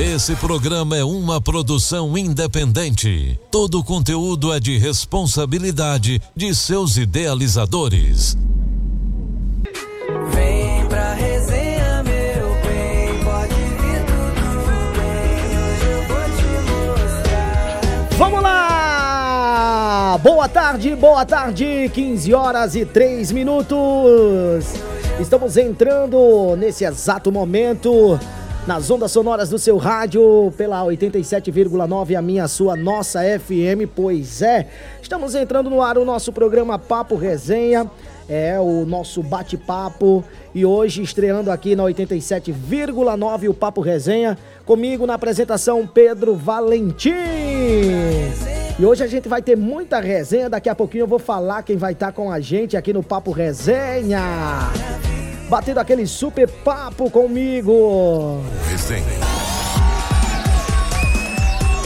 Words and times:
Esse 0.00 0.36
programa 0.36 0.96
é 0.96 1.02
uma 1.02 1.40
produção 1.40 2.16
independente. 2.16 3.36
Todo 3.50 3.80
o 3.80 3.84
conteúdo 3.84 4.54
é 4.54 4.60
de 4.60 4.78
responsabilidade 4.78 6.22
de 6.36 6.54
seus 6.54 6.96
idealizadores. 6.96 8.36
Vem 10.32 10.86
pra 10.86 11.14
resenha, 11.14 12.04
meu 12.04 12.48
bem, 12.62 13.24
pode 13.24 13.54
vir 13.54 14.04
tudo 14.06 14.46
bem. 14.96 15.58
Hoje 15.58 15.86
eu 15.90 16.02
vou 16.06 16.24
te 16.36 16.46
mostrar. 17.02 18.08
Vamos 18.16 18.40
lá! 18.40 20.20
Boa 20.22 20.48
tarde, 20.48 20.94
boa 20.94 21.26
tarde, 21.26 21.90
15 21.92 22.32
horas 22.34 22.76
e 22.76 22.84
3 22.84 23.32
minutos. 23.32 24.64
Estamos 25.18 25.56
entrando 25.56 26.54
nesse 26.56 26.84
exato 26.84 27.32
momento 27.32 28.16
nas 28.68 28.90
ondas 28.90 29.10
sonoras 29.10 29.48
do 29.48 29.58
seu 29.58 29.78
rádio 29.78 30.52
pela 30.54 30.84
87,9 30.84 32.14
a 32.14 32.20
minha, 32.20 32.46
sua, 32.46 32.76
nossa 32.76 33.20
FM. 33.22 33.88
Pois 33.96 34.42
é, 34.42 34.68
estamos 35.00 35.34
entrando 35.34 35.70
no 35.70 35.80
ar 35.80 35.96
o 35.96 36.04
nosso 36.04 36.34
programa 36.34 36.78
Papo 36.78 37.16
Resenha. 37.16 37.90
É 38.28 38.60
o 38.60 38.84
nosso 38.84 39.22
bate-papo 39.22 40.22
e 40.54 40.66
hoje 40.66 41.00
estreando 41.02 41.50
aqui 41.50 41.74
na 41.74 41.82
87,9 41.84 43.48
o 43.48 43.54
Papo 43.54 43.80
Resenha, 43.80 44.36
comigo 44.66 45.06
na 45.06 45.14
apresentação 45.14 45.86
Pedro 45.86 46.34
Valentim. 46.34 47.14
E 48.78 48.84
hoje 48.84 49.02
a 49.02 49.06
gente 49.06 49.30
vai 49.30 49.40
ter 49.40 49.56
muita 49.56 49.98
resenha, 49.98 50.50
daqui 50.50 50.68
a 50.68 50.74
pouquinho 50.74 51.04
eu 51.04 51.08
vou 51.08 51.18
falar 51.18 51.62
quem 51.62 51.78
vai 51.78 51.94
estar 51.94 52.12
com 52.12 52.30
a 52.30 52.38
gente 52.38 52.76
aqui 52.76 52.92
no 52.92 53.02
Papo 53.02 53.30
Resenha. 53.30 54.20
Batendo 55.48 55.78
aquele 55.78 56.06
super 56.06 56.48
papo 56.48 57.10
comigo. 57.10 58.42
Resenha. 58.68 59.02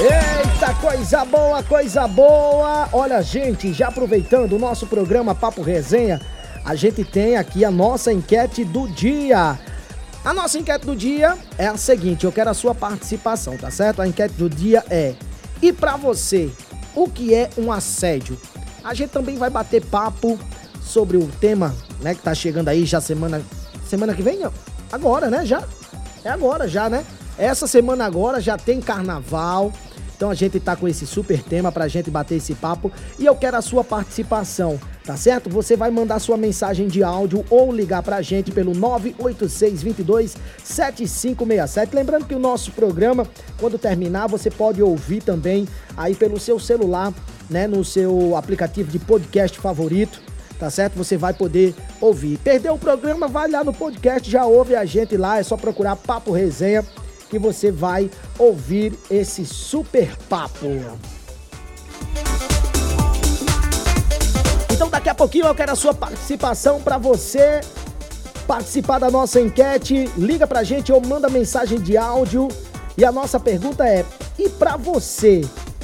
Eita, 0.02 0.74
coisa 0.80 1.24
boa, 1.24 1.62
coisa 1.62 2.08
boa! 2.08 2.88
Olha, 2.92 3.22
gente, 3.22 3.72
já 3.72 3.86
aproveitando 3.86 4.54
o 4.54 4.58
nosso 4.58 4.86
programa 4.88 5.32
Papo 5.32 5.62
Resenha, 5.62 6.20
a 6.64 6.74
gente 6.74 7.04
tem 7.04 7.36
aqui 7.36 7.64
a 7.64 7.70
nossa 7.70 8.12
enquete 8.12 8.64
do 8.64 8.88
dia. 8.88 9.56
A 10.24 10.34
nossa 10.34 10.58
enquete 10.58 10.84
do 10.84 10.96
dia 10.96 11.38
é 11.56 11.68
a 11.68 11.76
seguinte, 11.76 12.24
eu 12.24 12.32
quero 12.32 12.50
a 12.50 12.54
sua 12.54 12.74
participação, 12.74 13.56
tá 13.56 13.70
certo? 13.70 14.02
A 14.02 14.08
enquete 14.08 14.34
do 14.34 14.50
dia 14.50 14.84
é: 14.90 15.14
e 15.62 15.72
pra 15.72 15.96
você, 15.96 16.50
o 16.96 17.08
que 17.08 17.32
é 17.32 17.48
um 17.56 17.70
assédio? 17.70 18.36
A 18.82 18.92
gente 18.94 19.10
também 19.10 19.36
vai 19.36 19.50
bater 19.50 19.84
papo 19.84 20.36
sobre 20.82 21.16
o 21.16 21.28
tema, 21.40 21.74
né, 22.00 22.14
que 22.14 22.22
tá 22.22 22.34
chegando 22.34 22.68
aí 22.68 22.84
já 22.84 23.00
semana 23.00 23.40
semana 23.92 24.14
que 24.14 24.22
vem, 24.22 24.40
agora, 24.90 25.28
né, 25.28 25.44
já? 25.44 25.62
É 26.24 26.30
agora 26.30 26.66
já, 26.66 26.88
né? 26.88 27.04
Essa 27.36 27.66
semana 27.66 28.06
agora 28.06 28.40
já 28.40 28.56
tem 28.56 28.80
carnaval. 28.80 29.70
Então 30.16 30.30
a 30.30 30.34
gente 30.34 30.58
tá 30.58 30.74
com 30.74 30.88
esse 30.88 31.06
super 31.06 31.42
tema 31.42 31.70
pra 31.70 31.88
gente 31.88 32.10
bater 32.10 32.36
esse 32.36 32.54
papo 32.54 32.90
e 33.18 33.26
eu 33.26 33.34
quero 33.34 33.56
a 33.56 33.60
sua 33.60 33.84
participação, 33.84 34.80
tá 35.04 35.14
certo? 35.14 35.50
Você 35.50 35.76
vai 35.76 35.90
mandar 35.90 36.20
sua 36.20 36.38
mensagem 36.38 36.86
de 36.86 37.02
áudio 37.02 37.44
ou 37.50 37.70
ligar 37.70 38.02
pra 38.02 38.22
gente 38.22 38.50
pelo 38.50 38.72
986 38.72 39.82
22 39.82 40.36
7567. 40.64 41.94
Lembrando 41.94 42.24
que 42.24 42.34
o 42.34 42.38
nosso 42.38 42.72
programa, 42.72 43.26
quando 43.58 43.76
terminar, 43.76 44.26
você 44.26 44.48
pode 44.48 44.80
ouvir 44.80 45.22
também 45.22 45.68
aí 45.96 46.14
pelo 46.14 46.40
seu 46.40 46.58
celular, 46.58 47.12
né, 47.50 47.66
no 47.66 47.84
seu 47.84 48.36
aplicativo 48.36 48.90
de 48.90 48.98
podcast 49.00 49.58
favorito 49.58 50.31
tá 50.62 50.70
certo? 50.70 50.94
Você 50.94 51.16
vai 51.16 51.34
poder 51.34 51.74
ouvir. 52.00 52.38
Perdeu 52.38 52.74
o 52.74 52.78
programa? 52.78 53.26
Vai 53.26 53.50
lá 53.50 53.64
no 53.64 53.72
podcast, 53.72 54.30
já 54.30 54.46
ouve 54.46 54.76
a 54.76 54.84
gente 54.84 55.16
lá, 55.16 55.40
é 55.40 55.42
só 55.42 55.56
procurar 55.56 55.96
Papo 55.96 56.30
Resenha 56.30 56.86
que 57.28 57.36
você 57.36 57.72
vai 57.72 58.08
ouvir 58.38 58.96
esse 59.10 59.44
super 59.44 60.16
papo. 60.28 60.68
Então 64.70 64.88
daqui 64.88 65.08
a 65.08 65.14
pouquinho 65.14 65.46
eu 65.46 65.54
quero 65.54 65.72
a 65.72 65.74
sua 65.74 65.92
participação 65.92 66.80
para 66.80 66.96
você 66.96 67.60
participar 68.46 69.00
da 69.00 69.10
nossa 69.10 69.40
enquete. 69.40 70.08
Liga 70.16 70.46
pra 70.46 70.62
gente 70.62 70.92
ou 70.92 71.00
manda 71.04 71.28
mensagem 71.28 71.80
de 71.80 71.96
áudio. 71.96 72.46
E 72.96 73.04
a 73.04 73.10
nossa 73.10 73.40
pergunta 73.40 73.84
é: 73.84 74.04
e 74.38 74.48
para 74.48 74.76
você, 74.76 75.40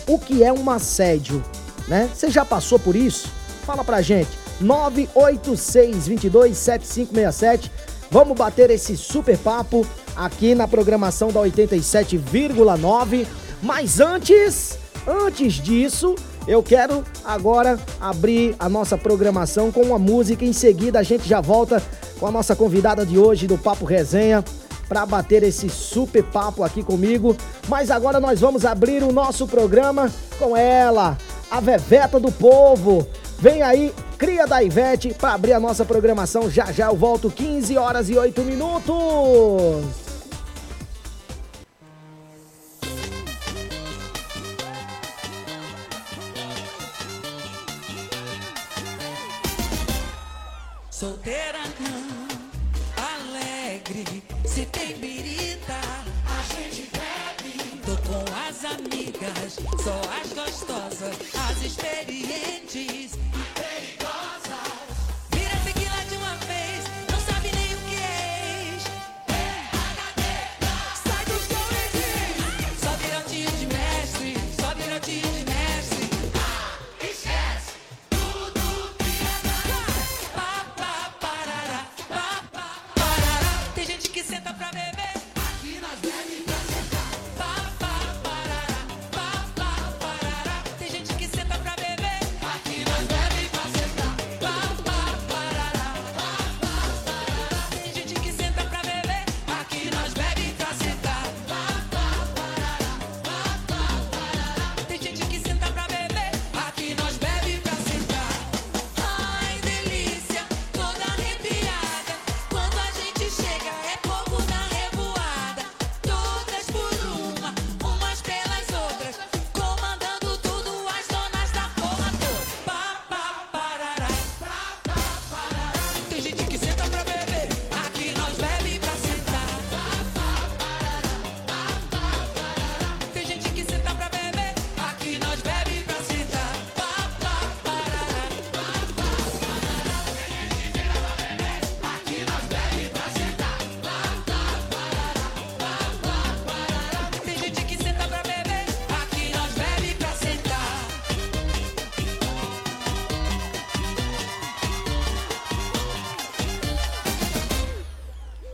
o 0.07 0.21
que 0.21 0.45
é 0.45 0.53
um 0.53 0.71
assédio? 0.71 1.43
Né? 1.89 2.09
Você 2.15 2.31
já 2.31 2.45
passou 2.45 2.79
por 2.79 2.95
isso? 2.95 3.29
Fala 3.65 3.83
pra 3.83 4.03
gente. 4.03 4.48
986 4.61 6.09
22 6.09 6.57
7567. 6.57 7.71
Vamos 8.11 8.37
bater 8.37 8.71
esse 8.71 8.97
super 8.97 9.37
papo 9.37 9.87
aqui 10.17 10.55
na 10.55 10.67
programação 10.67 11.31
da 11.31 11.41
87,9. 11.41 13.27
Mas 13.63 14.01
antes, 14.01 14.79
antes 15.07 15.55
disso, 15.55 16.15
eu 16.47 16.63
quero 16.63 17.05
agora 17.25 17.79
abrir 18.01 18.57
a 18.59 18.69
nossa 18.69 18.97
programação 18.97 19.71
com 19.71 19.83
uma 19.83 19.99
música. 19.99 20.45
Em 20.45 20.53
seguida, 20.53 20.99
a 20.99 21.03
gente 21.03 21.29
já 21.29 21.41
volta 21.41 21.83
com 22.19 22.27
a 22.27 22.31
nossa 22.31 22.57
convidada 22.57 23.05
de 23.05 23.19
hoje 23.19 23.47
do 23.47 23.59
Papo 23.59 23.85
Resenha 23.85 24.43
para 24.89 25.05
bater 25.05 25.43
esse 25.43 25.69
super 25.69 26.25
papo 26.25 26.65
aqui 26.65 26.83
comigo. 26.83 27.37
Mas 27.69 27.91
agora 27.91 28.19
nós 28.19 28.41
vamos 28.41 28.65
abrir 28.65 29.03
o 29.03 29.13
nosso 29.13 29.47
programa 29.47 30.11
com 30.39 30.57
ela, 30.57 31.19
a 31.51 31.61
Veveta 31.61 32.19
do 32.19 32.33
Povo. 32.33 33.07
Vem 33.41 33.63
aí, 33.63 33.95
cria 34.19 34.49
da 34.49 34.61
Ivete, 34.65 35.15
para 35.15 35.35
abrir 35.35 35.53
a 35.53 35.61
nossa 35.61 35.85
programação. 35.85 36.51
Já 36.51 36.73
já 36.73 36.87
eu 36.87 36.97
volto, 36.97 37.31
15 37.31 37.79
horas 37.79 38.11
e 38.11 38.19
8 38.19 38.43
minutos. 38.43 38.95
Solteira 50.91 51.61
não, 51.79 52.27
alegre, 53.05 54.21
se 54.45 54.67
tem 54.67 54.97
birita, 54.97 55.75
a 56.27 56.43
gente 56.57 56.91
bebe. 56.91 57.81
Tô 57.87 57.97
com 57.99 58.25
as 58.49 58.65
amigas, 58.65 59.59
só 59.81 60.01
as 60.21 60.33
gostosas, 60.33 61.15
as 61.49 61.63
experientes 61.63 61.98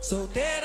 Solteira 0.05 0.64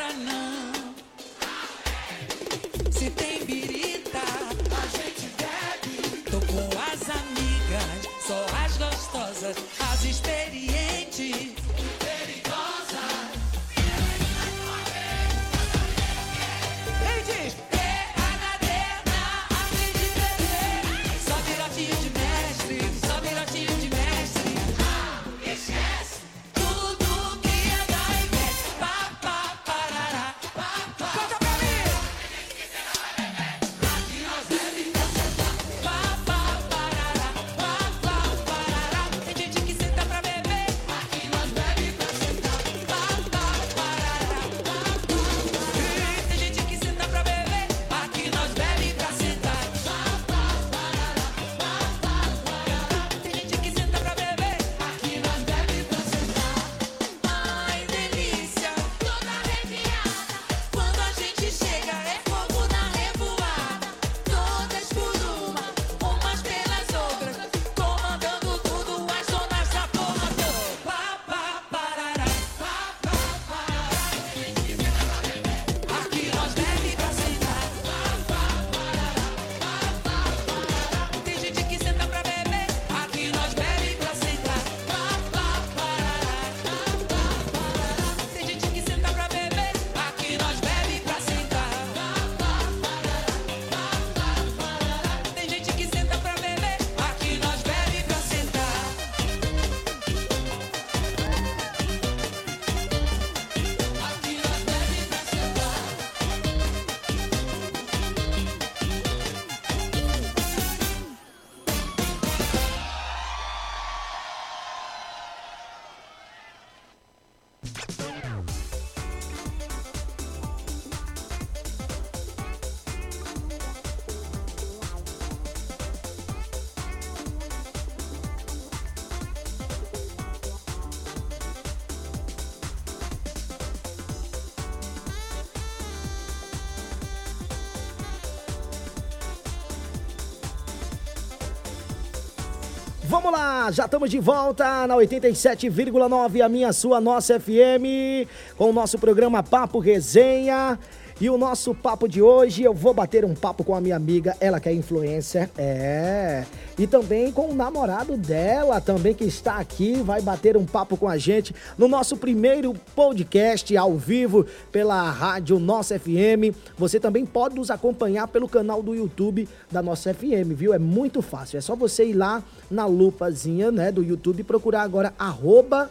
Vamos 143.23 143.39
lá, 143.39 143.71
já 143.71 143.85
estamos 143.85 144.11
de 144.11 144.19
volta 144.19 144.87
na 144.87 144.97
87,9, 144.97 146.41
a 146.41 146.49
minha, 146.49 146.73
sua, 146.73 147.03
nossa 147.03 147.39
FM, 147.39 148.27
com 148.57 148.71
o 148.71 148.73
nosso 148.73 148.99
programa 148.99 149.43
Papo 149.43 149.79
Resenha. 149.79 150.79
E 151.21 151.29
o 151.29 151.37
nosso 151.37 151.75
papo 151.75 152.09
de 152.09 152.23
hoje, 152.23 152.63
eu 152.63 152.73
vou 152.73 152.95
bater 152.95 153.27
um 153.27 153.35
papo 153.35 153.63
com 153.63 153.75
a 153.75 153.81
minha 153.81 153.95
amiga, 153.95 154.35
ela 154.41 154.59
que 154.59 154.71
é 154.71 154.73
influencer, 154.73 155.51
é. 155.59 156.47
E 156.81 156.87
também 156.87 157.31
com 157.31 157.51
o 157.51 157.55
namorado 157.55 158.17
dela, 158.17 158.81
também 158.81 159.13
que 159.13 159.25
está 159.25 159.57
aqui, 159.57 160.01
vai 160.01 160.23
bater 160.23 160.57
um 160.57 160.65
papo 160.65 160.97
com 160.97 161.07
a 161.07 161.19
gente 161.19 161.55
no 161.77 161.87
nosso 161.87 162.17
primeiro 162.17 162.73
podcast 162.97 163.77
ao 163.77 163.99
vivo 163.99 164.47
pela 164.73 165.11
rádio 165.11 165.59
Nossa 165.59 165.99
FM. 165.99 166.57
Você 166.79 166.99
também 166.99 167.27
pode 167.27 167.55
nos 167.55 167.71
acompanhar 167.71 168.29
pelo 168.29 168.49
canal 168.49 168.83
do 168.83 168.95
YouTube 168.95 169.47
da 169.71 169.83
Nossa 169.83 170.15
FM, 170.15 170.55
viu? 170.57 170.73
É 170.73 170.79
muito 170.79 171.21
fácil, 171.21 171.59
é 171.59 171.61
só 171.61 171.77
você 171.77 172.07
ir 172.07 172.15
lá 172.15 172.43
na 172.71 172.87
lupazinha, 172.87 173.71
né, 173.71 173.93
do 173.93 174.03
YouTube 174.03 174.41
e 174.41 174.45
procurar 174.45 174.81
agora 174.81 175.13
arroba 175.19 175.91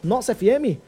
Nossa 0.00 0.32
FM, 0.32 0.78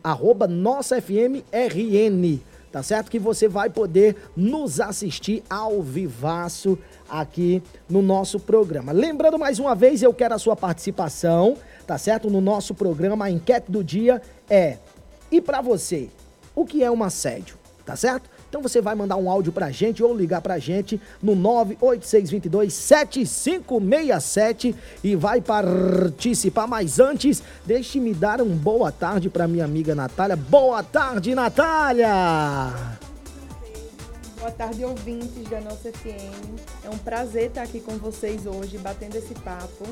arroba 0.00 0.46
Nossa 0.46 1.02
FM 1.02 1.42
RN, 1.50 2.38
tá 2.70 2.82
certo? 2.82 3.10
Que 3.10 3.18
você 3.18 3.48
vai 3.48 3.70
poder 3.70 4.16
nos 4.36 4.80
assistir 4.80 5.42
ao 5.48 5.82
vivaço 5.82 6.78
aqui 7.08 7.62
no 7.88 8.02
nosso 8.02 8.38
programa. 8.38 8.92
Lembrando 8.92 9.38
mais 9.38 9.58
uma 9.58 9.74
vez, 9.74 10.02
eu 10.02 10.12
quero 10.12 10.34
a 10.34 10.38
sua 10.38 10.56
participação, 10.56 11.56
tá 11.86 11.96
certo? 11.98 12.30
No 12.30 12.40
nosso 12.40 12.74
programa, 12.74 13.26
a 13.26 13.30
enquete 13.30 13.70
do 13.70 13.82
dia 13.82 14.20
é: 14.48 14.78
e 15.30 15.40
pra 15.40 15.60
você, 15.60 16.08
o 16.54 16.64
que 16.64 16.82
é 16.82 16.90
um 16.90 17.02
assédio? 17.02 17.56
Tá 17.84 17.96
certo? 17.96 18.28
Então 18.48 18.62
você 18.62 18.80
vai 18.80 18.94
mandar 18.94 19.16
um 19.16 19.30
áudio 19.30 19.52
pra 19.52 19.70
gente 19.70 20.02
ou 20.02 20.16
ligar 20.16 20.40
pra 20.40 20.58
gente 20.58 21.00
no 21.22 21.34
98622 21.34 22.72
7567 22.72 24.74
e 25.04 25.14
vai 25.14 25.40
participar. 25.40 26.66
Mas 26.66 26.98
antes, 26.98 27.42
deixe-me 27.66 28.14
dar 28.14 28.40
um 28.40 28.56
boa 28.56 28.90
tarde 28.90 29.28
pra 29.28 29.46
minha 29.46 29.64
amiga 29.64 29.94
Natália. 29.94 30.36
Boa 30.36 30.82
tarde, 30.82 31.34
Natália! 31.34 32.98
Boa 34.38 34.52
tarde, 34.52 34.84
ouvintes 34.84 35.48
da 35.50 35.60
nossa 35.60 35.92
FM. 35.92 36.60
É 36.84 36.88
um 36.88 36.98
prazer 36.98 37.48
estar 37.48 37.62
aqui 37.62 37.80
com 37.80 37.98
vocês 37.98 38.46
hoje, 38.46 38.78
batendo 38.78 39.16
esse 39.16 39.34
papo. 39.34 39.84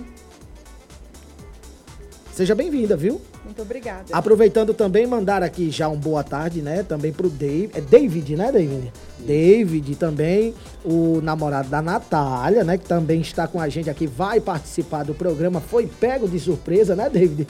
Seja 2.36 2.54
bem-vinda, 2.54 2.98
viu? 2.98 3.18
Muito 3.46 3.62
obrigada. 3.62 4.04
Aproveitando 4.12 4.74
também, 4.74 5.06
mandar 5.06 5.42
aqui 5.42 5.70
já 5.70 5.88
um 5.88 5.96
boa 5.96 6.22
tarde, 6.22 6.60
né? 6.60 6.82
Também 6.82 7.10
pro 7.10 7.30
Dave. 7.30 7.70
É 7.72 7.80
David, 7.80 8.36
né, 8.36 8.52
David? 8.52 8.92
David 9.20 9.96
também, 9.96 10.54
o 10.84 11.22
namorado 11.22 11.70
da 11.70 11.80
Natália, 11.80 12.62
né? 12.62 12.76
Que 12.76 12.84
também 12.84 13.22
está 13.22 13.48
com 13.48 13.58
a 13.58 13.70
gente 13.70 13.88
aqui, 13.88 14.06
vai 14.06 14.38
participar 14.38 15.02
do 15.02 15.14
programa. 15.14 15.62
Foi 15.62 15.86
pego 15.86 16.28
de 16.28 16.38
surpresa, 16.38 16.94
né, 16.94 17.08
David? 17.08 17.48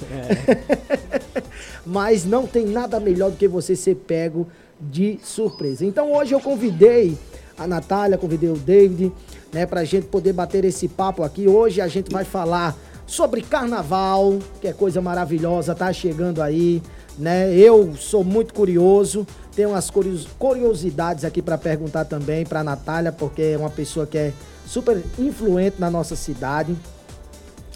Mas 1.85 2.25
não 2.25 2.47
tem 2.47 2.65
nada 2.65 3.01
melhor 3.01 3.33
do 3.33 3.37
que 3.37 3.49
você 3.49 3.75
ser 3.75 3.97
pego 3.97 4.47
de 4.81 5.19
surpresa. 5.21 5.85
Então 5.85 6.13
hoje 6.13 6.33
eu 6.33 6.39
convidei 6.39 7.19
a 7.59 7.67
Natália, 7.67 8.17
convidei 8.17 8.51
o 8.51 8.57
David, 8.57 9.13
né? 9.53 9.67
Pra 9.67 9.83
gente 9.83 10.07
poder 10.07 10.33
bater 10.33 10.65
esse 10.65 10.87
papo 10.87 11.25
aqui. 11.25 11.49
Hoje 11.49 11.81
a 11.81 11.89
gente 11.89 12.09
vai 12.09 12.25
falar 12.25 12.79
sobre 13.07 13.41
carnaval, 13.43 14.39
que 14.61 14.69
é 14.69 14.73
coisa 14.73 15.01
maravilhosa, 15.01 15.75
tá 15.75 15.93
chegando 15.93 16.43
aí, 16.43 16.83
né? 17.19 17.53
Eu 17.55 17.95
sou 17.97 18.25
muito 18.25 18.53
curioso, 18.53 19.27
tenho 19.55 19.71
umas 19.71 19.89
curios- 19.91 20.27
curiosidades 20.39 21.25
aqui 21.25 21.41
para 21.41 21.57
perguntar 21.57 22.05
também 22.05 22.45
para 22.45 22.65
Natália, 22.65 23.13
porque 23.13 23.43
é 23.43 23.57
uma 23.57 23.71
pessoa 23.71 24.07
que 24.07 24.19
é 24.19 24.33
super 24.67 25.03
influente 25.19 25.77
na 25.79 25.91
nossa 25.91 26.17
cidade. 26.17 26.77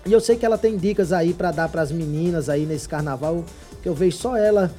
E 0.05 0.13
eu 0.13 0.21
sei 0.21 0.37
que 0.37 0.45
ela 0.45 0.59
tem 0.59 0.77
dicas 0.77 1.13
aí 1.13 1.33
para 1.33 1.53
dar 1.53 1.69
para 1.69 1.83
as 1.83 1.93
meninas 1.93 2.49
aí 2.49 2.67
nesse 2.67 2.89
carnaval, 2.89 3.45
que 3.83 3.89
eu 3.89 3.95
vejo 3.95 4.17
só 4.17 4.37
ela 4.37 4.71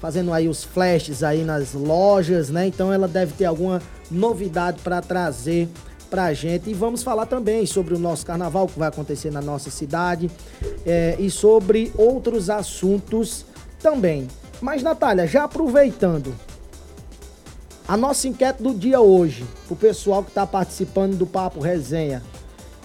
fazendo 0.00 0.32
aí 0.32 0.48
os 0.48 0.64
flashes 0.64 1.22
aí 1.22 1.44
nas 1.44 1.74
lojas, 1.74 2.50
né? 2.50 2.66
Então 2.66 2.92
ela 2.92 3.06
deve 3.06 3.34
ter 3.34 3.44
alguma 3.44 3.80
novidade 4.10 4.80
para 4.82 5.00
trazer 5.00 5.68
pra 6.12 6.34
gente. 6.34 6.68
E 6.68 6.74
vamos 6.74 7.02
falar 7.02 7.24
também 7.24 7.64
sobre 7.64 7.94
o 7.94 7.98
nosso 7.98 8.26
carnaval 8.26 8.68
que 8.68 8.78
vai 8.78 8.88
acontecer 8.88 9.30
na 9.32 9.40
nossa 9.40 9.70
cidade 9.70 10.30
é, 10.84 11.16
e 11.18 11.30
sobre 11.30 11.90
outros 11.96 12.50
assuntos 12.50 13.46
também. 13.80 14.28
Mas, 14.60 14.82
Natália, 14.82 15.26
já 15.26 15.44
aproveitando, 15.44 16.34
a 17.88 17.96
nossa 17.96 18.28
enquete 18.28 18.62
do 18.62 18.74
dia 18.74 19.00
hoje, 19.00 19.46
o 19.70 19.74
pessoal 19.74 20.22
que 20.22 20.28
está 20.28 20.46
participando 20.46 21.16
do 21.16 21.26
Papo 21.26 21.60
Resenha. 21.60 22.22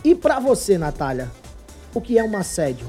E 0.05 0.15
para 0.15 0.39
você, 0.39 0.77
Natália, 0.77 1.29
o 1.93 1.99
que 1.99 2.17
é 2.17 2.23
um 2.23 2.37
assédio? 2.37 2.87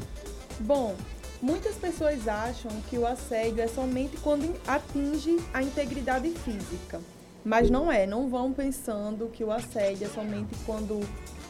Bom, 0.61 0.95
muitas 1.43 1.75
pessoas 1.75 2.29
acham 2.29 2.71
que 2.89 2.97
o 2.97 3.05
assédio 3.05 3.61
é 3.61 3.67
somente 3.67 4.17
quando 4.19 4.55
atinge 4.69 5.37
a 5.53 5.65
integridade 5.65 6.31
física. 6.31 7.01
Mas 7.45 7.71
não 7.71 7.91
é, 7.91 8.07
não 8.07 8.29
vão 8.29 8.53
pensando 8.53 9.29
que 9.29 9.45
o 9.45 9.51
assédio 9.51 10.07
é 10.07 10.11
somente 10.11 10.55
quando 10.67 11.01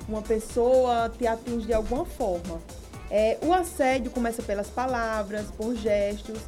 uma 0.09 0.23
pessoa 0.23 1.11
te 1.17 1.27
atinge 1.27 1.67
de 1.67 1.75
alguma 1.75 2.05
forma. 2.05 2.61
É, 3.11 3.39
o 3.43 3.53
assédio 3.53 4.11
começa 4.11 4.43
pelas 4.43 4.69
palavras, 4.69 5.47
por 5.57 5.75
gestos, 5.75 6.39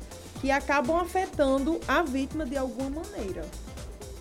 que 0.41 0.51
acabam 0.51 0.97
afetando 0.97 1.81
a 1.87 2.03
vítima 2.03 2.45
de 2.45 2.57
alguma 2.57 3.03
maneira. 3.03 3.45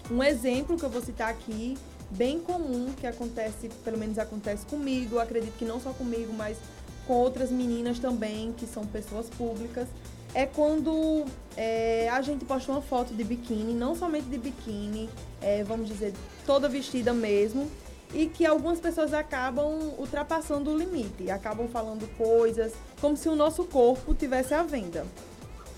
Um 0.10 0.24
exemplo 0.24 0.78
que 0.78 0.84
eu 0.84 0.90
vou 0.90 1.02
citar 1.02 1.30
aqui, 1.30 1.78
bem 2.12 2.40
comum, 2.40 2.92
que 3.00 3.06
acontece, 3.06 3.70
pelo 3.84 3.98
menos 3.98 4.18
acontece 4.18 4.66
comigo, 4.66 5.20
acredito 5.20 5.56
que 5.58 5.66
não 5.66 5.80
só 5.80 5.92
comigo, 5.92 6.34
mas 6.34 6.58
com 7.06 7.14
outras 7.14 7.52
meninas 7.52 8.00
também, 8.00 8.54
que 8.54 8.66
são 8.66 8.86
pessoas 8.86 9.28
públicas, 9.30 9.88
é 10.34 10.46
quando 10.46 11.26
é, 11.58 12.10
a 12.10 12.22
gente 12.22 12.46
posta 12.46 12.72
uma 12.72 12.82
foto 12.82 13.14
de 13.14 13.24
biquíni, 13.24 13.74
não 13.74 13.96
somente 13.96 14.28
de 14.28 14.38
biquíni, 14.38 15.10
é, 15.42 15.64
vamos 15.64 15.88
dizer, 15.88 16.14
toda 16.46 16.70
vestida 16.70 17.14
mesmo, 17.14 17.70
e 18.14 18.26
que 18.26 18.46
algumas 18.46 18.80
pessoas 18.80 19.14
acabam 19.14 19.94
ultrapassando 19.98 20.72
o 20.72 20.78
limite, 20.78 21.30
acabam 21.30 21.68
falando 21.68 22.08
coisas 22.18 22.74
como 23.00 23.16
se 23.16 23.30
o 23.30 23.36
nosso 23.36 23.64
corpo 23.66 24.14
tivesse 24.14 24.54
à 24.54 24.64
venda. 24.64 25.06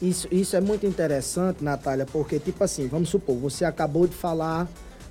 Isso, 0.02 0.28
isso 0.32 0.56
é 0.56 0.62
muito 0.62 0.86
interessante, 0.86 1.64
Natália, 1.64 2.06
porque, 2.06 2.40
tipo 2.40 2.64
assim, 2.64 2.88
vamos 2.88 3.10
supor, 3.10 3.36
você 3.36 3.66
acabou 3.66 4.08
de 4.08 4.16
falar 4.16 4.68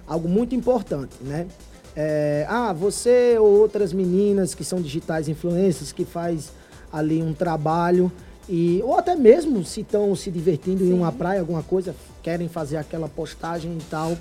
algo 0.07 0.29
muito 0.29 0.55
importante, 0.55 1.15
né? 1.21 1.47
É, 1.95 2.45
ah, 2.49 2.73
você 2.73 3.37
ou 3.39 3.61
outras 3.61 3.93
meninas 3.93 4.55
que 4.55 4.65
são 4.65 4.81
digitais 4.81 5.29
influencers, 5.29 5.93
que 5.93 6.05
faz 6.05 6.51
ali 6.93 7.23
um 7.23 7.33
trabalho, 7.33 8.11
e, 8.51 8.83
ou 8.83 8.99
até 8.99 9.15
mesmo 9.15 9.65
se 9.65 9.83
estão 9.83 10.17
se 10.17 10.29
divertindo 10.29 10.85
em 10.85 10.93
uma 10.93 11.13
praia, 11.13 11.39
alguma 11.39 11.63
coisa, 11.63 11.95
querem 12.21 12.49
fazer 12.49 12.79
aquela 12.79 13.09
postagem 13.09 13.79
e 13.79 13.83
tal. 13.89 14.19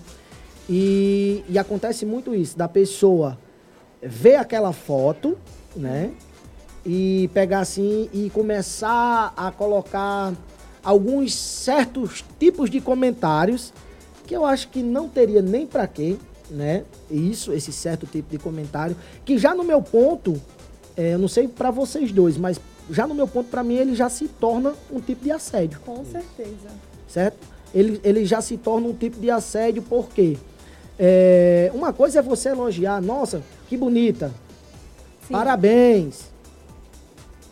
E, 0.70 1.44
e 1.50 1.58
acontece 1.58 2.06
muito 2.06 2.36
isso, 2.36 2.56
da 2.56 2.68
pessoa 2.68 3.40
ver 4.00 4.36
aquela 4.36 4.72
foto, 4.72 5.36
né? 5.76 6.12
E 6.86 7.28
pegar 7.34 7.62
assim 7.62 8.08
e 8.14 8.30
começar 8.30 9.34
a 9.36 9.50
colocar 9.50 10.32
alguns 10.84 11.34
certos 11.34 12.24
tipos 12.40 12.70
de 12.70 12.80
comentários 12.80 13.74
que 14.28 14.36
eu 14.36 14.46
acho 14.46 14.68
que 14.68 14.84
não 14.84 15.10
teria 15.10 15.42
nem 15.42 15.66
pra 15.66 15.88
quê, 15.88 16.18
né? 16.52 16.84
Isso, 17.10 17.52
esse 17.52 17.72
certo 17.72 18.06
tipo 18.06 18.30
de 18.30 18.38
comentário, 18.38 18.96
que 19.26 19.40
já 19.40 19.56
no 19.56 19.64
meu 19.64 19.82
ponto, 19.82 20.40
é, 20.96 21.16
eu 21.16 21.18
não 21.18 21.28
sei 21.28 21.48
pra 21.48 21.72
vocês 21.72 22.12
dois, 22.12 22.38
mas 22.38 22.60
já 22.90 23.06
no 23.08 23.14
meu 23.16 23.28
ponto, 23.28 23.50
pra 23.50 23.64
mim, 23.64 23.76
ele 23.76 23.96
já 23.96 24.10
se 24.10 24.28
torna 24.28 24.74
um 24.92 25.00
tipo 25.00 25.24
de 25.24 25.32
assédio 25.32 25.80
Com 25.86 26.04
certeza. 26.06 26.70
certo? 27.08 27.38
Ele, 27.74 28.00
ele 28.04 28.26
já 28.26 28.42
se 28.42 28.58
torna 28.58 28.88
um 28.88 28.94
tipo 28.94 29.20
de 29.20 29.30
assédio, 29.30 29.82
porque 29.84 30.38
é, 30.98 31.72
uma 31.74 31.94
coisa 31.94 32.20
é 32.20 32.22
você 32.22 32.50
elogiar, 32.50 33.02
nossa, 33.02 33.42
que 33.68 33.78
bonita, 33.78 34.32
Sim. 35.28 35.34
parabéns, 35.34 36.22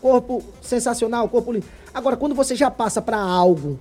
corpo 0.00 0.42
sensacional, 0.60 1.28
corpo 1.28 1.52
lindo. 1.52 1.66
Agora, 1.94 2.16
quando 2.16 2.34
você 2.34 2.54
já 2.54 2.70
passa 2.70 3.00
para 3.00 3.18
algo 3.18 3.78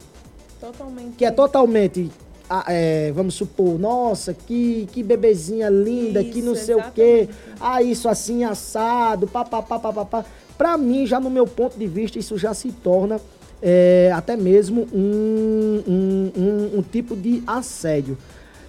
Totalmente. 0.60 1.16
que 1.18 1.26
é 1.26 1.32
totalmente, 1.32 2.10
ah, 2.50 2.64
é, 2.68 3.12
vamos 3.12 3.34
supor, 3.34 3.78
nossa, 3.80 4.34
que, 4.34 4.88
que 4.92 5.04
bebezinha 5.04 5.70
linda, 5.70 6.24
que 6.24 6.42
não 6.42 6.54
Isso, 6.54 6.66
sei 6.66 6.76
o 6.76 6.84
quê, 6.92 7.28
exatamente. 7.30 7.58
ah, 7.60 7.84
isso 7.84 8.08
assim, 8.08 8.44
assado, 8.44 9.28
papapá, 9.28 9.80
papapá. 9.80 10.26
Pra 10.58 10.78
mim, 10.78 11.06
já 11.06 11.20
no 11.20 11.30
meu 11.30 11.46
ponto 11.46 11.78
de 11.78 11.88
vista, 11.88 12.18
isso 12.18 12.38
já 12.38 12.54
se 12.54 12.72
torna 12.72 13.20
é, 13.62 14.12
até 14.14 14.36
mesmo 14.38 14.88
um, 14.94 15.84
um, 15.88 16.32
um- 16.42 16.78
um 16.80 16.82
tipo 16.82 17.16
de 17.16 17.44
assédio. 17.48 18.18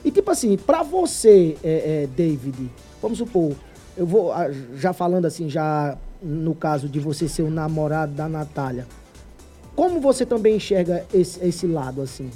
E 0.05 0.11
tipo 0.11 0.31
assim, 0.31 0.57
pra 0.57 0.83
você, 0.83 1.57
é, 1.63 2.05
é, 2.05 2.07
David, 2.07 2.71
vamos 3.03 3.19
supor, 3.19 3.53
eu 3.97 4.07
vou 4.07 4.33
ah, 4.33 4.47
já 4.77 4.93
falando 4.93 5.25
assim, 5.27 5.49
já 5.51 5.97
no 6.23 6.55
caso 6.55 6.89
de 6.89 6.99
você 7.01 7.29
ser 7.29 7.43
o 7.43 7.51
namorado 7.51 8.13
da 8.13 8.29
Natália, 8.29 8.87
como 9.77 10.01
você 10.01 10.25
também 10.25 10.57
enxerga 10.57 11.05
esse, 11.13 11.45
esse 11.45 11.67
lado 11.67 12.01
assim? 12.03 12.31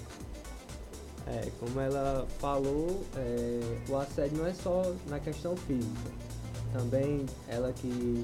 É, 1.26 1.48
como 1.58 1.80
ela 1.80 2.26
falou, 2.38 3.02
é, 3.16 3.60
o 3.88 3.96
assédio 3.96 4.36
não 4.38 4.46
é 4.46 4.52
só 4.52 4.92
na 5.08 5.18
questão 5.18 5.56
física. 5.56 6.10
Também 6.72 7.24
ela 7.48 7.72
que 7.72 8.22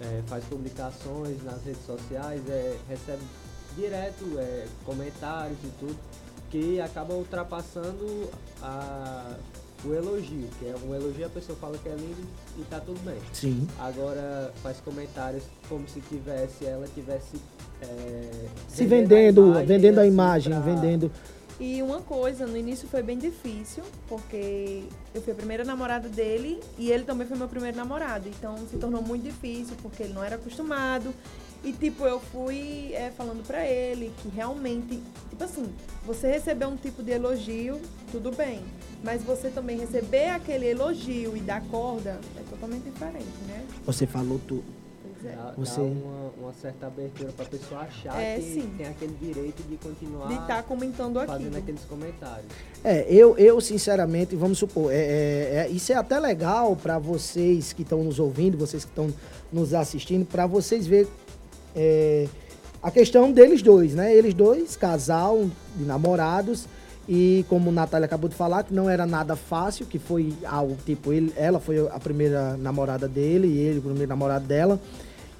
é, 0.00 0.22
faz 0.26 0.44
publicações 0.44 1.42
nas 1.44 1.62
redes 1.64 1.84
sociais, 1.86 2.40
é, 2.48 2.76
recebe 2.88 3.22
direto 3.76 4.24
é, 4.38 4.66
comentários 4.84 5.58
e 5.64 5.68
tudo, 5.78 5.96
que 6.50 6.80
acaba 6.80 7.14
ultrapassando 7.14 8.28
a- 8.62 9.34
o 9.84 9.94
elogio, 9.94 10.48
que 10.58 10.66
é 10.66 10.74
um 10.84 10.92
elogio 10.92 11.26
a 11.26 11.28
pessoa 11.28 11.56
fala 11.60 11.78
que 11.78 11.88
é 11.88 11.94
lindo 11.94 12.26
e 12.58 12.62
tá 12.62 12.80
tudo 12.80 12.98
bem. 13.04 13.18
Sim. 13.32 13.68
Agora 13.78 14.52
faz 14.62 14.78
comentários 14.80 15.44
como 15.68 15.88
se 15.88 16.00
tivesse, 16.00 16.64
ela 16.64 16.86
tivesse 16.94 17.36
é, 17.80 18.30
Se 18.68 18.84
vendendo, 18.86 19.42
a 19.42 19.46
imagem, 19.46 19.66
vendendo 19.66 19.98
a 20.00 20.06
imagem, 20.06 20.60
vendendo. 20.62 21.12
E 21.60 21.82
uma 21.82 22.00
coisa, 22.00 22.46
no 22.46 22.56
início 22.56 22.86
foi 22.86 23.02
bem 23.02 23.18
difícil, 23.18 23.82
porque 24.08 24.84
eu 25.12 25.20
fui 25.20 25.32
a 25.32 25.36
primeira 25.36 25.64
namorada 25.64 26.08
dele 26.08 26.60
e 26.78 26.90
ele 26.90 27.02
também 27.02 27.26
foi 27.26 27.36
meu 27.36 27.48
primeiro 27.48 27.76
namorado. 27.76 28.28
Então 28.28 28.56
se 28.70 28.76
tornou 28.76 29.02
muito 29.02 29.24
difícil, 29.24 29.74
porque 29.82 30.04
ele 30.04 30.12
não 30.12 30.22
era 30.22 30.36
acostumado. 30.36 31.12
E 31.64 31.72
tipo, 31.72 32.04
eu 32.04 32.20
fui 32.20 32.92
é, 32.94 33.10
falando 33.10 33.44
pra 33.44 33.66
ele 33.66 34.12
que 34.22 34.28
realmente, 34.28 35.02
tipo 35.28 35.42
assim, 35.42 35.66
você 36.06 36.30
receber 36.30 36.66
um 36.66 36.76
tipo 36.76 37.02
de 37.02 37.10
elogio, 37.10 37.80
tudo 38.12 38.30
bem. 38.30 38.62
Mas 39.02 39.24
você 39.24 39.50
também 39.50 39.76
receber 39.78 40.28
aquele 40.30 40.66
elogio 40.66 41.36
e 41.36 41.40
dar 41.40 41.60
corda 41.62 42.20
é 42.36 42.42
totalmente 42.48 42.84
diferente, 42.84 43.26
né? 43.48 43.66
Você 43.84 44.06
falou 44.06 44.40
tudo. 44.46 44.77
É. 45.32 45.36
Dá, 45.36 45.52
Você- 45.56 45.76
dá 45.80 45.86
uma, 45.86 46.30
uma 46.40 46.52
certa 46.52 46.86
abertura 46.86 47.32
pra 47.32 47.44
pessoa 47.46 47.80
achar 47.82 48.20
É, 48.20 48.36
que 48.36 48.42
sim. 48.42 48.70
tem 48.76 48.86
aquele 48.86 49.14
direito 49.20 49.62
de 49.68 49.76
continuar 49.76 50.28
De 50.28 50.34
estar 50.34 50.62
comentando 50.62 51.14
fazendo 51.24 51.34
aquilo. 51.46 51.56
aqueles 51.58 51.84
comentários. 51.84 52.46
É, 52.84 53.06
eu, 53.12 53.36
eu 53.36 53.60
sinceramente, 53.60 54.34
vamos 54.36 54.58
supor, 54.58 54.92
é, 54.92 54.96
é- 54.96 55.66
é- 55.66 55.68
isso 55.68 55.92
é 55.92 55.96
até 55.96 56.18
legal 56.18 56.76
para 56.76 56.98
vocês 56.98 57.72
que 57.72 57.82
estão 57.82 58.02
nos 58.04 58.18
ouvindo, 58.18 58.56
vocês 58.56 58.84
que 58.84 58.90
estão 58.90 59.12
nos 59.52 59.74
assistindo, 59.74 60.24
para 60.26 60.46
vocês 60.46 60.86
ver 60.86 61.08
é, 61.76 62.26
a 62.82 62.90
questão 62.90 63.30
deles 63.30 63.62
dois, 63.62 63.94
né? 63.94 64.14
Eles 64.14 64.34
dois, 64.34 64.76
casal 64.76 65.48
de 65.76 65.84
namorados, 65.84 66.66
e 67.08 67.44
como 67.48 67.70
a 67.70 67.72
Natália 67.72 68.04
acabou 68.06 68.28
de 68.28 68.34
falar, 68.36 68.62
que 68.64 68.74
não 68.74 68.88
era 68.88 69.06
nada 69.06 69.34
fácil, 69.36 69.86
que 69.86 69.98
foi 69.98 70.32
algo 70.44 70.76
tipo, 70.84 71.12
ele, 71.12 71.32
ela 71.36 71.58
foi 71.60 71.86
a 71.88 71.98
primeira 71.98 72.56
namorada 72.56 73.06
dele 73.08 73.46
e 73.48 73.58
ele 73.58 73.78
o 73.78 73.82
primeiro 73.82 74.08
namorado 74.08 74.46
dela. 74.46 74.78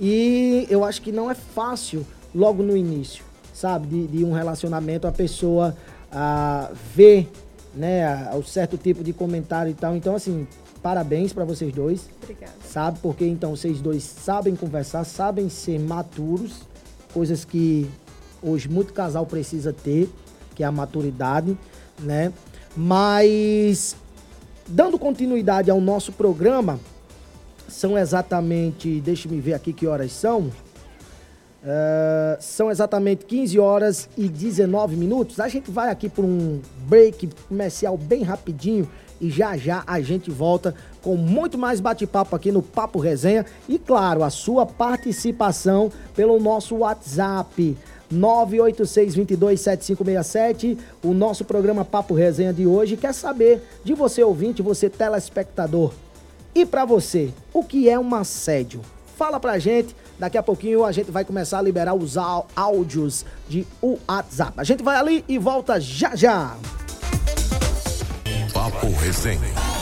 E 0.01 0.67
eu 0.71 0.85
acho 0.85 1.03
que 1.03 1.11
não 1.13 1.31
é 1.31 1.35
fácil 1.35 2.07
logo 2.35 2.63
no 2.63 2.77
início, 2.77 3.25
sabe? 3.53 3.87
De, 3.89 4.07
de 4.19 4.25
um 4.25 4.33
relacionamento 4.33 5.07
a 5.07 5.13
pessoa 5.13 5.77
ah, 6.13 6.71
ver, 6.95 7.31
né, 7.75 8.07
a- 8.07 8.37
o 8.37 8.43
certo 8.45 8.77
tipo 8.77 9.03
de 9.03 9.13
comentário 9.13 9.71
e 9.71 9.75
tal. 9.75 9.97
Então, 9.97 10.15
assim, 10.15 10.47
parabéns 10.83 11.33
para 11.33 11.45
vocês 11.45 11.73
dois, 11.73 12.09
Obrigada. 12.23 12.53
sabe? 12.65 12.99
Porque 13.03 13.27
então 13.27 13.57
vocês 13.57 13.81
dois 13.81 14.03
sabem 14.05 14.55
conversar, 14.55 15.05
sabem 15.05 15.49
ser 15.49 15.79
maturos, 15.81 16.61
coisas 17.13 17.45
que 17.45 17.89
hoje 18.43 18.69
muito 18.69 18.93
casal 18.93 19.27
precisa 19.27 19.73
ter, 19.73 20.09
que 20.55 20.63
é 20.63 20.67
a 20.67 20.73
maturidade, 20.73 21.59
né? 21.99 22.33
Mas 22.77 23.97
dando 24.69 24.99
continuidade 24.99 25.71
ao 25.71 25.81
nosso 25.81 26.13
programa, 26.13 26.79
são 27.69 27.99
exatamente, 27.99 29.01
deixa-me 29.01 29.41
ver 29.41 29.55
aqui 29.55 29.73
que 29.73 29.87
horas 29.87 30.13
são. 30.13 30.51
É, 31.63 32.39
são 32.41 32.71
exatamente 32.71 33.25
15 33.25 33.59
horas 33.59 34.09
e 34.17 34.29
19 34.29 34.97
minutos. 34.97 35.39
A 35.39 35.49
gente 35.49 35.71
vai 35.71 35.91
aqui 35.91 36.09
por 36.09 36.25
um 36.25 36.61
break 36.87 37.29
comercial 37.49 37.97
bem 37.97 38.23
rapidinho 38.23 38.89
e 39.21 39.31
já 39.31 39.57
já 39.57 39.83
a 39.87 40.01
gente 40.01 40.29
volta 40.31 40.75
com 41.03 41.17
muito 41.17 41.59
mais 41.59 41.81
bate-papo 41.81 42.37
aqui 42.37 42.53
no 42.53 42.63
Papo 42.63 43.01
Resenha 43.01 43.45
e 43.69 43.77
claro, 43.79 44.23
a 44.23 44.31
sua 44.31 44.65
participação 44.65 45.91
pelo 46.15 46.41
nosso 46.41 46.77
WhatsApp 46.77 47.77
986227567. 48.13 50.79
O 51.03 51.13
nosso 51.13 51.45
programa 51.45 51.85
Papo 51.85 52.15
Resenha 52.15 52.53
de 52.53 52.65
hoje 52.67 52.97
quer 52.97 53.13
saber 53.13 53.61
de 53.85 53.95
você 53.95 54.23
ouvinte, 54.23 54.63
você 54.63 54.89
telespectador. 54.89 55.93
E 56.55 56.67
pra 56.67 56.85
você, 56.85 57.33
o 57.53 57.63
que 57.63 57.89
é 57.89 57.99
um 57.99 58.15
assédio? 58.15 58.81
Fala 59.17 59.39
pra 59.39 59.59
gente. 59.59 59.95
Daqui 60.19 60.37
a 60.37 60.43
pouquinho 60.43 60.85
a 60.85 60.91
gente 60.91 61.11
vai 61.11 61.25
começar 61.25 61.59
a 61.59 61.63
liberar 61.63 61.95
os 61.95 62.17
áudios 62.17 63.25
de 63.49 63.67
WhatsApp. 63.81 64.55
A 64.57 64.65
gente 64.65 64.83
vai 64.83 64.97
ali 64.97 65.25
e 65.29 65.39
volta 65.39 65.81
já 65.81 66.17
já. 66.17 66.57
Papo 68.53 68.89
Resenha. 69.01 69.78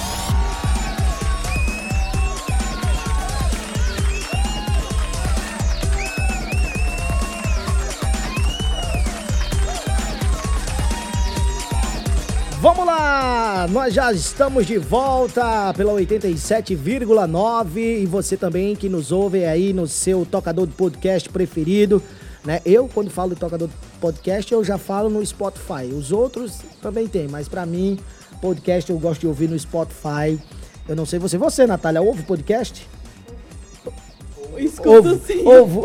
Vamos 12.67 12.85
lá! 12.85 13.69
Nós 13.71 13.95
já 13.95 14.13
estamos 14.13 14.67
de 14.67 14.77
volta 14.77 15.73
pela 15.75 15.93
87,9 15.93 17.77
e 17.77 18.07
você 18.07 18.37
também 18.37 18.75
que 18.75 18.89
nos 18.89 19.13
ouve 19.13 19.45
aí 19.45 19.73
no 19.73 19.87
seu 19.87 20.27
tocador 20.27 20.67
de 20.67 20.73
podcast 20.73 21.29
preferido, 21.29 22.03
né? 22.45 22.61
Eu, 22.67 22.89
quando 22.93 23.09
falo 23.09 23.35
de 23.35 23.41
tocador 23.41 23.69
de 23.69 23.75
podcast, 24.01 24.53
eu 24.53 24.65
já 24.65 24.79
falo 24.79 25.09
no 25.09 25.25
Spotify. 25.25 25.95
Os 25.97 26.11
outros 26.11 26.59
também 26.83 27.07
tem, 27.07 27.29
mas 27.29 27.49
pra 27.49 27.65
mim, 27.65 28.01
podcast 28.43 28.91
eu 28.91 28.99
gosto 28.99 29.21
de 29.21 29.29
ouvir 29.29 29.49
no 29.49 29.57
Spotify. 29.57 30.37
Eu 30.89 30.97
não 30.97 31.07
sei 31.07 31.21
você. 31.21 31.39
Você, 31.39 31.69
Natália, 31.69 32.03
ouve 32.03 32.25
podcast? 32.25 32.85
Escuto 34.59 35.11
Ovo. 35.11 35.21
sim. 35.25 35.47
Ovo. 35.47 35.85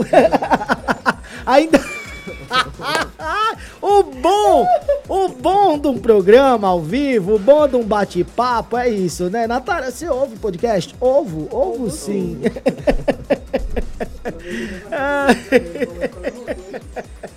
Ainda. 1.46 2.01
o 3.82 4.04
bom, 4.04 4.68
o 5.08 5.30
bom 5.30 5.80
de 5.80 5.88
um 5.88 5.98
programa 5.98 6.68
ao 6.68 6.82
vivo, 6.82 7.36
o 7.36 7.40
bom 7.40 7.68
de 7.68 7.76
um 7.76 7.84
bate-papo 7.84 8.78
é 8.78 8.90
isso, 8.90 9.30
né? 9.30 9.48
Natália, 9.48 9.92
você 9.92 10.08
ouve 10.08 10.38
podcast? 10.38 10.96
Ovo, 11.00 11.48
ovo 11.52 11.90
sim. 11.90 12.40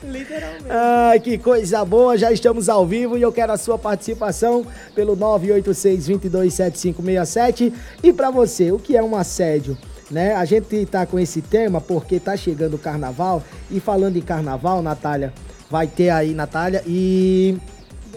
Literalmente. 0.04 0.66
Ai, 0.68 1.18
que 1.20 1.38
coisa 1.38 1.82
boa, 1.84 2.16
já 2.16 2.32
estamos 2.32 2.68
ao 2.68 2.84
vivo 2.86 3.16
e 3.16 3.22
eu 3.22 3.32
quero 3.32 3.52
a 3.52 3.56
sua 3.56 3.78
participação 3.78 4.66
pelo 4.94 5.16
986-227567. 5.16 7.72
E 8.02 8.12
pra 8.12 8.30
você, 8.30 8.70
o 8.70 8.78
que 8.78 8.94
é 8.96 9.02
um 9.02 9.16
assédio? 9.16 9.78
Né? 10.10 10.34
A 10.34 10.44
gente 10.44 10.84
tá 10.86 11.06
com 11.06 11.18
esse 11.18 11.40
tema 11.40 11.80
porque 11.80 12.20
tá 12.20 12.36
chegando 12.36 12.74
o 12.74 12.78
carnaval 12.78 13.42
e 13.70 13.80
falando 13.80 14.16
em 14.16 14.22
carnaval, 14.22 14.82
Natália, 14.82 15.32
vai 15.70 15.86
ter 15.86 16.10
aí 16.10 16.34
Natália 16.34 16.82
e 16.86 17.56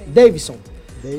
Davidson. 0.07 0.57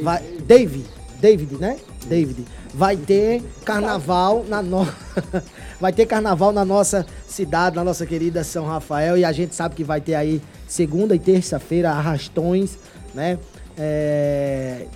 Vai, 0.03 0.23
David, 0.47 0.85
David, 1.21 1.57
né? 1.57 1.79
David. 2.07 2.45
Vai 2.75 2.97
ter 2.97 3.43
carnaval 3.65 4.45
na 4.47 4.61
no... 4.63 4.87
vai 5.81 5.93
ter 5.93 6.05
carnaval 6.07 6.53
na 6.53 6.65
nossa 6.65 7.07
cidade, 7.27 7.77
na 7.77 7.83
nossa 7.85 8.05
querida 8.05 8.45
São 8.45 8.67
Rafael 8.67 9.17
e 9.17 9.25
a 9.25 9.33
gente 9.33 9.55
sabe 9.55 9.75
que 9.75 9.85
vai 9.85 10.01
ter 10.01 10.15
aí 10.15 10.43
segunda 10.67 11.15
e 11.15 11.19
terça-feira 11.19 11.91
arrastões, 11.91 12.77
né? 13.15 13.39
É, 13.77 14.87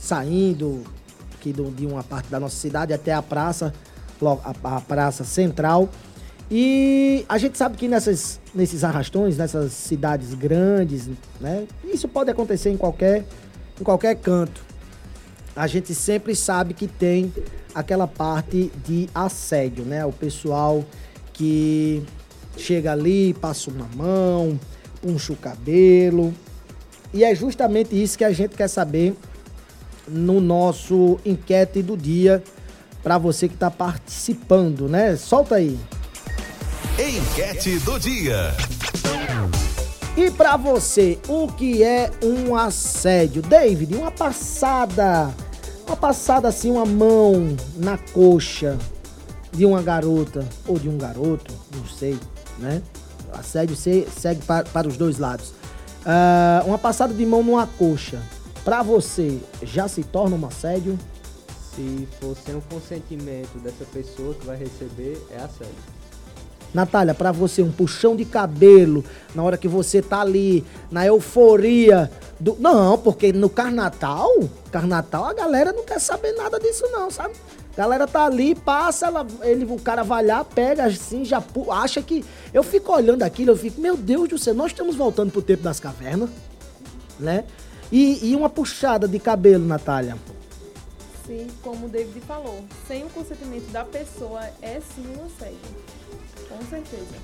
Saindo 0.00 0.82
aqui 1.34 1.52
do- 1.52 1.70
de 1.70 1.86
uma 1.86 2.02
parte 2.02 2.28
da 2.28 2.40
nossa 2.40 2.56
cidade 2.56 2.92
até 2.92 3.12
a 3.12 3.22
praça, 3.22 3.72
a, 4.28 4.76
a 4.76 4.80
praça 4.80 5.24
central. 5.24 5.88
E 6.50 7.24
a 7.28 7.38
gente 7.38 7.56
sabe 7.56 7.76
que 7.76 7.88
nessas, 7.88 8.38
nesses 8.54 8.84
arrastões, 8.84 9.38
nessas 9.38 9.72
cidades 9.72 10.34
grandes, 10.34 11.08
né? 11.40 11.66
Isso 11.84 12.06
pode 12.06 12.30
acontecer 12.30 12.70
em 12.70 12.76
qualquer, 12.76 13.24
em 13.80 13.84
qualquer 13.84 14.16
canto. 14.16 14.62
A 15.56 15.66
gente 15.66 15.94
sempre 15.94 16.34
sabe 16.36 16.74
que 16.74 16.86
tem 16.86 17.32
aquela 17.74 18.06
parte 18.06 18.70
de 18.86 19.08
assédio, 19.14 19.84
né? 19.84 20.04
O 20.04 20.12
pessoal 20.12 20.84
que 21.32 22.02
chega 22.56 22.92
ali, 22.92 23.34
passa 23.34 23.70
uma 23.70 23.88
mão, 23.94 24.58
puncha 25.00 25.32
o 25.32 25.36
cabelo. 25.36 26.34
E 27.14 27.24
é 27.24 27.34
justamente 27.34 28.00
isso 28.00 28.16
que 28.16 28.24
a 28.24 28.32
gente 28.32 28.54
quer 28.54 28.68
saber 28.68 29.14
no 30.06 30.40
nosso 30.40 31.18
enquete 31.24 31.82
do 31.82 31.96
dia 31.96 32.42
para 33.02 33.18
você 33.18 33.48
que 33.48 33.54
está 33.54 33.70
participando, 33.70 34.88
né? 34.88 35.16
Solta 35.16 35.56
aí. 35.56 35.78
Enquete 36.98 37.78
do 37.80 37.98
dia. 37.98 38.54
E 40.16 40.30
pra 40.30 40.56
você, 40.56 41.18
o 41.26 41.48
que 41.48 41.82
é 41.82 42.10
um 42.22 42.54
assédio? 42.54 43.40
David, 43.42 43.94
uma 43.94 44.10
passada, 44.10 45.30
uma 45.86 45.96
passada 45.96 46.48
assim, 46.48 46.70
uma 46.70 46.84
mão 46.84 47.56
na 47.76 47.96
coxa 48.12 48.78
de 49.50 49.64
uma 49.64 49.80
garota 49.82 50.46
ou 50.66 50.78
de 50.78 50.88
um 50.88 50.98
garoto, 50.98 51.52
não 51.74 51.86
sei, 51.86 52.18
né? 52.58 52.82
Assédio 53.32 53.74
se- 53.74 54.06
segue 54.20 54.42
para, 54.44 54.64
para 54.64 54.86
os 54.86 54.98
dois 54.98 55.18
lados. 55.18 55.54
Ah, 56.04 56.62
uma 56.66 56.76
passada 56.78 57.14
de 57.14 57.24
mão 57.24 57.42
numa 57.42 57.66
coxa, 57.66 58.20
pra 58.64 58.82
você, 58.82 59.38
já 59.62 59.88
se 59.88 60.02
torna 60.04 60.36
um 60.36 60.46
assédio? 60.46 60.98
Se 61.74 62.06
for 62.20 62.36
sem 62.36 62.54
o 62.54 62.62
consentimento 62.62 63.58
dessa 63.58 63.84
pessoa 63.86 64.34
que 64.34 64.46
vai 64.46 64.56
receber, 64.56 65.18
é 65.30 65.36
assédio. 65.36 66.02
Natália, 66.74 67.14
pra 67.14 67.32
você, 67.32 67.62
um 67.62 67.70
puxão 67.70 68.16
de 68.16 68.24
cabelo 68.24 69.04
na 69.34 69.42
hora 69.42 69.58
que 69.58 69.68
você 69.68 70.00
tá 70.00 70.20
ali, 70.20 70.64
na 70.90 71.06
euforia 71.06 72.10
do. 72.40 72.56
Não, 72.58 72.96
porque 72.96 73.32
no 73.32 73.50
carnatal, 73.50 74.30
carnatal, 74.70 75.26
a 75.26 75.34
galera 75.34 75.72
não 75.72 75.84
quer 75.84 76.00
saber 76.00 76.32
nada 76.32 76.58
disso, 76.58 76.84
não, 76.90 77.10
sabe? 77.10 77.34
A 77.74 77.76
galera 77.76 78.06
tá 78.06 78.24
ali, 78.24 78.54
passa, 78.54 79.06
ela, 79.06 79.26
ele, 79.42 79.64
o 79.64 79.78
cara 79.78 80.02
vai 80.02 80.24
lá, 80.24 80.44
pega 80.44 80.84
assim, 80.84 81.24
já 81.24 81.42
acha 81.70 82.00
que. 82.02 82.24
Eu 82.52 82.62
fico 82.62 82.92
olhando 82.92 83.22
aquilo, 83.22 83.50
eu 83.50 83.56
fico, 83.56 83.80
meu 83.80 83.96
Deus 83.96 84.28
do 84.28 84.38
céu, 84.38 84.54
nós 84.54 84.72
estamos 84.72 84.96
voltando 84.96 85.30
pro 85.30 85.42
tempo 85.42 85.62
das 85.62 85.78
cavernas, 85.78 86.30
né? 87.18 87.44
E, 87.90 88.30
e 88.30 88.36
uma 88.36 88.48
puxada 88.48 89.06
de 89.06 89.18
cabelo, 89.18 89.66
Natália. 89.66 90.16
Sim, 91.26 91.46
como 91.62 91.86
o 91.86 91.88
David 91.88 92.20
falou, 92.22 92.64
sem 92.88 93.04
o 93.04 93.08
consentimento 93.10 93.70
da 93.70 93.84
pessoa 93.84 94.40
é 94.60 94.80
sim 94.80 95.04
um 95.18 95.26
assédio. 95.26 95.58
Com 96.48 96.64
certeza. 96.68 97.14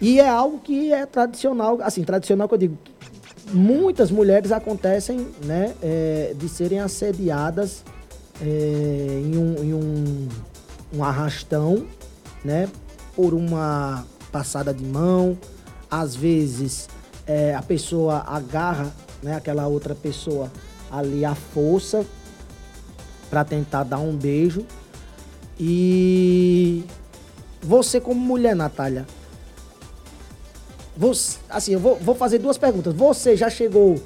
E 0.00 0.20
é 0.20 0.28
algo 0.28 0.60
que 0.60 0.92
é 0.92 1.04
tradicional, 1.06 1.78
assim, 1.82 2.04
tradicional 2.04 2.48
que 2.48 2.54
eu 2.54 2.58
digo, 2.58 2.78
muitas 3.52 4.10
mulheres 4.10 4.52
acontecem, 4.52 5.28
né, 5.44 5.74
é, 5.82 6.34
de 6.36 6.48
serem 6.48 6.78
assediadas 6.78 7.84
é, 8.40 9.22
em, 9.24 9.36
um, 9.36 9.64
em 9.64 9.74
um, 9.74 10.28
um 10.94 11.04
arrastão, 11.04 11.84
né, 12.44 12.68
por 13.14 13.34
uma 13.34 14.06
passada 14.30 14.72
de 14.72 14.84
mão, 14.84 15.36
às 15.90 16.14
vezes 16.14 16.88
é, 17.26 17.54
a 17.54 17.62
pessoa 17.62 18.24
agarra, 18.26 18.92
né, 19.22 19.34
aquela 19.34 19.66
outra 19.66 19.94
pessoa 19.94 20.50
ali 20.90 21.24
à 21.24 21.34
força 21.34 22.04
para 23.32 23.46
tentar 23.46 23.84
dar 23.84 23.98
um 23.98 24.14
beijo 24.14 24.62
e 25.58 26.84
você 27.62 27.98
como 27.98 28.20
mulher, 28.20 28.54
Natália, 28.54 29.06
você, 30.94 31.38
assim, 31.48 31.72
eu 31.72 31.80
vou, 31.80 31.96
vou 31.96 32.14
fazer 32.14 32.36
duas 32.36 32.58
perguntas. 32.58 32.94
Você 32.94 33.34
já 33.34 33.48
chegou 33.48 33.98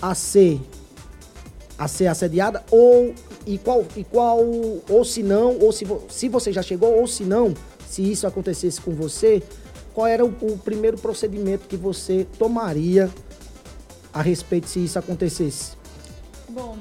a 0.00 0.14
ser 0.14 0.60
a 1.76 1.88
ser 1.88 2.06
assediada 2.06 2.62
ou 2.70 3.12
e 3.44 3.58
qual 3.58 3.84
e 3.96 4.04
qual 4.04 4.38
ou 4.88 5.04
se 5.04 5.24
não 5.24 5.58
ou 5.58 5.72
se, 5.72 5.84
se 6.08 6.28
você 6.28 6.52
já 6.52 6.62
chegou 6.62 7.00
ou 7.00 7.08
se 7.08 7.24
não, 7.24 7.52
se 7.88 8.08
isso 8.08 8.28
acontecesse 8.28 8.80
com 8.80 8.92
você, 8.92 9.42
qual 9.92 10.06
era 10.06 10.24
o, 10.24 10.28
o 10.40 10.56
primeiro 10.56 10.96
procedimento 10.96 11.66
que 11.66 11.76
você 11.76 12.28
tomaria 12.38 13.10
a 14.14 14.22
respeito 14.22 14.68
se 14.68 14.84
isso 14.84 15.00
acontecesse? 15.00 15.72
Bom, 16.48 16.76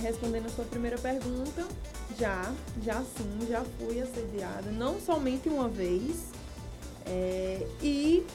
respondendo 0.00 0.46
a 0.46 0.50
sua 0.50 0.64
primeira 0.64 0.98
pergunta, 0.98 1.66
já, 2.18 2.52
já 2.82 3.02
sim, 3.02 3.46
já 3.48 3.64
fui 3.78 4.00
assediada, 4.00 4.70
não 4.70 5.00
somente 5.00 5.48
uma 5.48 5.68
vez. 5.68 6.30
É, 7.06 7.66
e 7.82 8.26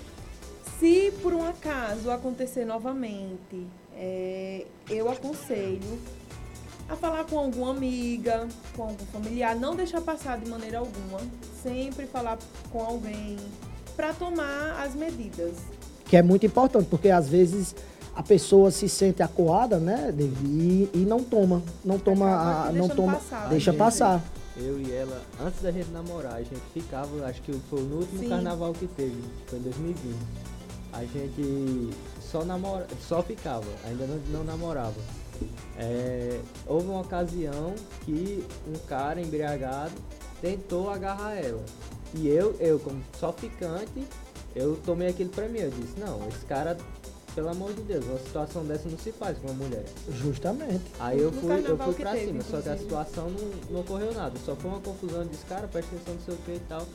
se 0.80 1.13
por 1.21 1.34
um 1.34 1.43
acaso 1.43 2.10
acontecer 2.12 2.65
novamente, 2.65 3.65
é, 3.95 4.65
eu 4.89 5.10
aconselho 5.10 5.99
a 6.88 6.95
falar 6.95 7.23
com 7.25 7.39
alguma 7.39 7.71
amiga, 7.71 8.47
com 8.75 8.84
algum 8.84 9.06
familiar, 9.08 9.56
não 9.56 9.75
deixar 9.75 10.01
passar 10.01 10.38
de 10.38 10.49
maneira 10.49 10.80
alguma, 10.80 11.19
sempre 11.63 12.06
falar 12.06 12.38
com 12.71 12.84
alguém 12.84 13.38
para 13.95 14.13
tomar 14.13 14.84
as 14.84 14.93
medidas. 14.93 15.56
Que 16.06 16.17
é 16.17 16.21
muito 16.21 16.45
importante, 16.45 16.88
porque 16.88 17.10
às 17.10 17.28
vezes 17.28 17.75
a 18.15 18.23
pessoa 18.23 18.71
se 18.71 18.88
sente 18.88 19.21
acuada, 19.21 19.78
né, 19.78 20.13
e, 20.17 20.89
e 20.93 20.97
não 20.99 21.21
toma, 21.21 21.62
não 21.84 21.99
toma, 21.99 22.67
a, 22.67 22.71
não 22.71 22.88
toma, 22.88 23.13
passar. 23.13 23.49
deixa 23.49 23.71
Gente, 23.71 23.80
passar. 23.80 24.23
Eu 24.56 24.80
e 24.80 24.89
ela, 24.93 25.21
antes 25.41 25.62
da 25.62 25.69
gente 25.69 25.89
namorar, 25.91 26.36
a 26.36 26.41
gente 26.41 26.62
ficava, 26.73 27.25
acho 27.25 27.41
que 27.41 27.51
foi 27.69 27.82
no 27.82 27.97
último 27.97 28.19
Sim. 28.19 28.30
carnaval 28.30 28.71
que 28.73 28.88
teve, 28.88 29.21
foi 29.47 29.60
em 29.60 29.63
2020. 29.63 30.15
A 30.93 31.01
gente 31.01 31.89
só 32.21 32.45
namora, 32.45 32.88
só 33.06 33.21
ficava, 33.21 33.67
ainda 33.86 34.08
não, 34.08 34.17
não 34.32 34.43
namorava. 34.45 34.95
É, 35.78 36.39
houve 36.65 36.88
uma 36.88 37.01
ocasião 37.01 37.75
que 38.06 38.45
um 38.65 38.80
cara 38.88 39.19
embriagado 39.19 39.91
tentou 40.41 40.89
agarrar 40.89 41.36
ela. 41.36 41.62
E 42.13 42.30
eu, 42.30 42.56
eu 42.62 42.80
como 42.80 43.01
só 43.19 43.34
ficante, 43.34 44.08
eu 44.56 44.78
tomei 44.86 45.10
aquilo 45.10 45.30
pra 45.30 45.49
mim. 45.49 45.60
Eu 45.60 45.71
disse, 45.71 45.99
não, 45.99 46.25
esse 46.30 46.45
cara, 46.45 46.78
pelo 47.36 47.50
amor 47.50 47.74
de 47.74 47.82
Deus, 47.82 48.06
uma 48.06 48.17
situação 48.17 48.63
dessa 48.65 48.88
não 48.89 48.98
se 48.98 49.12
faz 49.12 49.38
com 49.38 49.48
uma 49.50 49.65
mulher. 49.65 49.84
Justamente. 50.10 50.84
Aí 51.00 51.19
eu 51.19 51.32
No 51.32 51.41
fui, 51.41 51.52
eu 51.67 51.78
fui 51.78 51.93
pra 51.95 52.12
teve, 52.13 52.28
cima, 52.28 52.41
só 52.41 52.50
que 52.50 52.56
a 52.56 52.60
inclusive. 52.60 52.80
situação 52.84 53.30
não, 53.30 53.52
não 53.71 53.80
ocorreu 53.82 54.13
nada. 54.13 54.39
Só 54.45 54.56
foi 54.56 54.71
uma 54.71 54.80
confusão, 54.80 55.21
eu 55.21 55.28
disse, 55.28 55.45
cara, 55.45 55.67
presta 55.67 55.93
atenção 55.95 56.13
no 56.15 56.21
seu 56.21 56.36
que 56.45 56.52
e 56.54 56.60
tal. 56.67 56.88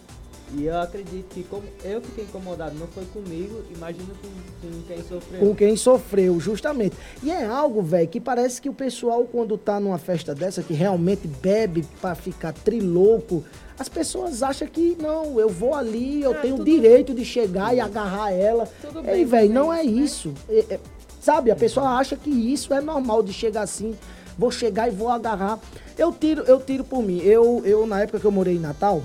E 0.57 0.65
eu 0.67 0.81
acredito 0.81 1.27
que 1.33 1.45
como 1.45 1.63
eu 1.85 2.01
fiquei 2.03 2.25
incomodado, 2.25 2.75
não 2.79 2.87
foi 2.89 3.05
comigo, 3.07 3.61
imagino 3.75 4.09
com, 4.21 4.29
com 4.69 4.83
quem 4.83 4.99
sofreu. 5.03 5.41
com 5.41 5.55
quem 5.55 5.77
sofreu, 5.77 6.41
justamente. 6.41 6.97
E 7.23 7.31
é 7.31 7.45
algo, 7.47 7.81
velho, 7.83 8.09
que 8.09 8.21
parece 8.21 8.61
que 8.61 8.69
o 8.69 8.73
pessoal, 8.75 9.25
quando 9.31 9.57
tá 9.57 9.79
numa 9.79 9.99
festa 9.99 10.35
dessa, 10.35 10.63
que 10.63 10.75
realmente 10.75 11.29
bebe 11.29 11.85
pra 12.01 12.15
ficar 12.17 12.53
trilouco, 12.53 13.45
as 13.79 13.89
pessoas 13.89 14.43
acham 14.43 14.67
que, 14.67 14.97
não, 15.01 15.39
eu 15.39 15.49
vou 15.49 15.75
ali, 15.75 16.23
eu 16.23 16.33
Ah, 16.33 16.41
tenho 16.41 16.57
o 16.61 16.65
direito 16.65 17.15
de 17.15 17.25
chegar 17.25 17.75
e 17.75 17.81
agarrar 17.81 18.33
ela. 18.33 18.69
Tudo 18.83 19.09
Ei, 19.09 19.25
velho, 19.25 19.53
não 19.53 19.73
é 19.73 19.85
isso, 19.85 20.29
né? 20.31 20.35
isso. 20.59 20.67
É- 20.71 20.75
é- 20.75 20.81
sabe, 21.21 21.51
a 21.53 21.57
pessoa 21.57 21.91
acha 21.91 22.17
que 22.17 22.29
isso 22.31 22.75
é 22.75 22.81
normal 22.81 23.23
de 23.23 23.33
chegar 23.33 23.63
assim, 23.63 23.95
vou 24.37 24.51
chegar 24.51 24.89
e 24.89 24.91
vou 24.91 25.09
agarrar. 25.11 25.59
Eu 25.97 26.11
tiro, 26.13 26.43
eu 26.43 26.59
tiro 26.61 26.83
por 26.83 27.03
mim. 27.03 27.21
Eu, 27.21 27.63
eu 27.65 27.87
na 27.87 28.01
época 28.03 28.19
que 28.19 28.25
eu 28.27 28.31
morei 28.33 28.57
em 28.57 28.61
Natal, 28.61 29.03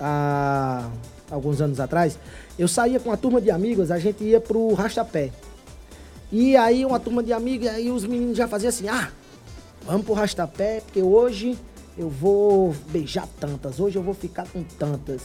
há 0.00 0.88
alguns 1.30 1.60
anos 1.60 1.80
atrás, 1.80 2.18
eu 2.58 2.68
saía 2.68 2.98
com 3.00 3.10
uma 3.10 3.16
turma 3.16 3.40
de 3.40 3.50
amigos, 3.50 3.90
a 3.90 3.98
gente 3.98 4.24
ia 4.24 4.40
pro 4.40 4.72
Rastapé. 4.74 5.30
E 6.32 6.56
aí 6.56 6.84
uma 6.84 7.00
turma 7.00 7.22
de 7.22 7.32
amigos, 7.32 7.68
aí 7.68 7.90
os 7.90 8.04
meninos 8.04 8.36
já 8.36 8.46
faziam 8.46 8.68
assim, 8.68 8.88
ah, 8.88 9.10
vamos 9.84 10.04
pro 10.04 10.14
Rastapé, 10.14 10.80
porque 10.80 11.02
hoje 11.02 11.58
eu 11.98 12.08
vou 12.08 12.74
beijar 12.88 13.28
tantas, 13.38 13.80
hoje 13.80 13.96
eu 13.96 14.02
vou 14.02 14.14
ficar 14.14 14.46
com 14.48 14.62
tantas. 14.62 15.22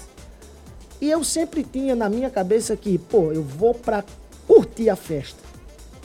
E 1.00 1.10
eu 1.10 1.24
sempre 1.24 1.64
tinha 1.64 1.96
na 1.96 2.10
minha 2.10 2.30
cabeça 2.30 2.76
que, 2.76 2.98
pô, 2.98 3.32
eu 3.32 3.44
vou 3.44 3.74
pra 3.74 4.04
curtir 4.48 4.90
a 4.90 4.96
festa. 4.96 5.40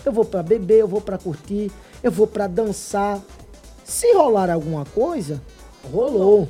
Eu 0.04 0.12
vou 0.12 0.24
pra 0.24 0.42
beber, 0.42 0.80
eu 0.80 0.88
vou 0.88 1.00
pra 1.00 1.18
curtir, 1.18 1.70
eu 2.02 2.10
vou 2.10 2.26
pra 2.26 2.46
dançar. 2.46 3.20
Se 3.84 4.12
rolar 4.12 4.50
alguma 4.50 4.84
coisa, 4.84 5.40
rolou. 5.92 6.48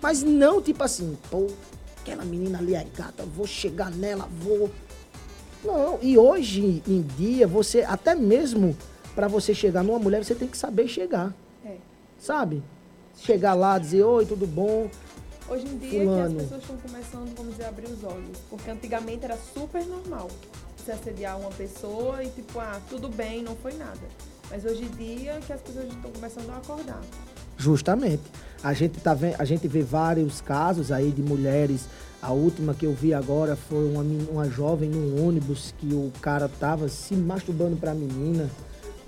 Mas 0.00 0.22
não 0.22 0.60
tipo 0.62 0.82
assim, 0.84 1.16
pô, 1.30 1.46
aquela 2.00 2.24
menina 2.24 2.58
ali 2.58 2.74
é 2.74 2.84
gata, 2.96 3.24
vou 3.24 3.46
chegar 3.46 3.90
nela, 3.90 4.28
vou. 4.40 4.70
Não, 5.64 5.98
e 6.00 6.16
hoje 6.16 6.82
em 6.86 7.02
dia, 7.16 7.46
você, 7.46 7.82
até 7.82 8.14
mesmo 8.14 8.76
pra 9.14 9.26
você 9.26 9.52
chegar 9.52 9.82
numa 9.82 9.98
mulher, 9.98 10.24
você 10.24 10.34
tem 10.34 10.46
que 10.46 10.56
saber 10.56 10.86
chegar, 10.86 11.34
É. 11.64 11.76
sabe? 12.18 12.62
Chegar 13.16 13.54
lá, 13.54 13.76
dizer, 13.78 14.04
oi, 14.04 14.24
tudo 14.24 14.46
bom? 14.46 14.88
Hoje 15.48 15.66
em 15.66 15.78
dia 15.78 16.02
Fulano. 16.04 16.36
que 16.36 16.36
as 16.36 16.42
pessoas 16.42 16.62
estão 16.62 16.76
começando, 16.76 17.34
vamos 17.36 17.52
dizer, 17.52 17.64
a 17.64 17.68
abrir 17.70 17.86
os 17.90 18.04
olhos. 18.04 18.38
Porque 18.48 18.70
antigamente 18.70 19.24
era 19.24 19.36
super 19.36 19.84
normal 19.86 20.28
você 20.76 20.92
assediar 20.92 21.40
uma 21.40 21.50
pessoa 21.50 22.22
e 22.22 22.28
tipo, 22.28 22.60
ah, 22.60 22.80
tudo 22.88 23.08
bem, 23.08 23.42
não 23.42 23.56
foi 23.56 23.72
nada. 23.72 23.98
Mas 24.50 24.64
hoje 24.64 24.84
em 24.84 24.90
dia 24.90 25.40
que 25.44 25.52
as 25.52 25.60
pessoas 25.60 25.88
estão 25.88 26.12
começando 26.12 26.50
a 26.50 26.58
acordar. 26.58 27.00
Justamente. 27.56 28.22
A 28.62 28.72
gente, 28.72 29.00
tá 29.00 29.14
vendo, 29.14 29.36
a 29.38 29.44
gente 29.44 29.68
vê 29.68 29.82
vários 29.82 30.40
casos 30.40 30.90
aí 30.90 31.10
de 31.10 31.22
mulheres. 31.22 31.86
A 32.20 32.32
última 32.32 32.74
que 32.74 32.84
eu 32.84 32.92
vi 32.92 33.14
agora 33.14 33.54
foi 33.54 33.88
uma, 33.88 34.02
uma 34.30 34.50
jovem 34.50 34.88
num 34.88 35.26
ônibus 35.26 35.72
que 35.78 35.94
o 35.94 36.12
cara 36.20 36.48
tava 36.48 36.88
se 36.88 37.14
masturbando 37.14 37.76
pra 37.76 37.94
menina, 37.94 38.50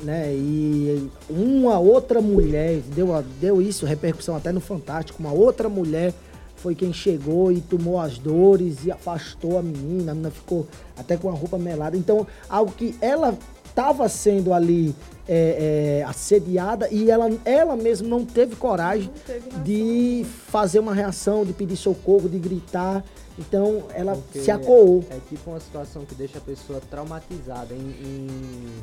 né? 0.02 0.32
E 0.32 1.10
uma 1.28 1.78
outra 1.78 2.20
mulher, 2.20 2.80
deu, 2.94 3.08
deu 3.40 3.60
isso, 3.60 3.84
repercussão 3.84 4.36
até 4.36 4.52
no 4.52 4.60
Fantástico, 4.60 5.20
uma 5.20 5.32
outra 5.32 5.68
mulher 5.68 6.14
foi 6.60 6.74
quem 6.74 6.92
chegou 6.92 7.50
e 7.50 7.60
tomou 7.60 7.98
as 7.98 8.18
dores 8.18 8.84
e 8.84 8.92
afastou 8.92 9.58
a 9.58 9.62
menina, 9.62 10.12
a 10.12 10.14
menina 10.14 10.30
ficou 10.30 10.68
até 10.96 11.16
com 11.16 11.28
a 11.28 11.32
roupa 11.32 11.58
melada. 11.58 11.96
Então, 11.96 12.26
algo 12.48 12.70
que 12.72 12.94
ela 13.00 13.36
estava 13.64 14.08
sendo 14.08 14.52
ali 14.52 14.94
é, 15.32 16.00
é, 16.00 16.04
assediada 16.04 16.88
e 16.90 17.08
ela, 17.08 17.30
ela 17.44 17.76
mesma 17.76 18.08
não 18.08 18.24
teve 18.26 18.56
coragem 18.56 19.06
Não 19.08 19.22
teve 19.24 19.50
de 19.60 20.26
fazer 20.48 20.80
uma 20.80 20.92
reação, 20.92 21.44
de 21.44 21.52
pedir 21.52 21.76
socorro, 21.76 22.28
de 22.28 22.36
gritar. 22.38 23.04
Então, 23.38 23.84
ela 23.94 24.16
Porque 24.16 24.40
se 24.40 24.50
acoou. 24.50 25.04
É 25.08 25.18
tipo 25.28 25.50
uma 25.50 25.60
situação 25.60 26.04
que 26.04 26.16
deixa 26.16 26.38
a 26.38 26.40
pessoa 26.40 26.80
traumatizada 26.90 27.72
em. 27.72 27.78
em- 27.78 28.82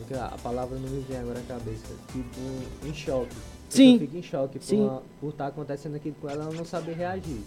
é 0.00 0.04
que 0.08 0.14
A 0.14 0.36
palavra 0.42 0.78
não 0.78 0.88
me 0.88 1.00
vem 1.06 1.18
agora 1.18 1.38
à 1.38 1.42
cabeça. 1.42 1.84
Tipo, 2.10 2.40
em 2.86 2.94
choque. 2.94 3.28
A 3.36 3.72
Sim. 3.72 3.98
pessoa 3.98 3.98
Fica 4.08 4.18
em 4.18 4.22
choque 4.22 4.58
por, 4.58 4.64
Sim. 4.64 4.98
por 5.20 5.28
estar 5.30 5.46
acontecendo 5.48 5.96
aquilo 5.96 6.16
com 6.20 6.28
ela, 6.30 6.44
ela 6.44 6.54
não 6.54 6.64
saber 6.64 6.96
reagir. 6.96 7.40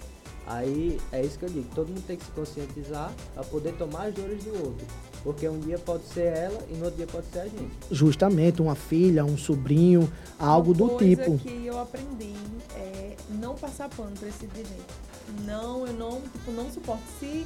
Aí 0.45 0.99
é 1.12 1.21
isso 1.21 1.39
que 1.39 1.45
eu 1.45 1.49
digo, 1.49 1.67
todo 1.73 1.88
mundo 1.88 2.03
tem 2.05 2.17
que 2.17 2.23
se 2.25 2.31
conscientizar 2.31 3.12
para 3.33 3.43
poder 3.45 3.73
tomar 3.77 4.07
as 4.07 4.13
dores 4.13 4.43
do 4.43 4.51
outro. 4.57 4.86
Porque 5.23 5.47
um 5.47 5.59
dia 5.59 5.79
pode 5.79 6.03
ser 6.05 6.25
ela 6.25 6.59
e 6.69 6.73
no 6.73 6.86
outro 6.86 6.97
dia 6.97 7.07
pode 7.07 7.25
ser 7.31 7.39
a 7.39 7.45
gente. 7.45 7.71
Justamente 7.89 8.62
uma 8.62 8.75
filha, 8.75 9.23
um 9.23 9.38
sobrinho, 9.38 10.12
algo 10.38 10.71
Uma 10.71 10.77
do 10.77 10.89
coisa 10.89 11.15
tipo. 11.23 11.38
que 11.38 11.65
eu 11.65 11.79
aprendi 11.79 12.33
é 12.75 13.15
não 13.29 13.55
passar 13.55 13.89
pano 13.89 14.12
pra 14.19 14.27
esse 14.27 14.41
gente. 14.41 15.45
Não, 15.45 15.88
eu 15.88 15.93
não, 15.93 16.21
tipo, 16.21 16.51
não 16.51 16.69
suporto. 16.69 17.03
Se 17.19 17.45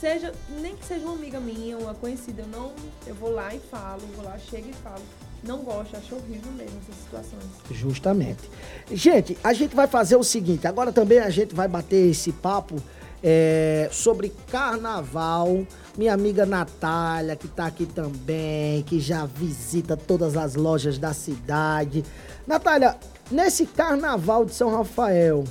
seja, 0.00 0.32
nem 0.60 0.76
que 0.76 0.84
seja 0.84 1.04
uma 1.04 1.14
amiga 1.14 1.40
minha, 1.40 1.76
uma 1.78 1.94
conhecida, 1.94 2.42
eu 2.42 2.48
não, 2.48 2.72
eu 3.06 3.14
vou 3.14 3.30
lá 3.30 3.54
e 3.54 3.58
falo, 3.58 4.02
vou 4.14 4.24
lá, 4.24 4.38
chego 4.38 4.68
e 4.68 4.72
falo. 4.74 5.02
Não 5.42 5.58
gosto, 5.58 5.96
acho 5.96 6.14
horrível 6.14 6.50
mesmo 6.52 6.76
essas 6.82 6.96
situações. 7.02 7.44
Justamente. 7.70 8.50
Gente, 8.90 9.38
a 9.44 9.52
gente 9.52 9.76
vai 9.76 9.86
fazer 9.86 10.16
o 10.16 10.24
seguinte: 10.24 10.66
agora 10.66 10.92
também 10.92 11.18
a 11.18 11.30
gente 11.30 11.54
vai 11.54 11.68
bater 11.68 12.10
esse 12.10 12.32
papo 12.32 12.76
é, 13.22 13.88
sobre 13.92 14.32
carnaval. 14.50 15.66
Minha 15.96 16.12
amiga 16.14 16.44
Natália, 16.44 17.34
que 17.36 17.48
tá 17.48 17.66
aqui 17.66 17.86
também, 17.86 18.82
que 18.82 19.00
já 19.00 19.24
visita 19.26 19.96
todas 19.96 20.36
as 20.36 20.54
lojas 20.54 20.98
da 20.98 21.12
cidade. 21.12 22.04
Natália, 22.46 22.96
nesse 23.30 23.66
carnaval 23.66 24.44
de 24.44 24.54
São 24.54 24.70
Rafael, 24.70 25.44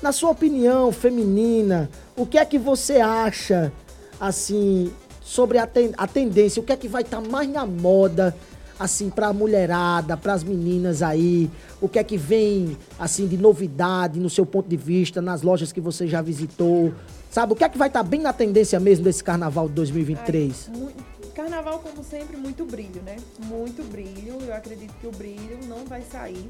na 0.00 0.12
sua 0.12 0.30
opinião 0.30 0.90
feminina, 0.92 1.90
o 2.16 2.26
que 2.26 2.38
é 2.38 2.44
que 2.44 2.58
você 2.58 3.00
acha, 3.00 3.72
assim, 4.20 4.92
sobre 5.20 5.58
a, 5.58 5.66
ten- 5.66 5.92
a 5.96 6.06
tendência? 6.06 6.60
O 6.60 6.64
que 6.64 6.72
é 6.72 6.76
que 6.76 6.88
vai 6.88 7.02
estar 7.02 7.20
mais 7.20 7.48
na 7.48 7.64
moda, 7.66 8.36
assim, 8.82 9.08
pra 9.08 9.32
mulherada, 9.32 10.16
pras 10.16 10.42
meninas 10.42 11.02
aí? 11.02 11.48
O 11.80 11.88
que 11.88 11.98
é 11.98 12.04
que 12.04 12.16
vem, 12.16 12.76
assim, 12.98 13.26
de 13.28 13.36
novidade 13.36 14.18
no 14.18 14.28
seu 14.28 14.44
ponto 14.44 14.68
de 14.68 14.76
vista, 14.76 15.22
nas 15.22 15.42
lojas 15.42 15.70
que 15.72 15.80
você 15.80 16.06
já 16.06 16.20
visitou? 16.20 16.92
Sabe, 17.30 17.52
o 17.52 17.56
que 17.56 17.64
é 17.64 17.68
que 17.68 17.78
vai 17.78 17.88
estar 17.88 18.02
bem 18.02 18.20
na 18.20 18.32
tendência 18.32 18.78
mesmo 18.80 19.04
desse 19.04 19.22
carnaval 19.22 19.68
de 19.68 19.74
2023? 19.74 20.68
Ai, 20.72 20.76
mui- 20.78 20.92
carnaval, 21.34 21.78
como 21.78 22.04
sempre, 22.04 22.36
muito 22.36 22.64
brilho, 22.64 23.00
né? 23.06 23.16
Muito 23.46 23.82
brilho. 23.90 24.36
Eu 24.46 24.54
acredito 24.54 24.92
que 25.00 25.06
o 25.06 25.12
brilho 25.12 25.58
não 25.66 25.84
vai 25.86 26.02
sair. 26.02 26.46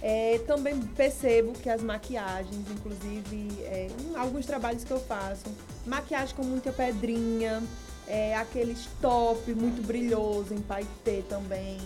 É, 0.00 0.40
também 0.46 0.80
percebo 0.96 1.52
que 1.52 1.68
as 1.68 1.82
maquiagens, 1.82 2.56
inclusive, 2.74 3.48
é, 3.64 3.88
alguns 4.16 4.46
trabalhos 4.46 4.82
que 4.84 4.90
eu 4.90 4.98
faço, 5.00 5.44
maquiagem 5.86 6.34
com 6.34 6.42
muita 6.44 6.72
pedrinha, 6.72 7.62
é, 8.06 8.36
aqueles 8.36 8.88
top 9.00 9.54
muito 9.54 9.84
brilhoso, 9.86 10.52
em 10.52 10.60
paetê 10.60 11.22
também. 11.28 11.78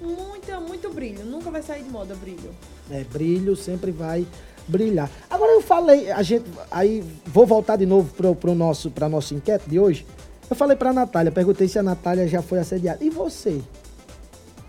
Muita, 0.00 0.60
muito 0.60 0.90
brilho. 0.90 1.24
Nunca 1.24 1.50
vai 1.50 1.62
sair 1.62 1.82
de 1.82 1.90
moda 1.90 2.14
brilho. 2.14 2.50
É, 2.90 3.04
brilho 3.04 3.56
sempre 3.56 3.90
vai 3.90 4.26
brilhar. 4.66 5.10
Agora 5.30 5.52
eu 5.52 5.62
falei, 5.62 6.10
a 6.10 6.22
gente, 6.22 6.44
aí 6.70 7.04
vou 7.26 7.46
voltar 7.46 7.76
de 7.76 7.86
novo 7.86 8.12
pro, 8.14 8.34
pro 8.34 8.54
nosso, 8.54 8.90
pra 8.90 9.08
nossa 9.08 9.34
enquete 9.34 9.68
de 9.68 9.78
hoje. 9.78 10.06
Eu 10.48 10.56
falei 10.56 10.76
pra 10.76 10.92
Natália, 10.92 11.32
perguntei 11.32 11.68
se 11.68 11.78
a 11.78 11.82
Natália 11.82 12.28
já 12.28 12.42
foi 12.42 12.58
assediada. 12.58 13.02
E 13.02 13.10
você? 13.10 13.60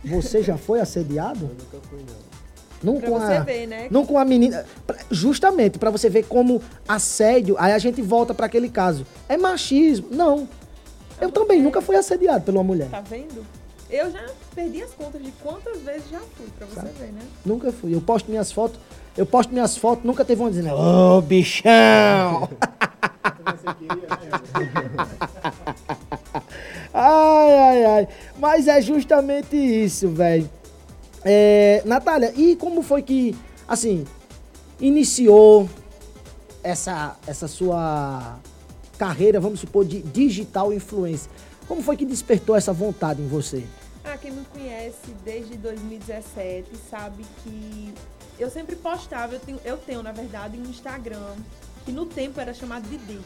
Você 0.03 0.43
já 0.43 0.57
foi 0.57 0.79
assediado? 0.79 1.45
Eu 1.45 1.49
nunca 1.49 1.87
fui, 1.89 1.99
não. 1.99 2.25
Não 2.83 2.99
Pra 2.99 3.09
com 3.09 3.19
você 3.19 3.33
a, 3.33 3.39
ver, 3.39 3.65
né? 3.65 3.87
Não 3.89 4.05
com 4.05 4.19
a 4.19 4.23
menina. 4.23 4.63
Justamente, 5.09 5.79
pra 5.79 5.89
você 5.89 6.07
ver 6.09 6.25
como 6.25 6.61
assédio. 6.87 7.55
Aí 7.57 7.73
a 7.73 7.79
gente 7.79 8.01
volta 8.01 8.33
pra 8.33 8.45
aquele 8.45 8.69
caso. 8.69 9.07
É 9.27 9.35
machismo? 9.37 10.07
Não. 10.11 10.47
Eu 11.19 11.31
também 11.31 11.61
nunca 11.61 11.81
fui 11.81 11.95
assediado 11.95 12.43
por 12.43 12.53
uma 12.53 12.63
mulher. 12.63 12.89
Tá 12.89 13.01
vendo? 13.01 13.45
Eu 13.89 14.11
já 14.11 14.25
perdi 14.53 14.81
as 14.81 14.91
contas 14.91 15.21
de 15.21 15.31
quantas 15.43 15.79
vezes 15.81 16.09
já 16.09 16.19
fui, 16.19 16.47
pra 16.57 16.67
você 16.67 16.87
ver, 16.99 17.11
né? 17.13 17.21
Nunca 17.45 17.71
fui. 17.71 17.93
Eu 17.93 18.01
posto 18.01 18.29
minhas 18.29 18.51
fotos. 18.51 18.79
Eu 19.15 19.25
posto 19.25 19.53
minhas 19.53 19.77
fotos, 19.77 20.03
nunca 20.03 20.25
teve 20.25 20.41
uma 20.41 20.49
dizendo, 20.49 20.73
ô 20.75 21.21
bichão! 21.21 22.49
ai, 26.93 27.57
ai, 27.57 27.85
ai. 27.85 28.07
Mas 28.37 28.67
é 28.67 28.81
justamente 28.81 29.55
isso, 29.55 30.09
velho. 30.09 30.49
É, 31.23 31.81
Natália, 31.85 32.33
e 32.35 32.57
como 32.57 32.81
foi 32.81 33.01
que, 33.01 33.33
assim, 33.67 34.05
iniciou 34.81 35.69
essa, 36.61 37.15
essa 37.25 37.47
sua 37.47 38.37
carreira, 38.97 39.39
vamos 39.39 39.59
supor, 39.59 39.85
de 39.85 40.01
digital 40.01 40.73
influencer? 40.73 41.29
Como 41.67 41.81
foi 41.81 41.97
que 41.97 42.05
despertou 42.05 42.55
essa 42.55 42.71
vontade 42.71 43.21
em 43.21 43.27
você? 43.27 43.63
Ah, 44.03 44.17
quem 44.17 44.31
me 44.31 44.45
conhece 44.45 45.11
desde 45.23 45.57
2017 45.57 46.69
sabe 46.89 47.25
que 47.43 47.93
eu 48.37 48.49
sempre 48.49 48.75
postava, 48.75 49.33
eu 49.33 49.39
tenho, 49.39 49.59
eu 49.65 49.77
tenho 49.77 50.03
na 50.03 50.11
verdade 50.11 50.57
um 50.59 50.63
Instagram, 50.63 51.35
que 51.83 51.91
no 51.91 52.05
tempo 52.05 52.39
era 52.39 52.53
chamado 52.53 52.87
de 52.87 52.97
Dix. 52.97 53.25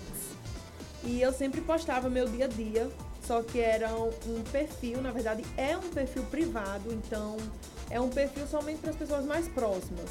E 1.04 1.22
eu 1.22 1.34
sempre 1.34 1.62
postava 1.62 2.10
meu 2.10 2.28
dia 2.28 2.46
a 2.46 2.48
dia, 2.48 2.90
só 3.26 3.42
que 3.42 3.60
era 3.60 3.94
um, 3.94 4.42
perfil, 4.52 5.02
na 5.02 5.12
verdade 5.12 5.44
é 5.58 5.78
um 5.78 5.90
perfil 5.90 6.24
privado, 6.24 6.94
então 6.94 7.38
é 7.90 8.00
um 8.00 8.10
perfil 8.10 8.48
somente 8.48 8.80
para 8.80 8.92
as 8.92 8.96
pessoas 8.96 9.26
mais 9.26 9.48
próximas. 9.48 10.10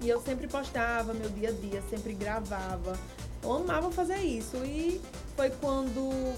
E 0.00 0.08
eu 0.08 0.20
sempre 0.20 0.46
postava 0.46 1.14
meu 1.14 1.30
dia 1.30 1.48
a 1.48 1.52
dia, 1.52 1.82
sempre 1.88 2.12
gravava. 2.12 2.98
Eu 3.42 3.52
amava 3.52 3.90
fazer 3.90 4.18
isso. 4.18 4.56
E 4.64 5.00
foi 5.36 5.50
quando 5.50 6.34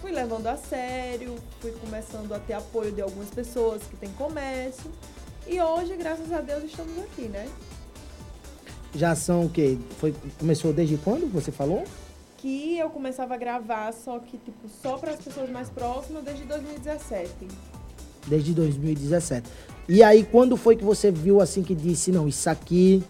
fui 0.00 0.12
levando 0.12 0.46
a 0.46 0.56
sério, 0.56 1.34
fui 1.60 1.72
começando 1.72 2.32
a 2.32 2.38
ter 2.38 2.52
apoio 2.52 2.92
de 2.92 3.00
algumas 3.00 3.28
pessoas 3.30 3.82
que 3.82 3.96
têm 3.96 4.10
comércio. 4.12 4.90
E 5.46 5.60
hoje, 5.60 5.96
graças 5.96 6.30
a 6.32 6.40
Deus, 6.40 6.64
estamos 6.64 6.96
aqui, 6.98 7.22
né? 7.22 7.48
Já 8.94 9.14
são 9.14 9.46
o 9.46 9.50
quê? 9.50 9.78
Foi, 9.98 10.14
começou 10.38 10.72
desde 10.72 10.96
quando 10.98 11.30
você 11.30 11.50
falou? 11.50 11.84
Que 12.38 12.78
eu 12.78 12.88
começava 12.90 13.34
a 13.34 13.36
gravar, 13.36 13.92
só 13.92 14.18
que, 14.18 14.38
tipo, 14.38 14.68
só 14.82 14.96
para 14.96 15.12
as 15.12 15.16
pessoas 15.20 15.50
mais 15.50 15.68
próximas 15.68 16.22
desde 16.24 16.44
2017. 16.44 17.28
Desde 18.26 18.54
2017. 18.54 19.48
E 19.88 20.02
aí, 20.02 20.22
quando 20.24 20.56
foi 20.56 20.76
que 20.76 20.84
você 20.84 21.10
viu 21.10 21.40
assim 21.40 21.62
que 21.62 21.74
disse, 21.74 22.12
não, 22.12 22.28
isso 22.28 22.48
aqui 22.48 23.02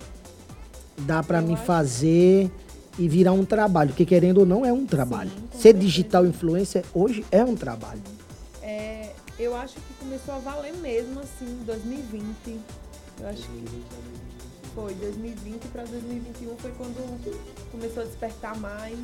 dá 1.00 1.22
Eu 1.40 1.46
mim 1.46 1.54
acho- 1.54 1.64
fazer 1.64 2.50
e 2.98 3.08
virar 3.08 3.32
um 3.32 3.44
trabalho? 3.44 3.90
Porque 3.90 4.04
querendo 4.04 4.38
ou 4.38 4.46
não, 4.46 4.64
é 4.64 4.72
um 4.72 4.84
trabalho. 4.84 5.30
com 5.52 5.58
Ser 5.58 5.74
digital 5.74 6.26
influencer 6.26 6.84
hoje 6.92 7.24
é 7.30 7.44
um 7.44 7.54
trabalho. 7.54 8.00
É, 8.62 9.10
eu 9.38 9.54
acho 9.56 9.74
que 9.74 9.94
começou 10.00 10.34
a 10.34 10.38
valer 10.38 10.74
mesmo, 10.74 11.20
assim, 11.20 11.46
em 11.46 11.64
2020. 11.64 12.58
Eu 13.20 13.28
acho 13.28 13.42
que 13.42 13.82
foi 14.74 14.94
2020 14.94 15.62
para 15.72 15.82
2021 15.84 16.56
foi 16.56 16.70
quando 16.72 17.70
começou 17.72 18.02
a 18.02 18.06
despertar 18.06 18.56
mais 18.58 18.96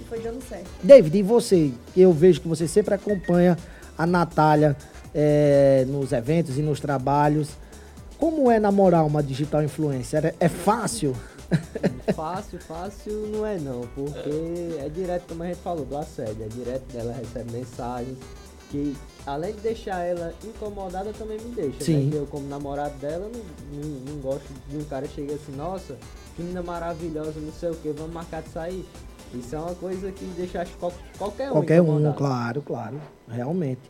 e 0.00 0.04
foi 0.04 0.20
dando 0.20 0.42
certo. 0.48 0.68
David, 0.82 1.18
e 1.18 1.22
você? 1.22 1.72
Eu 1.96 2.12
vejo 2.12 2.40
que 2.40 2.48
você 2.48 2.68
sempre 2.68 2.94
acompanha 2.94 3.56
a 3.96 4.06
Natália 4.06 4.76
é, 5.14 5.84
nos 5.88 6.12
eventos 6.12 6.58
e 6.58 6.62
nos 6.62 6.80
trabalhos. 6.80 7.50
Como 8.18 8.50
é 8.50 8.58
namorar 8.58 9.04
uma 9.04 9.22
digital 9.22 9.62
influencer? 9.62 10.26
É, 10.26 10.34
é 10.40 10.48
fácil? 10.48 11.14
Fácil, 12.14 12.58
fácil 12.60 13.12
não 13.28 13.46
é 13.46 13.58
não, 13.58 13.82
porque 13.94 14.78
é 14.78 14.88
direto, 14.88 15.24
como 15.28 15.42
a 15.42 15.46
gente 15.46 15.60
falou, 15.60 15.84
do 15.84 15.96
assédio. 15.96 16.44
É 16.44 16.48
direto 16.48 16.84
dela, 16.92 17.12
recebe 17.12 17.52
mensagens 17.52 18.18
que, 18.70 18.96
além 19.26 19.54
de 19.54 19.60
deixar 19.60 20.04
ela 20.04 20.32
incomodada, 20.44 21.12
também 21.12 21.38
me 21.38 21.54
deixa. 21.54 21.84
Sim. 21.84 22.10
Né? 22.10 22.18
Eu, 22.18 22.26
como 22.26 22.48
namorado 22.48 22.96
dela, 22.98 23.30
não, 23.32 23.80
não, 23.80 23.88
não 24.00 24.20
gosto 24.20 24.48
de 24.68 24.76
um 24.76 24.84
cara 24.84 25.06
que 25.06 25.14
chega 25.14 25.34
assim, 25.34 25.52
nossa, 25.56 25.96
que 26.34 26.42
menina 26.42 26.62
maravilhosa, 26.62 27.34
não 27.36 27.52
sei 27.52 27.70
o 27.70 27.74
que, 27.74 27.90
vamos 27.90 28.12
marcar 28.12 28.42
de 28.42 28.48
sair. 28.50 28.84
Isso 29.32 29.54
é 29.54 29.58
uma 29.58 29.74
coisa 29.74 30.10
que 30.12 30.24
deixa 30.36 30.66
qualquer 31.18 31.48
um 31.48 31.52
Qualquer 31.52 31.82
um, 31.82 32.12
claro, 32.12 32.62
claro. 32.62 33.00
Realmente. 33.28 33.80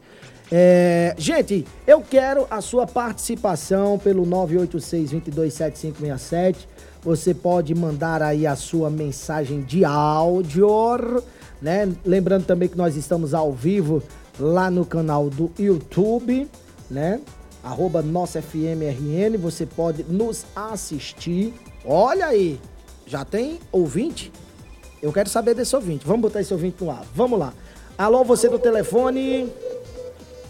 É, 0.51 1.15
gente, 1.19 1.67
eu 1.87 2.03
quero 2.03 2.47
a 2.51 2.61
sua 2.61 2.87
participação 2.87 3.99
pelo 3.99 4.27
986-227567. 4.27 6.57
Você 7.05 7.35
pode 7.35 7.75
mandar 7.75 8.23
aí 8.23 8.47
a 8.47 8.57
sua 8.57 8.89
mensagem 8.89 9.61
de 9.61 9.85
áudio, 9.85 11.23
né? 11.61 11.93
Lembrando 12.03 12.47
também 12.47 12.67
que 12.67 12.79
nós 12.79 12.97
estamos 12.97 13.35
ao 13.35 13.53
vivo 13.53 14.03
lá 14.41 14.71
no 14.71 14.87
canal 14.87 15.29
do 15.29 15.53
YouTube, 15.59 16.49
né? 16.91 17.21
Arroba 17.63 18.01
nossa 18.01 18.41
FMRN. 18.41 19.37
Você 19.39 19.67
pode 19.67 20.03
nos 20.05 20.47
assistir. 20.57 21.53
Olha 21.85 22.27
aí, 22.27 22.59
já 23.07 23.23
tem 23.23 23.59
ouvinte? 23.71 24.33
Eu 25.03 25.13
quero 25.13 25.29
saber 25.29 25.55
desse 25.55 25.77
ouvinte. 25.77 26.07
Vamos 26.07 26.23
botar 26.23 26.41
esse 26.41 26.55
ouvinte 26.55 26.83
no 26.83 26.91
ar. 26.91 27.05
Vamos 27.15 27.39
lá. 27.39 27.53
Alô, 27.99 28.25
você 28.25 28.49
do 28.49 28.59
telefone. 28.59 29.53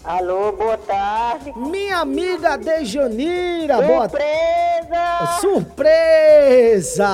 Alô, 0.05 0.53
boa 0.53 0.77
tarde. 0.77 1.51
Minha 1.57 2.01
amiga 2.01 2.59
Dejanira. 2.59 3.81
Boa 3.81 4.07
Surpresa! 4.07 5.41
Surpresa! 5.41 7.09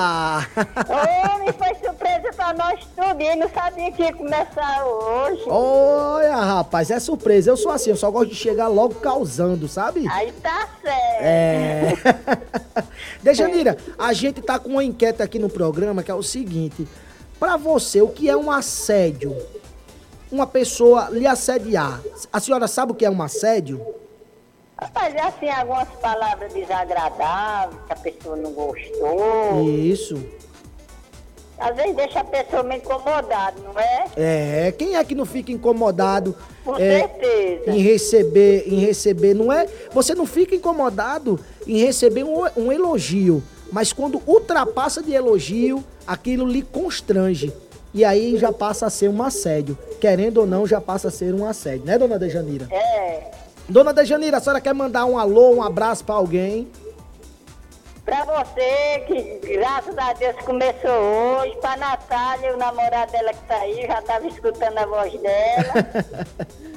Homem, 1.33 1.53
foi 1.53 1.73
surpresa 1.75 2.33
pra 2.35 2.53
nós 2.53 2.85
tudo. 2.93 3.21
E 3.21 3.33
não 3.37 3.47
sabia 3.47 3.93
que 3.93 4.03
ia 4.03 4.13
começar 4.13 4.83
hoje. 4.85 5.41
Olha, 5.47 6.35
rapaz, 6.35 6.91
é 6.91 6.99
surpresa. 6.99 7.49
Eu 7.49 7.55
sou 7.55 7.71
assim, 7.71 7.91
eu 7.91 7.95
só 7.95 8.11
gosto 8.11 8.31
de 8.31 8.35
chegar 8.35 8.67
logo 8.67 8.95
causando, 8.95 9.69
sabe? 9.69 10.05
Aí 10.11 10.33
tá 10.33 10.67
certo. 10.81 11.21
É. 11.21 11.93
Dejanira, 13.23 13.77
a 13.97 14.11
gente 14.11 14.41
tá 14.41 14.59
com 14.59 14.71
uma 14.71 14.83
enquete 14.83 15.23
aqui 15.23 15.39
no 15.39 15.49
programa 15.49 16.03
que 16.03 16.11
é 16.11 16.15
o 16.15 16.21
seguinte: 16.21 16.85
pra 17.39 17.55
você, 17.55 18.01
o 18.01 18.09
que 18.09 18.29
é 18.29 18.35
um 18.35 18.51
assédio? 18.51 19.33
Uma 20.31 20.47
pessoa 20.47 21.09
lhe 21.09 21.27
assediar. 21.27 22.01
A 22.31 22.39
senhora 22.39 22.67
sabe 22.67 22.93
o 22.93 22.95
que 22.95 23.05
é 23.05 23.09
um 23.09 23.21
assédio? 23.21 23.85
Mas 24.95 25.15
assim, 25.15 25.49
algumas 25.49 25.89
palavras 26.01 26.51
desagradáveis 26.53 27.79
que 27.85 27.93
a 27.93 27.95
pessoa 27.95 28.35
não 28.35 28.51
gostou. 28.51 29.69
Isso. 29.69 30.23
Às 31.59 31.75
vezes 31.75 31.95
deixa 31.95 32.21
a 32.21 32.23
pessoa 32.23 32.63
meio 32.63 32.81
incomodada, 32.81 33.55
não 33.61 33.79
é? 33.79 34.05
É, 34.17 34.71
quem 34.71 34.95
é 34.95 35.03
que 35.03 35.13
não 35.13 35.25
fica 35.25 35.51
incomodado 35.51 36.35
Com 36.65 36.75
é, 36.75 37.01
certeza. 37.01 37.69
em 37.69 37.79
receber, 37.79 38.63
em 38.65 38.79
receber, 38.79 39.35
não 39.35 39.53
é? 39.53 39.67
Você 39.93 40.15
não 40.15 40.25
fica 40.25 40.55
incomodado 40.55 41.39
em 41.67 41.77
receber 41.77 42.23
um, 42.23 42.45
um 42.57 42.71
elogio, 42.71 43.43
mas 43.71 43.93
quando 43.93 44.19
ultrapassa 44.25 45.03
de 45.03 45.13
elogio, 45.13 45.83
aquilo 46.07 46.47
lhe 46.47 46.63
constrange. 46.63 47.53
E 47.93 48.05
aí 48.05 48.37
já 48.37 48.51
passa 48.53 48.85
a 48.85 48.89
ser 48.89 49.09
um 49.09 49.21
assédio. 49.21 49.77
Querendo 49.99 50.39
ou 50.39 50.47
não, 50.47 50.65
já 50.65 50.79
passa 50.79 51.09
a 51.09 51.11
ser 51.11 51.33
um 51.33 51.45
assédio, 51.45 51.85
né, 51.85 51.97
dona 51.97 52.17
Dejanira? 52.17 52.67
É. 52.71 53.31
Dona 53.67 53.93
Dejanira, 53.93 54.37
a 54.37 54.39
senhora 54.39 54.61
quer 54.61 54.73
mandar 54.73 55.05
um 55.05 55.17
alô, 55.17 55.55
um 55.55 55.63
abraço 55.63 56.03
pra 56.03 56.15
alguém? 56.15 56.67
Pra 58.03 58.25
você, 58.25 59.03
que 59.07 59.39
graças 59.57 59.95
a 59.97 60.11
Deus 60.13 60.35
começou 60.43 60.89
hoje, 60.91 61.55
pra 61.61 61.77
Natália, 61.77 62.53
o 62.53 62.57
namorado 62.57 63.11
dela 63.11 63.31
que 63.31 63.43
tá 63.47 63.55
aí, 63.57 63.85
já 63.85 64.01
tava 64.01 64.27
escutando 64.27 64.77
a 64.77 64.85
voz 64.85 65.13
dela. 65.21 66.25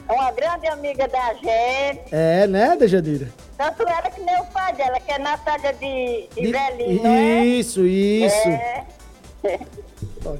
É 0.08 0.12
uma 0.12 0.30
grande 0.32 0.66
amiga 0.68 1.08
da 1.08 1.32
gente. 1.34 2.02
É, 2.12 2.46
né, 2.46 2.76
Dejanira? 2.76 3.26
Tanto 3.56 3.82
ela 3.88 4.10
que 4.10 4.20
nem 4.20 4.38
o 4.40 4.44
pai 4.46 4.74
dela, 4.74 5.00
que 5.00 5.10
é 5.10 5.18
Natália 5.18 5.72
de, 5.72 6.28
de 6.34 6.42
De- 6.42 6.52
Velhinho, 6.52 7.06
é? 7.06 7.44
Isso, 7.44 7.86
isso. 7.86 8.48
É. 8.48 8.84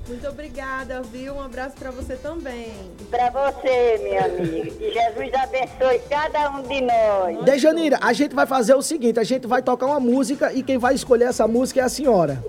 Muito 0.09 0.29
obrigada, 0.29 1.03
viu? 1.03 1.35
Um 1.35 1.43
abraço 1.43 1.77
para 1.77 1.91
você 1.91 2.17
também. 2.17 2.73
Pra 3.11 3.31
você, 3.31 3.99
minha 4.03 4.25
amiga. 4.25 4.71
Que 4.71 4.91
Jesus 4.93 5.35
abençoe 5.35 5.99
cada 6.09 6.51
um 6.51 6.63
de 6.63 6.81
nós. 6.81 7.45
Dejanira, 7.45 7.99
a 8.01 8.13
gente 8.13 8.35
vai 8.35 8.47
fazer 8.47 8.75
o 8.75 8.83
seguinte, 8.83 9.21
a 9.21 9.25
gente 9.25 9.47
vai 9.47 9.63
tocar 9.63 9.87
uma 9.87 10.01
música 10.01 10.53
e 10.53 10.63
quem 10.63 10.79
vai 10.79 10.95
escolher 10.95 11.25
essa 11.25 11.47
música 11.47 11.81
é 11.81 11.85
a 11.85 11.89
senhora. 11.89 12.43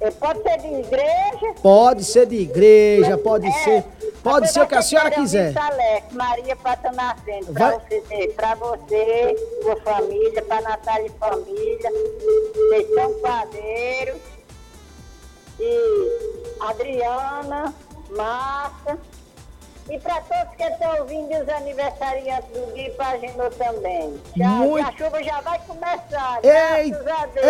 Eh, 0.00 0.10
Pode 0.10 0.42
ser 0.42 0.58
de 0.58 0.66
igreja. 0.66 1.54
Pode 1.62 2.04
ser 2.04 2.26
de 2.26 2.36
igreja, 2.36 3.16
pode 3.16 3.46
É. 3.46 3.52
ser, 3.52 3.84
pode 4.22 4.50
ser 4.52 4.60
o 4.60 4.66
que 4.66 4.74
a 4.74 4.82
senhora 4.82 5.10
quiser. 5.10 5.52
Salete, 5.54 6.14
Maria 6.14 6.56
Pata 6.56 6.92
Nascente, 6.92 7.46
pra 7.52 7.70
Vai- 7.70 7.78
você, 7.88 8.28
pra 8.36 8.54
você, 8.56 9.36
sua 9.62 9.76
família, 9.76 10.42
pra 10.42 10.60
Natália 10.60 11.06
e 11.06 11.10
família, 11.18 11.90
vocês 12.68 12.94
são 12.94 13.14
padeiros, 13.20 14.16
e 15.60 16.54
Adriana, 16.60 17.74
Márcia, 18.10 18.98
e 19.90 19.98
pra 19.98 20.14
todos 20.22 20.56
que 20.56 20.62
estão 20.62 20.98
ouvindo 21.00 21.30
os 21.42 21.48
aniversariantes 21.48 22.48
do 22.50 22.94
pra 22.96 23.18
Genô 23.18 23.50
também. 23.50 24.18
Já, 24.34 24.48
Muito- 24.48 24.88
A 24.88 24.92
chuva 24.92 25.22
já 25.22 25.40
vai 25.42 25.58
começar, 25.66 26.38
Eita, 26.42 27.02
graças 27.02 27.22
a 27.22 27.26
Deus. 27.26 27.46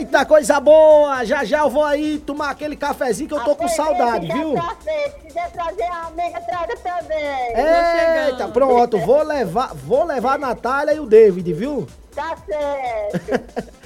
eita, 0.00 0.26
coisa 0.26 0.58
boa! 0.60 1.24
Já 1.24 1.44
já 1.44 1.58
eu 1.60 1.70
vou 1.70 1.84
aí 1.84 2.18
tomar 2.18 2.50
aquele 2.50 2.76
cafezinho 2.76 3.28
que 3.28 3.34
eu 3.34 3.44
tô 3.44 3.54
com 3.54 3.68
saudade, 3.68 4.26
viu? 4.26 4.54
Tá 4.54 4.76
feito. 4.82 5.14
Se 5.20 5.26
quiser 5.26 5.50
trazer 5.52 5.84
a 5.84 6.06
amiga, 6.06 6.40
traga 6.40 6.76
também. 6.76 8.26
Eita, 8.26 8.48
pronto, 8.48 8.98
vou 8.98 9.22
levar, 9.22 9.72
vou 9.74 10.02
levar 10.04 10.34
a 10.34 10.38
Natália 10.38 10.92
e 10.92 10.98
o 11.00 11.06
David, 11.06 11.52
viu? 11.52 11.86
Tá 12.14 12.36
certo. 12.46 13.76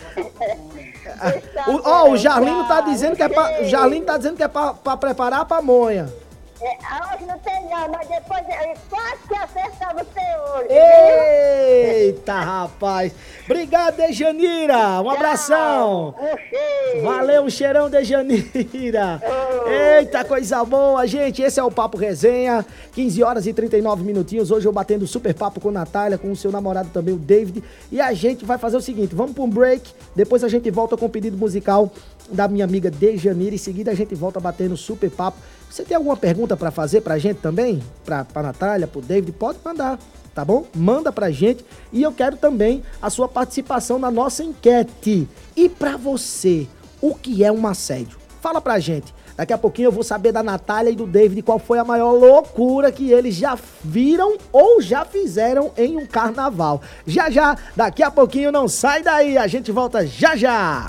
Ó, 1.84 2.10
o 2.10 2.16
Jarlino 2.16 2.66
tá 2.66 2.80
dizendo 2.80 3.16
que 3.16 3.22
é 3.22 3.28
pra, 3.28 3.62
o 3.62 3.64
Jarlino 3.64 4.04
tá 4.06 4.16
dizendo 4.16 4.36
que 4.36 4.42
é 4.42 4.48
pra, 4.48 4.74
pra 4.74 4.96
preparar 4.96 5.40
a 5.40 5.44
pamonha. 5.44 6.08
É, 6.62 6.76
hoje 7.14 7.24
não 7.24 7.38
tem 7.38 7.62
não, 7.70 7.88
mas 7.88 8.06
depois 8.06 8.42
eu 8.42 8.74
quase 8.90 9.16
que 9.26 9.34
acerta 9.34 9.94
você 9.94 10.20
hoje. 10.52 10.68
Eita, 10.68 12.34
rapaz! 12.38 13.14
Obrigado, 13.46 13.96
Dejanira! 13.96 15.00
Um 15.00 15.08
abração! 15.08 16.14
Um. 16.18 17.02
Valeu, 17.02 17.44
um 17.44 17.50
cheirão 17.50 17.88
de 17.88 18.04
Janira. 18.04 19.22
Eita, 19.66 20.22
coisa 20.22 20.62
boa, 20.62 21.06
gente. 21.06 21.40
Esse 21.40 21.58
é 21.58 21.64
o 21.64 21.70
Papo 21.70 21.96
Resenha. 21.96 22.66
15 22.92 23.22
horas 23.22 23.46
e 23.46 23.54
39 23.54 24.04
minutinhos. 24.04 24.50
Hoje 24.50 24.66
eu 24.66 24.72
batendo 24.72 25.06
super 25.06 25.32
papo 25.32 25.60
com 25.60 25.70
Natália, 25.70 26.18
com 26.18 26.30
o 26.30 26.36
seu 26.36 26.52
namorado 26.52 26.90
também, 26.92 27.14
o 27.14 27.18
David. 27.18 27.64
E 27.90 28.02
a 28.02 28.12
gente 28.12 28.44
vai 28.44 28.58
fazer 28.58 28.76
o 28.76 28.82
seguinte: 28.82 29.14
vamos 29.14 29.32
para 29.32 29.44
um 29.44 29.48
break. 29.48 29.92
Depois 30.14 30.44
a 30.44 30.48
gente 30.48 30.70
volta 30.70 30.94
com 30.94 31.06
o 31.06 31.10
pedido 31.10 31.38
musical 31.38 31.90
da 32.30 32.46
minha 32.46 32.64
amiga 32.66 32.90
Dejanira. 32.90 33.54
Em 33.54 33.58
seguida 33.58 33.90
a 33.90 33.94
gente 33.94 34.14
volta 34.14 34.38
batendo 34.38 34.76
super 34.76 35.10
papo. 35.10 35.38
Você 35.70 35.84
tem 35.84 35.96
alguma 35.96 36.16
pergunta 36.16 36.56
para 36.56 36.72
fazer 36.72 37.00
pra 37.00 37.16
gente 37.16 37.38
também? 37.38 37.80
Pra, 38.04 38.24
pra 38.24 38.42
Natália, 38.42 38.88
pro 38.88 39.00
David? 39.00 39.30
Pode 39.32 39.58
mandar. 39.64 39.98
Tá 40.34 40.44
bom? 40.44 40.66
Manda 40.74 41.12
pra 41.12 41.30
gente 41.30 41.64
e 41.92 42.02
eu 42.02 42.12
quero 42.12 42.36
também 42.36 42.82
a 43.00 43.08
sua 43.08 43.28
participação 43.28 43.98
na 43.98 44.10
nossa 44.10 44.42
enquete. 44.42 45.28
E 45.56 45.68
pra 45.68 45.96
você, 45.96 46.66
o 47.00 47.14
que 47.14 47.44
é 47.44 47.52
um 47.52 47.66
assédio? 47.66 48.18
Fala 48.40 48.60
pra 48.60 48.78
gente. 48.80 49.14
Daqui 49.36 49.52
a 49.52 49.58
pouquinho 49.58 49.86
eu 49.86 49.92
vou 49.92 50.02
saber 50.02 50.32
da 50.32 50.42
Natália 50.42 50.90
e 50.90 50.96
do 50.96 51.06
David 51.06 51.42
qual 51.42 51.58
foi 51.58 51.78
a 51.78 51.84
maior 51.84 52.12
loucura 52.12 52.92
que 52.92 53.10
eles 53.10 53.34
já 53.34 53.56
viram 53.82 54.36
ou 54.52 54.82
já 54.82 55.04
fizeram 55.04 55.72
em 55.76 55.96
um 55.96 56.04
carnaval. 56.04 56.82
Já 57.06 57.30
já, 57.30 57.56
daqui 57.74 58.02
a 58.02 58.10
pouquinho 58.10 58.52
não 58.52 58.68
sai 58.68 59.02
daí, 59.02 59.38
a 59.38 59.46
gente 59.46 59.72
volta 59.72 60.06
já 60.06 60.36
já. 60.36 60.88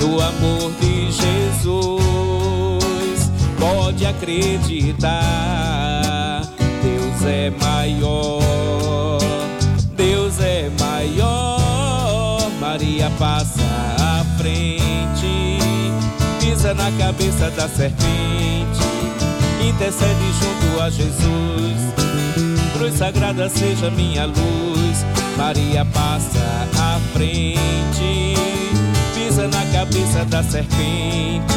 no 0.00 0.20
amor 0.20 0.72
de 0.80 1.12
Jesus. 1.12 2.02
Pode 3.58 4.04
acreditar, 4.04 5.12
Deus 6.82 7.24
é 7.24 7.50
maior, 7.50 9.18
Deus 9.96 10.40
é 10.40 10.70
maior. 10.80 12.50
Maria 12.60 13.10
passa 13.18 13.60
à 13.98 14.24
frente, 14.38 15.58
pisa 16.40 16.74
na 16.74 16.90
cabeça 16.92 17.50
da 17.50 17.68
serpente, 17.68 18.80
intercede 19.62 20.32
junto 20.40 20.82
a 20.82 20.90
Jesus. 20.90 21.92
Cruz 22.72 22.94
sagrada 22.94 23.48
seja 23.48 23.90
minha 23.90 24.24
luz. 24.26 24.81
Maria 25.36 25.84
passa 25.86 26.68
à 26.78 27.00
frente, 27.12 28.34
pisa 29.14 29.48
na 29.48 29.64
cabeça 29.72 30.24
da 30.26 30.42
serpente, 30.42 31.54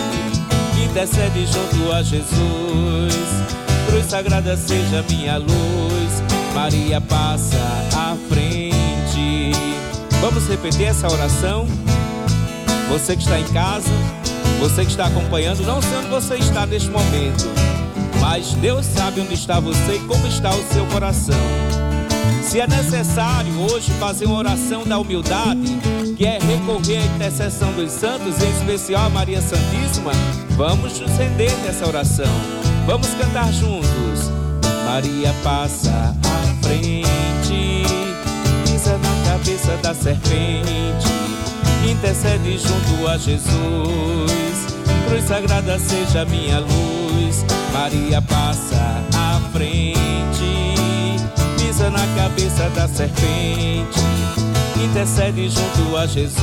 intercede 0.84 1.46
junto 1.46 1.92
a 1.92 2.02
Jesus. 2.02 3.14
Cruz 3.88 4.06
sagrada 4.08 4.58
seja 4.58 5.04
minha 5.10 5.38
luz. 5.38 6.24
Maria 6.54 7.02
passa 7.02 7.58
à 7.96 8.16
frente. 8.30 9.52
Vamos 10.22 10.48
repetir 10.48 10.88
essa 10.88 11.12
oração? 11.12 11.68
Você 12.90 13.16
que 13.16 13.24
está 13.24 13.40
em 13.40 13.46
casa, 13.46 13.92
você 14.60 14.86
que 14.86 14.92
está 14.92 15.08
acompanhando, 15.08 15.64
não 15.64 15.82
sei 15.82 15.98
onde 15.98 16.08
você 16.08 16.36
está 16.36 16.66
neste 16.66 16.90
momento, 16.90 17.46
mas 18.22 18.54
Deus 18.54 18.86
sabe 18.86 19.22
onde 19.22 19.34
está 19.34 19.60
você 19.60 19.96
e 19.96 20.00
como 20.08 20.26
está 20.28 20.50
o 20.52 20.64
seu 20.74 20.86
coração. 20.88 21.36
Se 22.42 22.60
é 22.60 22.68
necessário 22.68 23.54
hoje 23.62 23.92
fazer 24.00 24.26
uma 24.26 24.38
oração 24.38 24.84
da 24.84 24.98
humildade, 24.98 25.78
que 26.16 26.26
é 26.26 26.40
recorrer 26.40 27.00
à 27.00 27.06
intercessão 27.16 27.72
dos 27.74 27.92
santos, 27.92 28.42
em 28.42 28.50
especial 28.50 29.08
a 29.08 29.10
Maria 29.10 29.42
Santíssima, 29.42 30.12
vamos 30.52 31.00
nos 31.00 31.12
render 31.18 31.52
nessa 31.64 31.88
oração. 31.88 32.32
Vamos 32.86 33.08
cantar 33.16 33.52
juntos. 33.52 34.32
Maria 34.86 35.34
passa 35.44 36.16
à 36.24 36.64
frente, 36.66 37.84
pisa 38.64 38.98
na 38.98 39.32
cabeça 39.32 39.76
da 39.78 39.94
serpente, 39.94 41.08
intercede 41.90 42.58
junto 42.58 43.08
a 43.08 43.18
Jesus. 43.18 44.68
Cruz 45.08 45.24
sagrada 45.26 45.78
seja 45.80 46.24
minha 46.26 46.60
luz. 46.60 47.46
Maria 47.74 48.22
passa 48.22 49.04
à 49.18 49.42
frente, 49.52 50.00
pisa 51.86 51.90
na 51.90 52.06
cabeça 52.16 52.70
da 52.72 52.88
serpente, 52.88 54.00
intercede 54.84 55.50
junto 55.50 55.98
a 55.98 56.08
Jesus. 56.08 56.42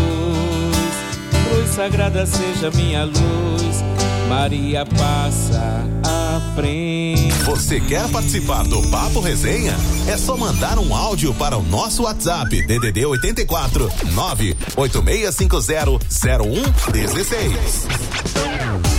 Cruz 1.48 1.70
sagrada 1.70 2.26
seja 2.26 2.70
minha 2.70 3.04
luz. 3.04 3.82
Maria 4.28 4.86
passa 4.86 5.84
à 6.04 6.40
frente. 6.54 7.32
Você 7.44 7.80
quer 7.80 8.08
participar 8.08 8.64
do 8.64 8.80
Papo 8.88 9.20
Resenha? 9.20 9.76
É 10.08 10.16
só 10.16 10.36
mandar 10.36 10.78
um 10.78 10.94
áudio 10.94 11.34
para 11.34 11.56
o 11.56 11.62
nosso 11.62 12.04
WhatsApp 12.04 12.62
DDD 12.66 13.04
84 13.04 13.90
98650 14.14 15.98
0116. 16.08 18.91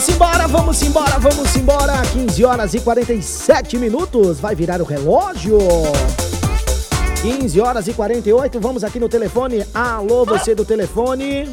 Vamos 0.00 0.14
embora, 0.14 0.48
vamos 0.48 0.82
embora, 0.82 1.18
vamos 1.18 1.56
embora. 1.56 1.92
15 2.10 2.42
horas 2.46 2.72
e 2.72 2.80
47 2.80 3.76
minutos. 3.76 4.40
Vai 4.40 4.54
virar 4.54 4.80
o 4.80 4.84
relógio. 4.84 5.58
15 7.20 7.60
horas 7.60 7.86
e 7.86 7.92
48. 7.92 8.58
Vamos 8.58 8.82
aqui 8.82 8.98
no 8.98 9.10
telefone. 9.10 9.62
Alô, 9.74 10.24
você 10.24 10.54
do 10.54 10.64
telefone. 10.64 11.52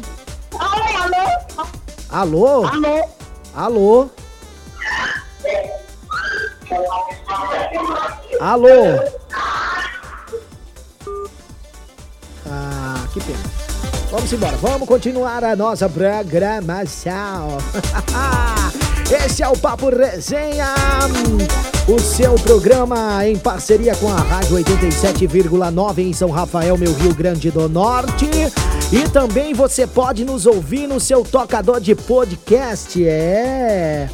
Oi, 0.54 0.96
alô? 0.96 1.68
Alô? 2.08 2.64
Alô? 2.64 3.08
Alô? 3.54 4.10
Alô? 8.40 8.72
Ah, 12.46 13.06
que 13.12 13.20
pena. 13.20 13.47
Vamos 14.10 14.32
embora, 14.32 14.56
vamos 14.56 14.88
continuar 14.88 15.44
a 15.44 15.54
nossa 15.54 15.86
programação. 15.86 17.58
Esse 19.24 19.42
é 19.42 19.48
o 19.48 19.56
Papo 19.56 19.90
Resenha, 19.90 20.74
o 21.86 21.98
seu 21.98 22.34
programa 22.36 23.26
em 23.26 23.36
parceria 23.36 23.94
com 23.96 24.08
a 24.10 24.16
Rádio 24.16 24.56
87,9 24.56 25.98
em 25.98 26.12
São 26.14 26.30
Rafael, 26.30 26.78
meu 26.78 26.92
Rio 26.94 27.14
Grande 27.14 27.50
do 27.50 27.68
Norte. 27.68 28.26
E 28.90 29.06
também 29.10 29.52
você 29.52 29.86
pode 29.86 30.24
nos 30.24 30.46
ouvir 30.46 30.86
no 30.86 30.98
seu 30.98 31.22
tocador 31.22 31.78
de 31.78 31.94
podcast. 31.94 33.06
É. 33.06 34.08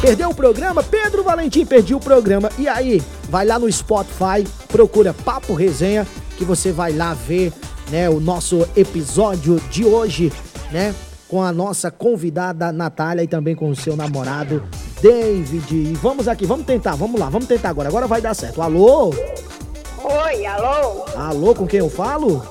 Perdeu 0.00 0.28
o 0.28 0.34
programa? 0.34 0.82
Pedro 0.82 1.24
Valentim 1.24 1.64
perdeu 1.64 1.96
o 1.96 2.00
programa. 2.00 2.50
E 2.58 2.68
aí, 2.68 3.02
vai 3.30 3.46
lá 3.46 3.58
no 3.58 3.70
Spotify, 3.72 4.46
procura 4.68 5.14
Papo 5.14 5.54
Resenha, 5.54 6.06
que 6.36 6.44
você 6.44 6.70
vai 6.70 6.92
lá 6.92 7.14
ver, 7.14 7.52
né, 7.90 8.08
o 8.08 8.20
nosso 8.20 8.66
episódio 8.76 9.60
de 9.70 9.84
hoje, 9.84 10.32
né, 10.70 10.94
com 11.28 11.42
a 11.42 11.52
nossa 11.52 11.90
convidada 11.90 12.72
Natália 12.72 13.22
e 13.22 13.28
também 13.28 13.54
com 13.54 13.68
o 13.70 13.76
seu 13.76 13.96
namorado 13.96 14.62
David. 15.02 15.74
E 15.74 15.94
vamos 15.94 16.26
aqui, 16.26 16.46
vamos 16.46 16.66
tentar, 16.66 16.94
vamos 16.94 17.20
lá, 17.20 17.28
vamos 17.28 17.46
tentar 17.46 17.70
agora. 17.70 17.88
Agora 17.88 18.06
vai 18.06 18.20
dar 18.20 18.34
certo. 18.34 18.62
Alô? 18.62 19.10
Oi, 20.04 20.46
alô? 20.46 21.04
Alô, 21.14 21.54
com 21.54 21.66
quem 21.66 21.80
eu 21.80 21.90
falo? 21.90 22.42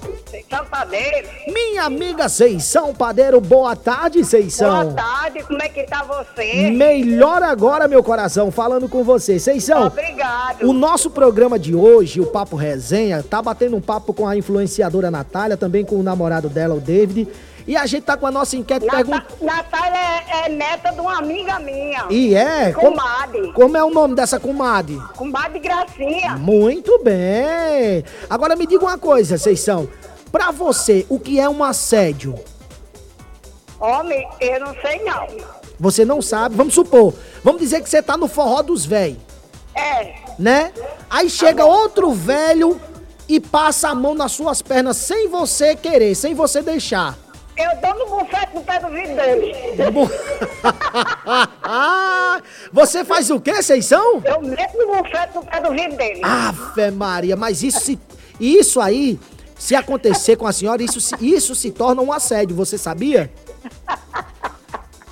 São 0.49 0.65
Padeiro? 0.65 1.27
Minha 1.47 1.83
amiga 1.83 2.29
Seição 2.29 2.93
Padeiro, 2.93 3.41
boa 3.41 3.75
tarde, 3.75 4.23
Seição. 4.23 4.83
Boa 4.83 4.93
tarde, 4.93 5.43
como 5.43 5.61
é 5.61 5.67
que 5.67 5.83
tá 5.83 6.03
você? 6.03 6.69
Melhor 6.71 7.43
agora, 7.43 7.85
meu 7.87 8.01
coração, 8.01 8.49
falando 8.49 8.87
com 8.87 9.03
você. 9.03 9.39
Seição, 9.39 9.87
Obrigado. 9.87 10.63
o 10.69 10.71
nosso 10.71 11.09
programa 11.11 11.59
de 11.59 11.75
hoje, 11.75 12.21
o 12.21 12.27
Papo 12.27 12.55
Resenha, 12.55 13.21
tá 13.21 13.41
batendo 13.41 13.75
um 13.75 13.81
papo 13.81 14.13
com 14.13 14.25
a 14.25 14.37
influenciadora 14.37 15.11
Natália, 15.11 15.57
também 15.57 15.83
com 15.83 15.95
o 15.97 16.03
namorado 16.03 16.47
dela, 16.47 16.75
o 16.75 16.79
David. 16.79 17.27
E 17.67 17.75
a 17.75 17.85
gente 17.85 18.03
tá 18.03 18.15
com 18.15 18.25
a 18.25 18.31
nossa 18.31 18.55
enquete 18.55 18.85
Nata- 18.85 18.95
perguntando. 19.03 19.25
Natália 19.41 19.97
é, 19.99 20.45
é 20.45 20.49
neta 20.49 20.93
de 20.93 21.01
uma 21.01 21.17
amiga 21.17 21.59
minha. 21.59 22.05
E 22.09 22.33
é? 22.33 22.71
Como, 22.71 22.91
Comadre. 22.91 23.51
como 23.51 23.75
é 23.75 23.83
o 23.83 23.89
nome 23.89 24.15
dessa 24.15 24.39
comadre? 24.39 24.97
Comadre 25.17 25.59
Gracinha. 25.59 26.37
Muito 26.37 26.97
bem. 27.03 28.05
Agora 28.29 28.55
me 28.55 28.65
diga 28.65 28.85
uma 28.85 28.97
coisa, 28.97 29.37
Seição. 29.37 29.89
Pra 30.31 30.51
você, 30.51 31.05
o 31.09 31.19
que 31.19 31.39
é 31.39 31.47
um 31.49 31.63
assédio? 31.63 32.35
Homem, 33.79 34.27
eu 34.41 34.59
não 34.59 34.73
sei 34.81 35.03
não. 35.03 35.27
Você 35.79 36.03
não 36.03 36.21
sabe, 36.21 36.55
vamos 36.55 36.73
supor. 36.73 37.13
Vamos 37.43 37.61
dizer 37.61 37.81
que 37.81 37.89
você 37.89 38.01
tá 38.01 38.17
no 38.17 38.27
forró 38.27 38.61
dos 38.63 38.85
véi, 38.85 39.17
É, 39.75 40.15
né? 40.39 40.71
Aí 41.09 41.29
chega 41.29 41.63
outro 41.65 42.11
velho 42.11 42.81
e 43.29 43.39
passa 43.39 43.89
a 43.89 43.95
mão 43.95 44.15
nas 44.15 44.31
suas 44.31 44.61
pernas 44.61 44.97
sem 44.97 45.27
você 45.27 45.75
querer, 45.75 46.15
sem 46.15 46.33
você 46.33 46.61
deixar. 46.63 47.15
eu 47.55 47.69
dou 47.81 47.93
no 47.93 48.17
bufete 48.19 48.55
no 48.55 48.61
pé 48.61 48.79
do 48.79 48.87
vidro 48.89 49.15
dele. 49.15 49.53
você 52.73 53.05
faz 53.05 53.29
o 53.29 53.39
quê, 53.39 53.61
Seição? 53.61 54.21
Eu 54.25 54.41
meto 54.41 54.77
no 54.77 54.87
bufete 54.97 55.35
no 55.35 55.45
pé 55.45 55.61
do 55.61 55.69
vidro 55.71 55.95
dele. 55.97 56.21
Ave 56.23 56.91
Maria, 56.91 57.35
mas 57.35 57.61
isso, 57.61 57.97
isso 58.39 58.81
aí 58.81 59.19
Se 59.57 59.75
acontecer 59.75 60.35
com 60.35 60.45
a 60.47 60.51
senhora, 60.51 60.81
isso, 60.83 61.01
se- 61.01 61.15
isso 61.19 61.55
se 61.55 61.71
torna 61.71 62.01
um 62.01 62.13
assédio, 62.13 62.55
você 62.55 62.77
sabia? 62.77 63.31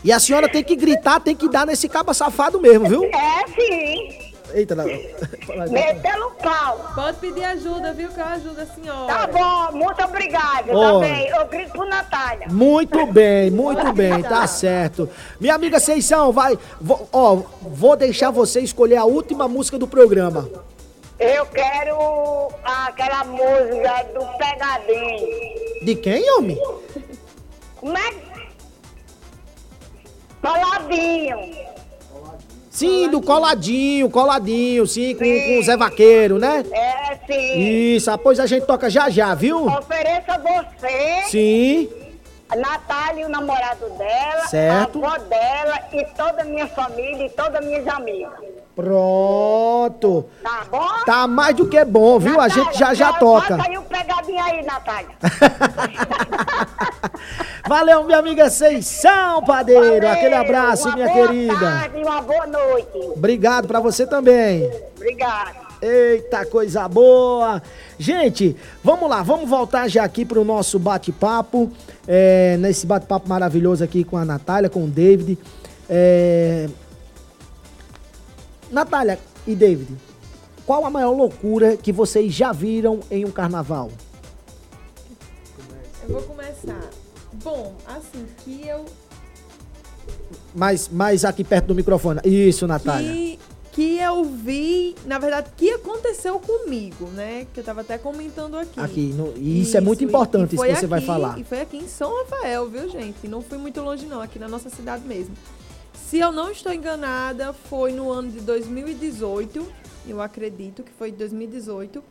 E 0.04 0.12
a 0.12 0.20
senhora 0.20 0.48
tem 0.48 0.64
que 0.64 0.76
gritar, 0.76 1.20
tem 1.20 1.36
que 1.36 1.50
dar 1.50 1.66
nesse 1.66 1.90
caba 1.90 2.14
safado 2.14 2.60
mesmo, 2.62 2.88
viu? 2.88 3.04
É, 3.06 3.46
sim. 3.48 4.26
Eita, 4.54 4.76
não. 4.76 4.86
Metendo 5.72 6.32
pau. 6.42 6.92
Pode 6.94 7.18
pedir 7.18 7.44
ajuda, 7.44 7.92
viu? 7.92 8.08
Que 8.10 8.20
eu 8.22 8.26
ajudo 8.26 8.62
a 8.62 8.66
senhora. 8.68 9.08
Tá 9.14 9.28
bom, 9.28 9.78
muito 9.78 10.02
obrigada. 10.04 10.72
Também. 10.72 11.28
Eu 11.28 11.48
grito 11.48 11.72
pro 11.72 11.86
Natália. 11.90 12.48
Muito 12.50 13.06
bem, 13.08 13.50
muito 13.50 13.92
bem, 13.94 14.22
tá 14.22 14.46
certo. 14.48 15.10
Minha 15.42 15.56
amiga 15.56 15.80
Seição, 15.80 16.32
vai. 16.32 16.58
Vou, 16.80 17.10
ó, 17.12 17.42
vou 17.64 17.98
deixar 17.98 18.30
você 18.30 18.62
escolher 18.62 18.98
a 18.98 19.04
última 19.06 19.48
música 19.48 19.78
do 19.80 19.88
programa. 19.88 20.48
Eu 21.20 21.46
quero 21.46 22.50
aquela 22.64 23.24
música 23.24 24.06
do 24.14 24.26
Pegadinho. 24.38 25.86
De 25.86 25.96
quem, 25.96 26.30
homem? 26.32 26.60
Como 27.78 27.98
é? 27.98 28.14
Coladinho. 30.42 31.66
Sim, 32.70 33.10
do 33.10 33.22
coladinho, 33.22 34.10
coladinho, 34.10 34.86
sim, 34.86 35.16
com, 35.16 35.24
com 35.24 35.60
o 35.60 35.64
Zé 35.64 35.78
Vaqueiro, 35.78 36.38
né? 36.38 36.62
É, 36.74 37.16
sim. 37.26 37.96
Isso, 37.96 38.12
ah, 38.12 38.18
pois 38.18 38.38
a 38.38 38.46
gente 38.46 38.66
toca 38.66 38.90
já 38.90 39.10
já, 39.10 39.34
viu? 39.34 39.66
Ofereço 39.66 40.30
a 40.30 40.38
você, 40.38 41.24
Sim, 41.30 41.90
a 42.50 42.56
Natália 42.58 43.22
e 43.22 43.26
o 43.26 43.30
namorado 43.30 43.90
dela, 43.92 44.48
Certo. 44.48 45.06
a 45.06 45.14
avó 45.14 45.18
dela 45.20 45.80
e 45.94 46.04
toda 46.18 46.42
a 46.42 46.46
minha 46.46 46.68
família 46.68 47.26
e 47.26 47.30
todas 47.30 47.62
as 47.62 47.66
minhas 47.66 47.88
amigas. 47.88 48.34
Pronto. 48.76 50.26
Tá 50.44 50.66
bom? 50.70 50.88
Tá 51.06 51.28
mais 51.28 51.56
do 51.56 51.68
que 51.68 51.84
bom, 51.86 52.20
viu? 52.20 52.40
A 52.40 52.48
gente 52.48 52.78
já 52.78 52.94
já 52.94 53.14
toca. 53.14 53.56
Bota 53.56 53.70
aí 53.70 53.78
o 53.78 53.82
pegadinho 53.84 54.44
aí, 54.44 54.66
Natália. 54.66 55.10
Valeu, 57.68 58.04
minha 58.04 58.20
amiga 58.20 58.50
Seição, 58.50 59.44
padeiro. 59.44 60.06
Valeu, 60.06 60.10
Aquele 60.10 60.36
abraço, 60.36 60.92
minha 60.94 61.08
boa 61.08 61.28
querida. 61.28 61.60
tarde 61.60 61.98
uma 61.98 62.22
boa 62.22 62.46
noite. 62.46 62.98
Obrigado 63.16 63.68
pra 63.68 63.80
você 63.80 64.06
também. 64.06 64.70
Obrigada. 64.96 65.66
Eita, 65.82 66.46
coisa 66.46 66.88
boa! 66.88 67.62
Gente, 68.00 68.56
vamos 68.84 69.10
lá, 69.10 69.22
vamos 69.22 69.50
voltar 69.50 69.88
já 69.88 70.04
aqui 70.04 70.26
pro 70.26 70.44
nosso 70.44 70.80
bate-papo, 70.80 71.72
é, 72.08 72.56
nesse 72.58 72.88
bate-papo 72.88 73.28
maravilhoso 73.28 73.84
aqui 73.84 74.04
com 74.04 74.18
a 74.18 74.26
Natália, 74.26 74.70
com 74.70 74.86
o 74.86 74.88
David. 74.88 75.38
É... 75.90 76.68
Natália 78.72 79.20
e 79.48 79.56
David, 79.56 79.96
qual 80.66 80.86
a 80.86 80.90
maior 80.90 81.12
loucura 81.12 81.78
que 81.78 81.92
vocês 81.92 82.34
já 82.34 82.52
viram 82.52 83.00
em 83.12 83.26
um 83.26 83.32
carnaval? 83.32 83.92
Eu 86.04 86.10
vou 86.10 86.22
começar. 86.24 86.90
Bom, 87.44 87.76
assim, 87.88 88.26
que 88.44 88.68
eu. 88.68 88.86
Mais, 90.54 90.88
mais 90.90 91.26
aqui 91.26 91.44
perto 91.44 91.68
do 91.68 91.76
microfone. 91.76 92.22
Isso, 92.24 92.66
Natália. 92.68 93.12
Que, 93.12 93.40
que 93.72 93.98
eu 93.98 94.24
vi, 94.24 94.96
na 95.06 95.20
verdade, 95.20 95.50
que 95.58 95.70
aconteceu 95.72 96.40
comigo, 96.40 97.08
né? 97.08 97.46
Que 97.54 97.60
eu 97.60 97.64
tava 97.64 97.82
até 97.82 97.98
comentando 97.98 98.56
aqui. 98.56 98.80
Aqui, 98.80 99.02
no- 99.14 99.34
e 99.36 99.62
isso 99.62 99.76
é 99.76 99.82
muito 99.82 100.04
importante, 100.04 100.52
isso 100.56 100.64
foi 100.64 100.74
que 100.74 100.80
você 100.80 100.88
vai 100.88 101.00
aqui- 101.00 101.08
falar. 101.08 101.38
E 101.40 101.44
foi 101.44 101.60
aqui 101.62 101.78
em 101.78 101.88
São 101.88 102.16
Rafael, 102.24 102.70
viu, 102.70 102.90
gente? 102.90 103.28
Não 103.28 103.42
fui 103.42 103.58
muito 103.58 103.82
longe, 103.82 104.06
não, 104.06 104.22
aqui 104.22 104.40
na 104.40 104.48
nossa 104.48 104.70
cidade 104.70 105.06
mesmo. 105.06 105.36
Se 105.96 106.20
eu 106.20 106.32
não 106.32 106.52
estou 106.52 106.74
enganada, 106.74 107.52
foi 107.54 107.92
no 107.92 108.12
ano 108.12 108.32
de 108.32 108.40
2018, 108.42 109.66
eu 110.08 110.22
acredito 110.22 110.84
que 110.84 110.92
foi 110.92 111.12
2018. 111.12 112.04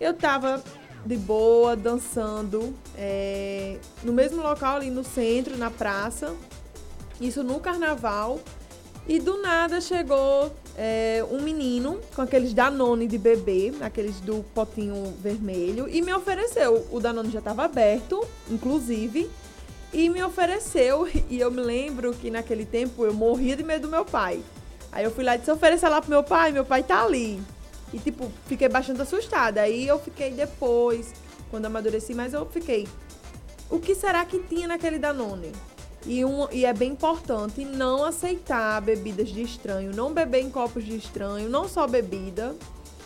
Eu 0.00 0.14
tava 0.14 0.62
de 1.04 1.16
boa, 1.16 1.74
dançando, 1.76 2.74
é, 2.96 3.78
no 4.02 4.12
mesmo 4.12 4.42
local 4.42 4.76
ali 4.76 4.90
no 4.90 5.04
centro, 5.04 5.56
na 5.56 5.70
praça. 5.70 6.34
Isso 7.20 7.42
no 7.42 7.58
carnaval. 7.60 8.40
E 9.06 9.18
do 9.18 9.42
nada 9.42 9.80
chegou 9.80 10.54
é, 10.76 11.24
um 11.28 11.42
menino 11.42 12.00
com 12.14 12.22
aqueles 12.22 12.54
Danone 12.54 13.08
de 13.08 13.18
bebê, 13.18 13.72
aqueles 13.80 14.20
do 14.20 14.44
potinho 14.54 15.12
vermelho, 15.20 15.88
e 15.88 16.00
me 16.00 16.14
ofereceu. 16.14 16.86
O 16.90 17.00
Danone 17.00 17.30
já 17.30 17.40
estava 17.40 17.64
aberto, 17.64 18.24
inclusive, 18.48 19.28
e 19.92 20.08
me 20.08 20.22
ofereceu. 20.22 21.08
E 21.28 21.38
eu 21.38 21.50
me 21.50 21.60
lembro 21.60 22.12
que 22.14 22.30
naquele 22.30 22.64
tempo 22.64 23.04
eu 23.04 23.12
morria 23.12 23.56
de 23.56 23.62
medo 23.62 23.82
do 23.82 23.90
meu 23.90 24.04
pai. 24.04 24.42
Aí 24.90 25.04
eu 25.04 25.10
fui 25.10 25.24
lá 25.24 25.34
e 25.34 25.38
disse: 25.38 25.50
ofereça 25.50 25.88
lá 25.88 26.00
pro 26.00 26.10
meu 26.10 26.22
pai, 26.22 26.52
meu 26.52 26.64
pai 26.64 26.82
tá 26.82 27.04
ali. 27.04 27.40
E 27.92 27.98
tipo, 27.98 28.30
fiquei 28.46 28.68
bastante 28.68 29.02
assustada. 29.02 29.60
Aí 29.60 29.86
eu 29.86 29.98
fiquei 29.98 30.30
depois, 30.30 31.12
quando 31.50 31.66
amadureci, 31.66 32.14
mas 32.14 32.32
eu 32.32 32.46
fiquei. 32.46 32.88
O 33.70 33.78
que 33.78 33.94
será 33.94 34.24
que 34.24 34.38
tinha 34.38 34.68
naquele 34.68 34.98
Danone? 34.98 35.52
E, 36.04 36.24
um, 36.24 36.48
e 36.50 36.64
é 36.66 36.72
bem 36.72 36.92
importante 36.92 37.64
não 37.64 38.04
aceitar 38.04 38.80
bebidas 38.80 39.28
de 39.28 39.40
estranho, 39.42 39.94
não 39.94 40.12
beber 40.12 40.40
em 40.42 40.50
copos 40.50 40.84
de 40.84 40.96
estranho, 40.96 41.48
não 41.48 41.68
só 41.68 41.86
bebida. 41.86 42.54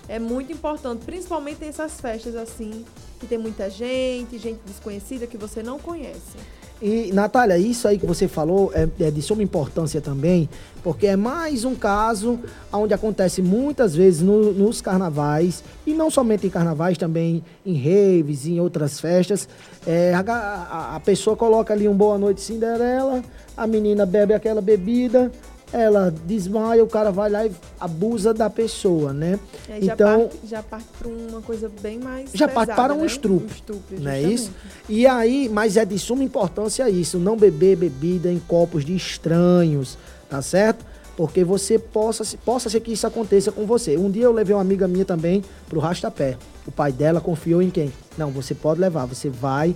É 0.09 0.19
muito 0.19 0.53
importante, 0.53 1.05
principalmente 1.05 1.65
em 1.65 1.69
essas 1.69 2.01
festas 2.01 2.37
assim, 2.37 2.85
que 3.19 3.27
tem 3.27 3.37
muita 3.37 3.69
gente, 3.69 4.39
gente 4.39 4.61
desconhecida 4.65 5.27
que 5.27 5.37
você 5.37 5.63
não 5.63 5.79
conhece. 5.79 6.39
E, 6.81 7.11
Natália, 7.13 7.57
isso 7.57 7.89
aí 7.89 7.99
que 7.99 8.05
você 8.05 8.29
falou 8.29 8.71
é, 8.75 8.87
é 9.01 9.11
de 9.11 9.23
suma 9.23 9.43
importância 9.43 9.99
também, 9.99 10.47
porque 10.83 11.07
é 11.07 11.17
mais 11.17 11.65
um 11.65 11.75
caso 11.75 12.39
onde 12.71 12.93
acontece 12.93 13.41
muitas 13.41 13.95
vezes 13.95 14.21
no- 14.21 14.53
nos 14.53 14.83
carnavais, 14.83 15.65
e 15.87 15.95
não 15.95 16.11
somente 16.11 16.47
em 16.47 16.51
carnavais, 16.51 16.99
também 16.99 17.43
em 17.65 17.75
raves, 17.79 18.47
em 18.47 18.61
outras 18.61 19.01
festas. 19.01 19.49
É, 19.87 20.13
a, 20.15 20.97
a 20.97 21.01
pessoa 21.01 21.35
coloca 21.35 21.73
ali 21.73 21.89
um 21.89 21.97
Boa 21.97 22.19
Noite 22.19 22.43
Cinderela, 22.43 23.23
a 23.57 23.67
menina 23.67 24.05
bebe 24.05 24.35
aquela 24.35 24.61
bebida, 24.61 25.33
ela 25.73 26.15
desmaia, 26.27 26.83
o 26.83 26.87
cara 26.87 27.11
vai 27.11 27.29
lá 27.29 27.47
e 27.47 27.51
abusa 27.81 28.33
da 28.33 28.49
pessoa, 28.49 29.13
né? 29.13 29.39
Já 29.69 29.95
Então, 29.95 30.21
parte, 30.21 30.39
já 30.47 30.63
parte 30.63 30.87
para 30.99 31.09
uma 31.09 31.43
coisa 31.43 31.71
bem 31.83 31.99
mais. 31.99 32.31
já 32.33 32.47
parte 32.47 32.69
pesada, 32.69 32.83
para 32.83 32.95
um 32.95 33.01
né? 33.01 33.07
estupro, 33.07 33.47
Um 33.47 33.53
estupro, 33.53 34.01
não 34.01 34.11
é 34.11 34.23
isso? 34.23 34.53
E 34.89 35.07
aí, 35.07 35.49
mas 35.49 35.77
é 35.77 35.85
de 35.85 35.99
suma 35.99 36.23
importância 36.23 36.89
isso, 36.89 37.19
não 37.19 37.37
beber 37.37 37.77
bebida 37.77 38.31
em 38.31 38.39
copos 38.39 38.85
de 38.85 38.95
estranhos, 38.95 39.99
tá 40.31 40.41
certo? 40.41 40.85
Porque 41.17 41.43
você 41.43 41.79
possa, 41.79 42.25
possa 42.45 42.69
ser 42.69 42.81
que 42.81 42.93
isso 42.93 43.07
aconteça 43.07 43.51
com 43.51 43.65
você. 43.67 43.97
Um 43.97 44.11
dia 44.11 44.25
eu 44.25 44.33
levei 44.33 44.55
uma 44.55 44.61
amiga 44.61 44.87
minha 44.87 45.05
também 45.05 45.43
pro 45.69 45.81
Rastapé. 45.81 46.37
O 46.67 46.71
pai 46.71 46.93
dela 46.93 47.21
confiou 47.21 47.63
em 47.63 47.71
quem? 47.71 47.91
Não, 48.19 48.31
você 48.31 48.55
pode 48.55 48.81
levar, 48.81 49.07
você 49.07 49.31
vai, 49.31 49.75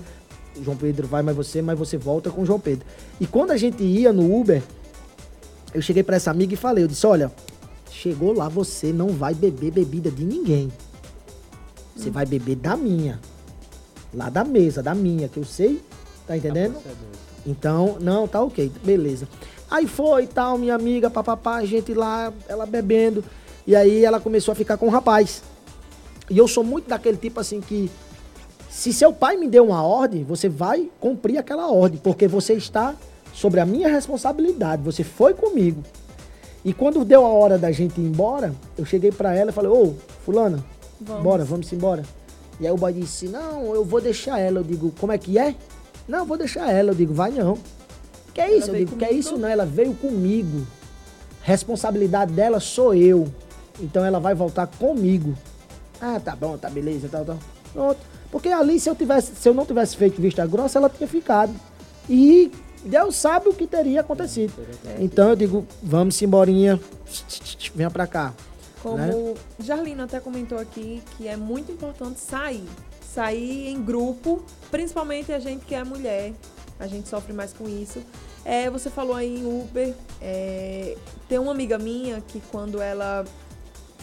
João 0.62 0.76
Pedro 0.76 1.08
vai, 1.08 1.22
mas 1.22 1.34
você, 1.34 1.62
mas 1.62 1.78
você 1.78 1.96
volta 1.96 2.30
com 2.30 2.42
o 2.42 2.46
João 2.46 2.60
Pedro. 2.60 2.84
E 3.18 3.26
quando 3.26 3.52
a 3.52 3.56
gente 3.56 3.82
ia 3.82 4.12
no 4.12 4.38
Uber, 4.38 4.62
eu 5.74 5.82
cheguei 5.82 6.02
pra 6.02 6.16
essa 6.16 6.30
amiga 6.30 6.54
e 6.54 6.56
falei, 6.56 6.84
eu 6.84 6.88
disse, 6.88 7.06
olha, 7.06 7.30
chegou 7.90 8.32
lá, 8.32 8.48
você 8.48 8.92
não 8.92 9.08
vai 9.08 9.34
beber 9.34 9.70
bebida 9.70 10.10
de 10.10 10.24
ninguém. 10.24 10.72
Você 11.96 12.10
vai 12.10 12.24
beber 12.24 12.56
da 12.56 12.76
minha. 12.76 13.20
Lá 14.12 14.30
da 14.30 14.44
mesa, 14.44 14.82
da 14.82 14.94
minha, 14.94 15.28
que 15.28 15.38
eu 15.38 15.44
sei. 15.44 15.82
Tá 16.26 16.36
entendendo? 16.36 16.76
Então, 17.46 17.98
não, 18.00 18.26
tá 18.26 18.42
ok, 18.42 18.70
beleza. 18.84 19.28
Aí 19.70 19.86
foi 19.86 20.24
e 20.24 20.26
tal, 20.26 20.58
minha 20.58 20.74
amiga, 20.74 21.10
papapá, 21.10 21.56
a 21.56 21.64
gente 21.64 21.94
lá, 21.94 22.32
ela 22.48 22.66
bebendo. 22.66 23.22
E 23.66 23.76
aí 23.76 24.04
ela 24.04 24.18
começou 24.18 24.52
a 24.52 24.54
ficar 24.54 24.76
com 24.76 24.86
o 24.86 24.90
rapaz. 24.90 25.42
E 26.28 26.38
eu 26.38 26.48
sou 26.48 26.64
muito 26.64 26.88
daquele 26.88 27.16
tipo 27.16 27.40
assim 27.40 27.60
que. 27.60 27.90
Se 28.68 28.92
seu 28.92 29.12
pai 29.12 29.36
me 29.36 29.48
deu 29.48 29.66
uma 29.66 29.82
ordem, 29.82 30.22
você 30.22 30.48
vai 30.48 30.88
cumprir 31.00 31.38
aquela 31.38 31.68
ordem, 31.70 32.00
porque 32.02 32.28
você 32.28 32.54
está 32.54 32.94
sobre 33.32 33.60
a 33.60 33.66
minha 33.66 33.88
responsabilidade. 33.88 34.82
Você 34.82 35.04
foi 35.04 35.34
comigo. 35.34 35.82
E 36.64 36.72
quando 36.72 37.04
deu 37.04 37.24
a 37.24 37.28
hora 37.28 37.56
da 37.56 37.72
gente 37.72 38.00
ir 38.00 38.04
embora, 38.04 38.54
eu 38.76 38.84
cheguei 38.84 39.10
pra 39.10 39.34
ela 39.34 39.50
e 39.50 39.54
falei: 39.54 39.70
Ô, 39.70 39.94
Fulana, 40.24 40.64
Vamos. 41.00 41.22
bora, 41.22 41.44
vamos 41.44 41.72
embora. 41.72 42.02
E 42.60 42.66
aí 42.66 42.72
o 42.72 42.76
boy 42.76 42.92
disse: 42.92 43.28
Não, 43.28 43.74
eu 43.74 43.84
vou 43.84 44.00
deixar 44.00 44.38
ela. 44.38 44.60
Eu 44.60 44.64
digo: 44.64 44.92
Como 45.00 45.12
é 45.12 45.18
que 45.18 45.38
é? 45.38 45.54
Não, 46.06 46.20
eu 46.20 46.26
vou 46.26 46.36
deixar 46.36 46.70
ela. 46.70 46.90
Eu 46.90 46.94
digo: 46.94 47.14
Vai 47.14 47.30
não. 47.30 47.56
Que 48.34 48.40
é 48.40 48.56
isso? 48.56 48.68
Eu 48.68 48.72
veio 48.72 48.86
digo: 48.86 48.98
Que 48.98 49.04
é 49.06 49.12
isso 49.12 49.38
não? 49.38 49.48
Ela 49.48 49.64
veio 49.64 49.94
comigo. 49.94 50.66
Responsabilidade 51.42 52.32
dela 52.32 52.60
sou 52.60 52.94
eu. 52.94 53.26
Então 53.80 54.04
ela 54.04 54.20
vai 54.20 54.34
voltar 54.34 54.66
comigo. 54.66 55.34
Ah, 56.00 56.20
tá 56.22 56.36
bom, 56.36 56.56
tá 56.58 56.68
beleza, 56.68 57.08
tal, 57.10 57.24
tal. 57.24 57.38
Pronto. 57.72 57.98
Porque 58.30 58.48
ali, 58.48 58.78
se 58.78 58.88
eu, 58.88 58.94
tivesse, 58.94 59.34
se 59.34 59.48
eu 59.48 59.54
não 59.54 59.66
tivesse 59.66 59.96
feito 59.96 60.20
vista 60.20 60.46
grossa, 60.46 60.78
ela 60.78 60.88
tinha 60.88 61.08
ficado. 61.08 61.52
E 62.08 62.50
Deus 62.84 63.16
sabe 63.16 63.48
o 63.48 63.52
que 63.52 63.66
teria 63.66 64.00
acontecido. 64.00 64.52
Então 64.98 65.30
eu 65.30 65.36
digo, 65.36 65.66
vamos 65.82 66.20
emborinha, 66.22 66.80
venha 67.74 67.90
pra 67.90 68.06
cá. 68.06 68.34
Como 68.82 68.96
né? 68.96 69.34
Jarlino 69.58 70.02
até 70.02 70.20
comentou 70.20 70.58
aqui, 70.58 71.02
que 71.16 71.28
é 71.28 71.36
muito 71.36 71.70
importante 71.70 72.20
sair. 72.20 72.66
Sair 73.02 73.68
em 73.68 73.82
grupo, 73.82 74.42
principalmente 74.70 75.32
a 75.32 75.38
gente 75.38 75.64
que 75.64 75.74
é 75.74 75.84
mulher. 75.84 76.32
A 76.78 76.86
gente 76.86 77.08
sofre 77.08 77.32
mais 77.32 77.52
com 77.52 77.68
isso. 77.68 78.02
É, 78.44 78.70
você 78.70 78.88
falou 78.88 79.14
aí 79.14 79.40
em 79.40 79.46
Uber. 79.46 79.94
é, 80.22 80.96
tem 81.28 81.38
uma 81.38 81.52
amiga 81.52 81.78
minha 81.78 82.22
que 82.22 82.40
quando 82.50 82.80
ela, 82.80 83.24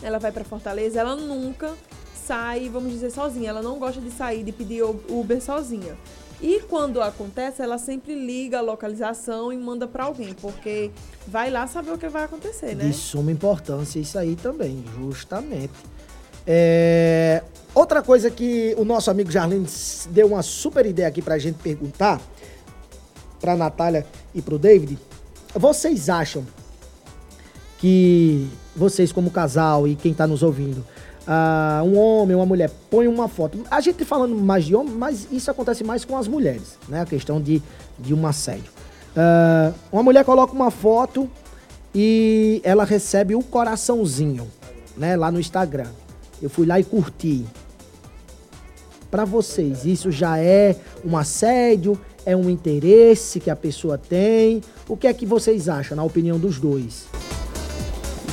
ela 0.04 0.20
vai 0.20 0.32
para 0.32 0.44
Fortaleza, 0.44 1.00
ela 1.00 1.16
nunca 1.16 1.74
sai, 2.14 2.70
vamos 2.70 2.92
dizer, 2.92 3.10
sozinha. 3.10 3.50
Ela 3.50 3.64
não 3.64 3.80
gosta 3.80 4.00
de 4.00 4.12
sair, 4.12 4.44
de 4.44 4.52
pedir 4.52 4.84
Uber 4.84 5.42
sozinha. 5.42 5.98
E 6.42 6.60
quando 6.70 7.02
acontece, 7.02 7.62
ela 7.64 7.78
sempre 7.80 8.14
liga 8.14 8.60
a 8.60 8.62
localização 8.62 9.52
e 9.52 9.58
manda 9.58 9.88
pra 9.88 10.04
alguém, 10.06 10.34
porque 10.36 10.92
vai 11.28 11.50
lá 11.50 11.66
saber 11.66 11.92
o 11.92 11.98
que 11.98 12.08
vai 12.08 12.24
acontecer, 12.26 12.76
né? 12.76 12.86
De 12.86 12.94
suma 12.94 13.32
importância 13.32 14.00
isso 14.00 14.20
aí 14.20 14.36
também, 14.36 14.84
justamente. 14.98 15.74
É, 16.46 17.44
Outra 17.76 18.02
coisa 18.02 18.32
que 18.32 18.74
o 18.78 18.84
nosso 18.86 19.12
amigo 19.12 19.30
Jarlin 19.30 19.64
s- 19.64 20.08
deu 20.10 20.28
uma 20.28 20.42
super 20.42 20.86
ideia 20.86 21.08
aqui 21.08 21.22
pra 21.22 21.38
gente 21.38 21.58
perguntar 21.60 22.20
pra 23.40 23.56
Natália 23.56 24.06
e 24.34 24.42
pro 24.42 24.58
David. 24.58 24.98
Vocês 25.54 26.10
acham 26.10 26.44
que 27.78 28.48
vocês 28.76 29.12
como 29.12 29.30
casal 29.30 29.88
e 29.88 29.96
quem 29.96 30.14
tá 30.14 30.26
nos 30.26 30.42
ouvindo, 30.42 30.84
ah, 31.28 31.82
um 31.84 31.98
homem, 31.98 32.36
uma 32.36 32.46
mulher, 32.46 32.72
põe 32.90 33.08
uma 33.08 33.28
foto. 33.28 33.60
A 33.70 33.82
gente 33.82 34.06
falando 34.06 34.34
mais 34.36 34.64
de 34.64 34.74
homem, 34.74 34.94
mas 34.94 35.28
isso 35.30 35.52
acontece 35.52 35.84
mais 35.84 36.06
com 36.06 36.18
as 36.18 36.28
mulheres, 36.28 36.78
né? 36.88 37.02
A 37.02 37.06
questão 37.06 37.42
de, 37.42 37.62
de 38.00 38.14
um 38.14 38.26
assédio. 38.26 38.72
Ah, 39.16 39.74
uma 39.92 40.04
mulher 40.04 40.24
coloca 40.24 40.54
uma 40.54 40.72
foto 40.72 41.30
e 41.94 42.62
ela 42.64 42.86
recebe 42.86 43.36
o 43.36 43.44
coraçãozinho, 43.44 44.48
né? 44.96 45.18
Lá 45.18 45.30
no 45.30 45.40
Instagram. 45.40 45.90
Eu 46.42 46.50
fui 46.50 46.66
lá 46.66 46.80
e 46.80 46.84
curti. 46.84 47.46
Pra 49.12 49.26
vocês, 49.26 49.86
isso 49.86 50.12
já 50.12 50.38
é 50.38 50.76
um 51.04 51.18
assédio? 51.18 52.00
É 52.26 52.36
um 52.36 52.50
interesse 52.50 53.40
que 53.40 53.50
a 53.50 53.56
pessoa 53.56 53.98
tem? 53.98 54.62
O 54.88 54.96
que 54.96 55.08
é 55.08 55.14
que 55.14 55.26
vocês 55.26 55.68
acham, 55.68 55.96
na 55.96 56.04
opinião 56.04 56.38
dos 56.38 56.60
dois? 56.60 57.08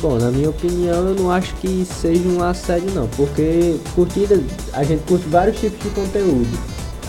Bom, 0.05 0.19
na 0.19 0.31
minha 0.31 0.51
opinião, 0.51 1.09
eu 1.09 1.15
não 1.15 1.31
acho 1.31 1.55
que 1.55 1.83
seja 1.87 2.29
um 2.29 2.45
assédio 2.45 2.91
não, 2.91 3.09
porque 3.09 3.81
curtida, 3.95 4.39
a 4.75 4.85
gente 4.85 5.03
curte 5.05 5.27
vários 5.29 5.59
tipos 5.59 5.83
de 5.83 5.89
conteúdo. 5.95 6.59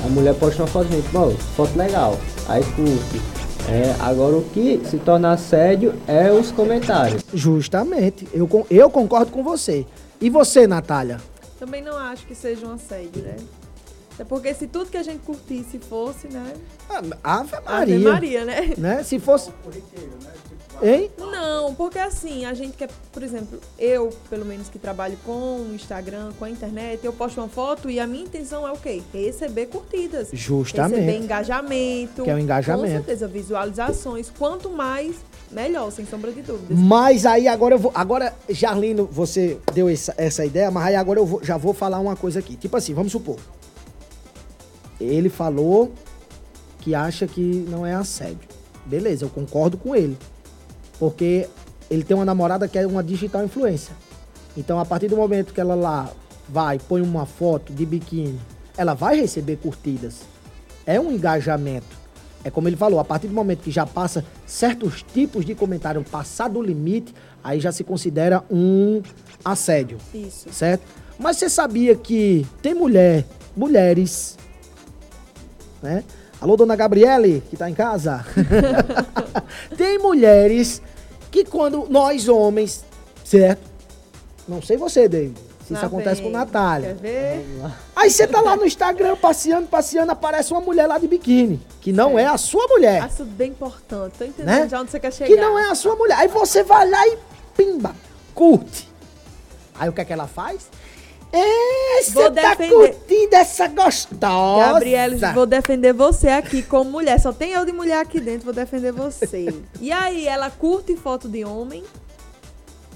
A 0.06 0.08
mulher 0.08 0.34
posta 0.36 0.62
uma 0.62 0.68
foto, 0.70 0.88
gente, 0.88 1.06
bom, 1.10 1.30
foto 1.58 1.78
legal, 1.78 2.18
aí 2.48 2.64
curte. 2.64 3.22
É, 3.68 3.94
agora 4.00 4.38
o 4.38 4.44
que 4.46 4.80
se 4.86 4.98
torna 4.98 5.34
assédio 5.34 5.94
é 6.08 6.32
os 6.32 6.54
comentários. 6.54 7.22
Justamente. 7.34 8.30
Eu, 8.32 8.48
eu 8.72 8.90
concordo 8.90 9.30
com 9.30 9.44
você. 9.44 9.86
E 10.22 10.30
você, 10.30 10.66
Natália? 10.66 11.20
Também 11.60 11.82
não 11.82 11.98
acho 11.98 12.26
que 12.26 12.34
seja 12.34 12.66
um 12.66 12.76
assédio, 12.76 13.24
né? 13.24 13.36
Até 14.14 14.24
porque 14.24 14.54
se 14.54 14.68
tudo 14.68 14.90
que 14.90 14.96
a 14.96 15.04
gente 15.04 15.20
curtisse 15.20 15.80
fosse, 15.80 16.30
né? 16.30 16.54
Ave 17.22 17.52
Maria. 17.66 17.96
Ave 17.96 17.98
Maria, 17.98 18.46
né? 18.46 18.74
Né? 18.78 19.04
Se 19.04 19.20
fosse. 19.20 19.52
Hein? 20.84 21.10
Não, 21.18 21.74
porque 21.74 21.98
assim, 21.98 22.46
a 22.46 22.54
gente 22.54 22.76
quer, 22.78 22.90
por 23.12 23.24
exemplo, 23.24 23.60
eu, 23.80 24.10
pelo 24.30 24.46
menos 24.46 24.68
que 24.70 24.78
trabalho 24.78 25.18
com 25.26 25.62
o 25.70 25.74
Instagram, 25.74 26.32
com 26.38 26.46
a 26.46 26.50
internet, 26.50 27.04
eu 27.04 27.14
posto 27.14 27.40
uma 27.40 27.48
foto 27.48 27.90
e 27.90 28.00
a 28.00 28.06
minha 28.06 28.24
intenção 28.26 28.68
é 28.68 28.72
o 28.72 28.78
quê? 28.78 29.02
Receber 29.14 29.68
curtidas. 29.68 30.30
Justamente. 30.34 31.00
Receber 31.02 31.24
engajamento. 31.24 32.24
Que 32.24 32.30
é 32.30 32.34
o 32.36 32.40
engajamento. 32.40 32.86
Com 32.88 32.92
certeza, 32.92 33.28
visualizações. 33.28 34.32
Quanto 34.38 34.70
mais, 34.70 35.16
melhor, 35.52 35.92
sem 35.92 36.06
sombra 36.06 36.32
de 36.32 36.42
dúvidas. 36.42 36.78
Mas 36.78 37.26
aí 37.26 37.48
agora 37.48 37.76
eu 37.76 37.80
vou. 37.80 37.92
Agora, 37.96 38.34
Jarlino, 38.50 39.06
você 39.12 39.58
deu 39.74 39.88
essa, 39.90 40.14
essa 40.18 40.46
ideia, 40.46 40.70
mas 40.70 40.86
aí 40.88 40.96
agora 40.96 41.20
eu 41.20 41.26
vou- 41.26 41.44
já 41.44 41.58
vou 41.58 41.74
falar 41.74 42.00
uma 42.00 42.16
coisa 42.16 42.40
aqui. 42.40 42.56
Tipo 42.56 42.76
assim, 42.78 42.94
vamos 42.94 43.12
supor. 43.12 43.38
Ele 45.00 45.30
falou 45.30 45.92
que 46.80 46.94
acha 46.96 47.28
que 47.28 47.42
não 47.70 47.86
é 47.86 47.94
assédio. 47.94 48.48
Beleza, 48.86 49.26
eu 49.26 49.30
concordo 49.30 49.78
com 49.78 49.96
ele. 49.96 50.18
Porque 51.00 51.48
ele 51.90 52.04
tem 52.04 52.16
uma 52.16 52.26
namorada 52.26 52.68
que 52.68 52.78
é 52.78 52.86
uma 52.86 53.04
digital 53.04 53.44
influencer. 53.44 53.96
Então, 54.58 54.80
a 54.80 54.86
partir 54.86 55.08
do 55.08 55.18
momento 55.18 55.54
que 55.54 55.60
ela 55.60 55.76
lá 55.76 56.10
vai, 56.48 56.80
põe 56.80 57.02
uma 57.02 57.26
foto 57.26 57.74
de 57.74 57.86
biquíni, 57.86 58.40
ela 58.78 58.94
vai 58.94 59.20
receber 59.20 59.58
curtidas. 59.58 60.22
É 60.86 61.00
um 61.00 61.12
engajamento. 61.12 62.06
É 62.44 62.52
como 62.52 62.68
ele 62.68 62.78
falou, 62.78 63.00
a 63.00 63.04
partir 63.04 63.28
do 63.28 63.34
momento 63.34 63.62
que 63.62 63.72
já 63.72 63.86
passa 63.86 64.24
certos 64.46 65.02
tipos 65.02 65.44
de 65.44 65.56
comentário 65.56 66.04
passado 66.04 66.54
do 66.54 66.62
limite, 66.62 67.14
aí 67.44 67.60
já 67.60 67.72
se 67.72 67.84
considera 67.84 68.44
um 68.52 69.02
assédio. 69.44 69.98
Isso. 70.14 70.54
Certo? 70.54 70.84
Mas 71.18 71.38
você 71.38 71.50
sabia 71.50 71.96
que 71.96 72.46
tem 72.62 72.76
mulher, 72.76 73.26
mulheres, 73.56 74.38
né? 75.82 76.04
Alô, 76.42 76.58
dona 76.58 76.76
Gabriele, 76.76 77.42
que 77.50 77.56
tá 77.56 77.70
em 77.70 77.74
casa? 77.74 78.26
tem 79.78 79.98
mulheres 79.98 80.82
que 81.32 81.46
quando 81.46 81.88
nós 81.90 82.28
homens, 82.28 82.84
certo? 83.24 83.62
Não 84.48 84.62
sei 84.62 84.78
você, 84.78 85.08
David, 85.08 85.40
se 85.66 85.74
isso 85.74 85.86
acontece 85.86 86.22
com 86.22 86.30
Natália. 86.30 86.90
Quer 86.90 87.02
ver? 87.02 87.46
Aí 87.96 88.12
você 88.12 88.28
tá 88.28 88.42
lá 88.42 88.56
no 88.56 88.66
Instagram 88.66 89.16
passeando, 89.16 89.68
passeando, 89.68 90.12
aparece 90.12 90.52
uma 90.52 90.62
mulher 90.62 90.88
lá 90.88 90.98
de 90.98 91.08
biquíni, 91.08 91.60
que 91.82 91.92
não 91.92 92.20
é 92.20 92.26
a 92.26 92.38
sua 92.38 92.68
mulher, 92.68 93.02
Assunto 93.02 93.32
bem 93.32 93.52
importante. 93.52 94.18
Tô 94.18 94.26
entendendo 94.26 94.46
né? 94.46 94.68
já 94.70 94.82
onde 94.82 94.92
você 94.92 95.00
quer 95.00 95.12
chegar. 95.12 95.34
Que 95.34 95.40
não 95.40 95.58
é 95.58 95.70
a 95.70 95.76
sua 95.76 95.96
mulher. 95.96 96.18
Aí 96.20 96.28
você 96.28 96.64
vai 96.64 96.88
lá 96.88 97.08
e 97.08 97.18
pimba, 97.56 97.96
curte. 98.34 98.92
Aí 99.78 99.90
o 99.90 99.94
que 99.94 100.02
é 100.02 100.06
que 100.06 100.14
ela 100.14 100.28
faz? 100.28 100.70
É, 101.32 102.02
você 102.02 102.12
Vou 102.12 102.32
tá 102.32 102.56
defender. 102.56 102.74
curtindo 102.94 103.36
essa 103.36 103.68
gostosa. 103.68 104.66
Gabriele, 104.74 105.18
vou 105.34 105.46
defender 105.46 105.92
você 105.94 106.30
aqui 106.30 106.62
como 106.64 106.90
mulher. 106.90 107.20
Só 107.20 107.34
tem 107.34 107.52
eu 107.52 107.66
de 107.66 107.72
mulher 107.74 108.00
aqui 108.00 108.20
dentro, 108.22 108.46
vou 108.46 108.54
defender 108.54 108.92
você. 108.94 109.54
e 109.82 109.92
aí, 109.92 110.28
ela 110.28 110.50
curte 110.50 110.96
foto 110.96 111.28
de 111.28 111.44
homem? 111.44 111.84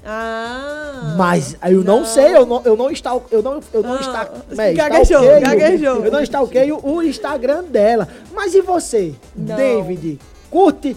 Ah. 0.05 1.15
Mas 1.17 1.57
eu 1.69 1.83
não, 1.83 2.05
sei, 2.05 2.33
eu 2.35 2.45
não, 2.45 2.61
eu 2.63 2.77
não 2.77 2.89
está, 2.89 3.19
eu 3.29 3.43
não, 3.43 3.59
eu 3.73 3.83
não 3.83 3.95
Ah, 3.95 3.99
está, 3.99 4.29
né, 4.55 4.73
gaguejou, 4.73 5.21
stalkeio- 5.23 5.41
gaguejou. 5.41 6.05
Eu 6.05 6.11
não 6.11 6.21
stalkeio 6.21 6.79
o 6.81 7.03
Instagram 7.03 7.63
dela. 7.65 8.07
Mas 8.33 8.53
e 8.55 8.61
você, 8.61 9.13
Não. 9.35 9.55
David? 9.57 10.17
Curte 10.49 10.95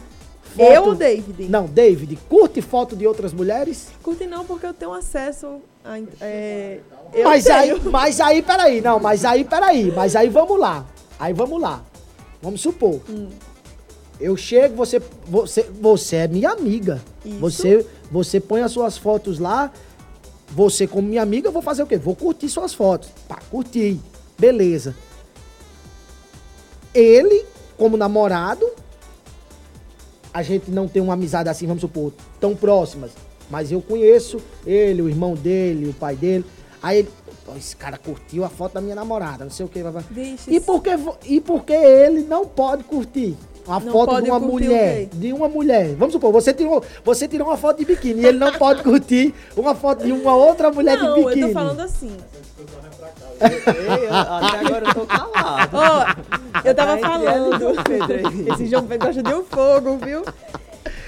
foto? 0.53 0.72
Eu 0.72 0.84
ou 0.84 0.94
David? 0.94 1.48
Não, 1.48 1.66
David, 1.66 2.16
curte 2.28 2.62
foto 2.62 2.94
de 2.94 3.07
outras 3.07 3.32
mulheres? 3.32 3.88
Curte 4.03 4.26
não, 4.26 4.44
porque 4.44 4.66
eu 4.66 4.74
tenho 4.74 4.92
acesso 4.92 5.61
a. 5.84 5.98
É, 6.20 6.80
eu 7.12 7.24
mas 7.24 7.44
tenho. 7.44 7.57
aí, 7.57 7.80
mas 7.84 8.20
aí, 8.20 8.42
peraí, 8.42 8.80
não, 8.80 9.00
mas 9.00 9.24
aí, 9.24 9.44
peraí, 9.44 9.92
mas 9.92 10.14
aí 10.16 10.28
vamos 10.28 10.59
lá. 10.59 10.86
Aí 11.18 11.32
vamos 11.32 11.61
lá. 11.61 11.82
Vamos 12.40 12.61
supor. 12.61 13.00
Hum. 13.09 13.28
Eu 14.20 14.36
chego, 14.36 14.76
você, 14.76 15.00
você, 15.26 15.62
você 15.80 16.16
é 16.16 16.28
minha 16.28 16.50
amiga. 16.50 17.03
Isso. 17.24 17.38
Você, 17.38 17.86
você 18.11 18.38
põe 18.40 18.62
as 18.62 18.72
suas 18.72 18.96
fotos 18.96 19.38
lá. 19.38 19.72
Você, 20.50 20.86
como 20.86 21.09
minha 21.09 21.22
amiga, 21.22 21.48
eu 21.48 21.53
vou 21.53 21.62
fazer 21.62 21.82
o 21.82 21.86
quê? 21.86 21.96
Vou 21.96 22.14
curtir 22.14 22.48
suas 22.48 22.74
fotos. 22.74 23.09
Pá, 23.26 23.38
curti. 23.50 24.00
Beleza. 24.38 24.94
Ele, 26.94 27.44
como 27.76 27.96
namorado, 27.96 28.68
a 30.33 30.43
gente 30.43 30.70
não 30.70 30.89
tem 30.89 31.03
uma 31.03 31.14
amizade 31.14 31.49
assim, 31.49 31.66
vamos 31.66 31.80
supor, 31.80 32.12
tão 32.41 32.55
próximas. 32.55 33.11
Mas 33.51 33.70
eu 33.70 33.83
conheço 33.83 34.39
ele, 34.66 35.03
o 35.03 35.09
irmão 35.09 35.35
dele, 35.35 35.89
o 35.89 35.93
pai 35.93 36.16
dele. 36.16 36.45
Aí 36.83 37.01
ele, 37.01 37.11
"Pô, 37.45 37.55
esse 37.57 37.76
cara 37.76 37.99
curtiu 37.99 38.45
a 38.45 38.49
foto 38.49 38.74
da 38.74 38.80
minha 38.80 38.95
namorada, 38.95 39.45
não 39.45 39.51
sei 39.51 39.66
o 39.66 39.68
que. 39.68 39.80
E 40.49 40.61
por 40.61 40.83
que, 40.83 40.91
e 41.26 41.41
por 41.41 41.64
que 41.64 41.72
ele 41.72 42.22
não 42.22 42.47
pode 42.47 42.85
curtir 42.85 43.37
uma 43.66 43.80
Não 43.80 43.92
foto 43.92 44.22
de 44.22 44.30
uma 44.30 44.40
mulher? 44.40 45.06
De 45.12 45.32
uma 45.32 45.48
mulher. 45.48 45.94
Vamos 45.94 46.12
supor, 46.14 46.32
você 46.32 46.52
tirou, 46.52 46.82
você 47.04 47.28
tirou 47.28 47.48
uma 47.48 47.56
foto 47.56 47.78
de 47.78 47.84
biquíni 47.84 48.22
e 48.22 48.26
ele 48.26 48.38
não 48.38 48.52
pode 48.52 48.82
curtir 48.82 49.34
uma 49.56 49.74
foto 49.74 50.04
de 50.04 50.12
uma 50.12 50.34
outra 50.34 50.70
mulher 50.70 50.98
Não, 50.98 51.14
de 51.14 51.20
eu 51.20 51.26
biquíni. 51.28 51.46
tô 51.48 51.52
falando 51.52 51.80
assim. 51.80 52.16
Eu- 53.40 54.14
até 54.14 54.58
agora 54.58 54.86
eu 54.88 54.94
tô 54.94 55.06
calado. 55.06 55.76
Ó, 55.76 56.60
eu 56.64 56.74
tava 56.74 56.98
e 56.98 57.00
falando. 57.00 57.74
Esse 58.54 58.66
João 58.66 58.86
Pedro 58.86 59.06
gosta 59.08 59.22
de 59.22 59.34
um 59.34 59.44
fogo, 59.44 59.98
viu? 59.98 60.22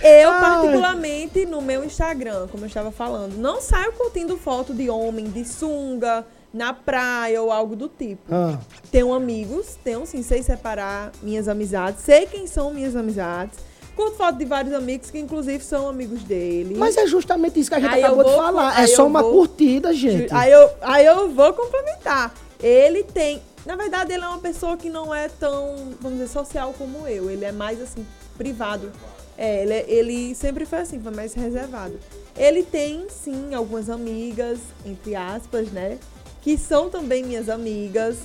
Eu, 0.03 0.31
Ai. 0.31 0.41
particularmente, 0.41 1.47
no 1.47 1.63
meu 1.63 1.85
Instagram, 1.85 2.47
como 2.51 2.65
eu 2.65 2.69
estava 2.69 2.91
falando, 2.91 3.37
não 3.37 3.61
saio 3.61 3.93
curtindo 3.93 4.37
foto 4.37 4.75
de 4.75 4.91
homem 4.91 5.27
de 5.31 5.45
sunga, 5.47 6.25
na 6.55 6.73
praia 6.73 7.43
ou 7.43 7.51
algo 7.51 7.75
do 7.75 7.89
tipo. 7.89 8.33
Ah, 8.33 8.59
Tenho 8.91 9.13
amigos, 9.13 9.77
tenho 9.83 10.07
sim, 10.07 10.23
sei 10.23 10.43
separar 10.43 11.11
minhas 11.21 11.49
amizades, 11.49 12.03
sei 12.05 12.27
quem 12.27 12.47
são 12.47 12.73
minhas 12.73 12.95
amizades. 12.95 13.59
Curto 13.97 14.17
foto 14.17 14.39
de 14.39 14.45
vários 14.45 14.73
amigos 14.75 15.11
que, 15.11 15.19
inclusive, 15.19 15.63
são 15.63 15.89
amigos 15.89 16.23
dele. 16.25 16.75
mas 16.77 16.97
é 16.97 17.07
justamente 17.07 17.61
isso 17.61 17.69
que 17.71 17.77
a 17.77 17.81
gente 17.81 17.95
Aí 17.95 18.03
acabou 18.05 18.25
de 18.25 18.31
vou- 18.31 18.39
falar. 18.39 18.81
É 18.83 18.87
só 18.87 19.07
uma 19.07 19.23
vou- 19.23 19.33
curtida, 19.33 19.93
gente. 19.93 20.33
Aí 20.35 20.51
eu, 20.51 20.71
aí 20.81 21.05
eu 21.07 21.29
vou 21.31 21.53
complementar. 21.53 22.33
Ele 22.61 23.03
tem. 23.05 23.41
Na 23.67 23.77
verdade, 23.77 24.13
ele 24.13 24.25
é 24.25 24.29
uma 24.29 24.39
pessoa 24.39 24.77
que 24.77 24.89
não 24.91 25.15
é 25.15 25.29
tão, 25.29 25.77
vamos 26.01 26.19
dizer, 26.19 26.29
social 26.33 26.75
como 26.77 27.07
eu. 27.07 27.31
Ele 27.31 27.45
é 27.45 27.53
mais 27.53 27.81
assim, 27.81 28.05
privado. 28.37 28.91
É, 29.39 29.63
ele, 29.63 29.75
ele 29.89 30.35
sempre 30.35 30.65
foi 30.67 30.79
assim, 30.81 31.01
foi 31.01 31.13
mais 31.13 31.33
reservado. 31.35 31.99
Ele 32.37 32.63
tem, 32.65 33.07
sim, 33.09 33.55
algumas 33.55 33.89
amigas, 33.89 34.59
entre 34.85 35.15
aspas, 35.15 35.71
né? 35.71 35.99
Que 36.45 36.57
são 36.57 36.89
também 36.89 37.25
minhas 37.25 37.49
amigas. 37.49 38.19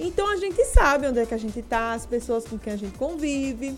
Então 0.00 0.28
a 0.28 0.36
gente 0.36 0.64
sabe 0.64 1.06
onde 1.06 1.20
é 1.20 1.26
que 1.26 1.34
a 1.34 1.38
gente 1.38 1.62
tá, 1.62 1.92
as 1.92 2.04
pessoas 2.04 2.44
com 2.44 2.58
quem 2.58 2.72
a 2.72 2.76
gente 2.76 2.98
convive. 2.98 3.76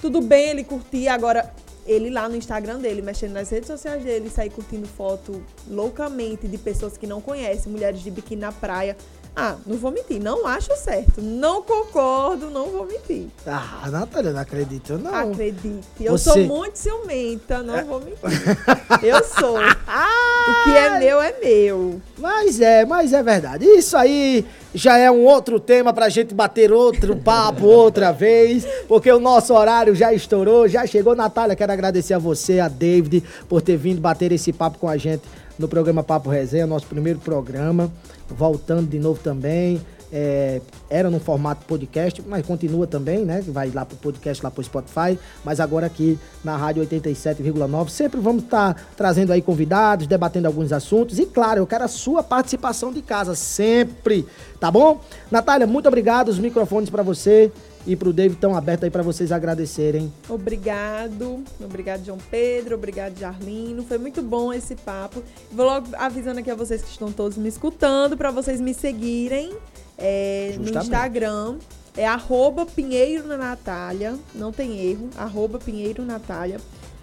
Tudo 0.00 0.20
bem 0.20 0.50
ele 0.50 0.62
curtir. 0.62 1.08
Agora, 1.08 1.52
ele 1.86 2.10
lá 2.10 2.28
no 2.28 2.36
Instagram 2.36 2.78
dele, 2.78 3.02
mexendo 3.02 3.32
nas 3.32 3.50
redes 3.50 3.66
sociais 3.66 4.04
dele, 4.04 4.30
sair 4.30 4.50
curtindo 4.50 4.86
foto 4.86 5.42
loucamente 5.68 6.46
de 6.46 6.56
pessoas 6.58 6.96
que 6.96 7.06
não 7.06 7.20
conhecem, 7.20 7.72
mulheres 7.72 8.00
de 8.00 8.10
biquíni 8.10 8.42
na 8.42 8.52
praia. 8.52 8.96
Ah, 9.34 9.56
não 9.66 9.78
vou 9.78 9.90
mentir, 9.90 10.20
não 10.20 10.46
acho 10.46 10.76
certo. 10.76 11.22
Não 11.22 11.62
concordo, 11.62 12.50
não 12.50 12.66
vou 12.66 12.84
mentir. 12.84 13.28
Ah, 13.46 13.88
Natália, 13.90 14.30
não 14.30 14.40
acredito, 14.40 14.98
não. 14.98 15.14
Acredite. 15.32 15.80
Eu 15.98 16.12
Você- 16.18 16.30
sou 16.30 16.38
muito 16.44 16.76
ciumenta, 16.76 17.62
não 17.62 17.82
vou 17.86 18.00
mentir. 18.00 18.18
Eu 19.02 19.24
sou. 19.24 19.56
O 19.58 20.64
que 20.64 20.70
é 20.76 20.98
meu 20.98 21.22
é 21.22 21.34
meu. 21.42 22.00
Mas 22.18 22.60
é, 22.60 22.84
mas 22.84 23.14
é 23.14 23.22
verdade. 23.22 23.64
Isso 23.64 23.96
aí 23.96 24.44
já 24.74 24.98
é 24.98 25.10
um 25.10 25.24
outro 25.24 25.58
tema 25.58 25.94
pra 25.94 26.10
gente 26.10 26.34
bater 26.34 26.70
outro 26.70 27.16
papo 27.16 27.64
outra 27.66 28.12
vez, 28.12 28.66
porque 28.86 29.10
o 29.10 29.18
nosso 29.18 29.54
horário 29.54 29.94
já 29.94 30.12
estourou, 30.12 30.68
já 30.68 30.86
chegou. 30.86 31.14
Natália, 31.16 31.56
quero 31.56 31.72
agradecer 31.72 32.12
a 32.12 32.18
você, 32.18 32.60
a 32.60 32.68
David, 32.68 33.24
por 33.48 33.62
ter 33.62 33.78
vindo 33.78 34.00
bater 34.00 34.30
esse 34.30 34.52
papo 34.52 34.78
com 34.78 34.88
a 34.88 34.96
gente 34.98 35.22
no 35.58 35.68
programa 35.68 36.02
Papo 36.02 36.28
Resenha, 36.28 36.66
nosso 36.66 36.86
primeiro 36.86 37.18
programa. 37.18 37.90
Voltando 38.32 38.88
de 38.88 38.98
novo 38.98 39.20
também. 39.22 39.80
É, 40.14 40.60
era 40.90 41.08
no 41.08 41.18
formato 41.18 41.64
podcast, 41.64 42.22
mas 42.28 42.44
continua 42.44 42.86
também, 42.86 43.24
né? 43.24 43.42
Vai 43.48 43.70
lá 43.70 43.86
pro 43.86 43.96
podcast, 43.96 44.44
lá 44.44 44.50
pro 44.50 44.62
Spotify, 44.62 45.18
mas 45.42 45.58
agora 45.58 45.86
aqui 45.86 46.18
na 46.44 46.54
Rádio 46.54 46.86
87,9. 46.86 47.88
Sempre 47.88 48.20
vamos 48.20 48.44
estar 48.44 48.88
trazendo 48.94 49.32
aí 49.32 49.40
convidados, 49.40 50.06
debatendo 50.06 50.48
alguns 50.48 50.70
assuntos. 50.70 51.18
E 51.18 51.24
claro, 51.24 51.60
eu 51.60 51.66
quero 51.66 51.84
a 51.84 51.88
sua 51.88 52.22
participação 52.22 52.92
de 52.92 53.00
casa, 53.00 53.34
sempre, 53.34 54.26
tá 54.60 54.70
bom? 54.70 55.00
Natália, 55.30 55.66
muito 55.66 55.88
obrigado. 55.88 56.28
Os 56.28 56.38
microfones 56.38 56.90
para 56.90 57.02
você 57.02 57.50
e 57.86 57.96
pro 57.96 58.12
David 58.12 58.34
estão 58.34 58.54
abertos 58.54 58.84
aí 58.84 58.90
para 58.90 59.02
vocês 59.02 59.32
agradecerem. 59.32 60.12
Obrigado. 60.28 61.42
Obrigado, 61.60 62.04
João 62.04 62.18
Pedro. 62.30 62.76
Obrigado, 62.76 63.18
Jarlino. 63.18 63.82
Foi 63.82 63.98
muito 63.98 64.22
bom 64.22 64.52
esse 64.52 64.76
papo. 64.76 65.22
Vou 65.50 65.66
logo 65.66 65.88
avisando 65.94 66.40
aqui 66.40 66.50
a 66.50 66.54
vocês 66.54 66.82
que 66.82 66.90
estão 66.90 67.10
todos 67.10 67.36
me 67.36 67.48
escutando, 67.48 68.16
para 68.16 68.30
vocês 68.30 68.60
me 68.60 68.72
seguirem 68.72 69.52
é, 69.98 70.56
no. 70.58 70.68
Instagram. 70.68 71.56
É 71.94 72.06
arroba 72.06 72.64
Pinheiro 72.64 73.26
na 73.26 73.36
Natália. 73.36 74.16
Não 74.34 74.50
tem 74.50 74.80
erro. 74.80 75.10
Arroba 75.16 75.58
Pinheiro 75.58 76.04
Natália. 76.04 76.58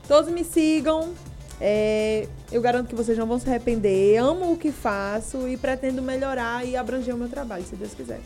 Todos 0.08 0.32
me 0.32 0.44
sigam. 0.44 1.14
É, 1.62 2.26
eu 2.52 2.62
garanto 2.62 2.88
que 2.88 2.96
vocês 2.96 3.18
não 3.18 3.28
vão 3.28 3.38
se 3.38 3.48
arrepender. 3.48 4.18
Amo 4.18 4.54
o 4.54 4.58
que 4.58 4.72
faço 4.72 5.48
e 5.48 5.58
pretendo 5.58 6.02
melhorar 6.02 6.66
e 6.66 6.76
abranger 6.76 7.14
o 7.14 7.18
meu 7.18 7.28
trabalho, 7.28 7.66
se 7.66 7.76
Deus 7.76 7.94
quiser. 7.94 8.22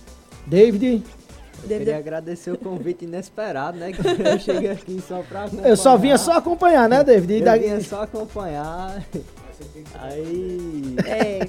David, 0.45 1.03
Eu 1.61 1.67
Deve- 1.69 1.85
queria 1.85 1.97
agradecer 1.99 2.51
o 2.51 2.57
convite 2.57 3.05
inesperado, 3.05 3.77
né? 3.77 3.91
Que 3.93 3.99
eu 4.07 4.39
cheguei 4.39 4.71
aqui 4.71 5.01
só 5.07 5.21
pra 5.21 5.43
acompanhar. 5.45 5.69
eu 5.69 5.77
só 5.77 5.95
vinha 5.97 6.17
só 6.17 6.33
acompanhar, 6.33 6.89
né, 6.89 7.03
David? 7.03 7.33
E 7.33 7.47
Eu 7.47 7.59
vinha 7.59 7.81
só 7.81 8.03
acompanhar. 8.03 9.03
Aí 9.95 10.95
É, 11.05 11.47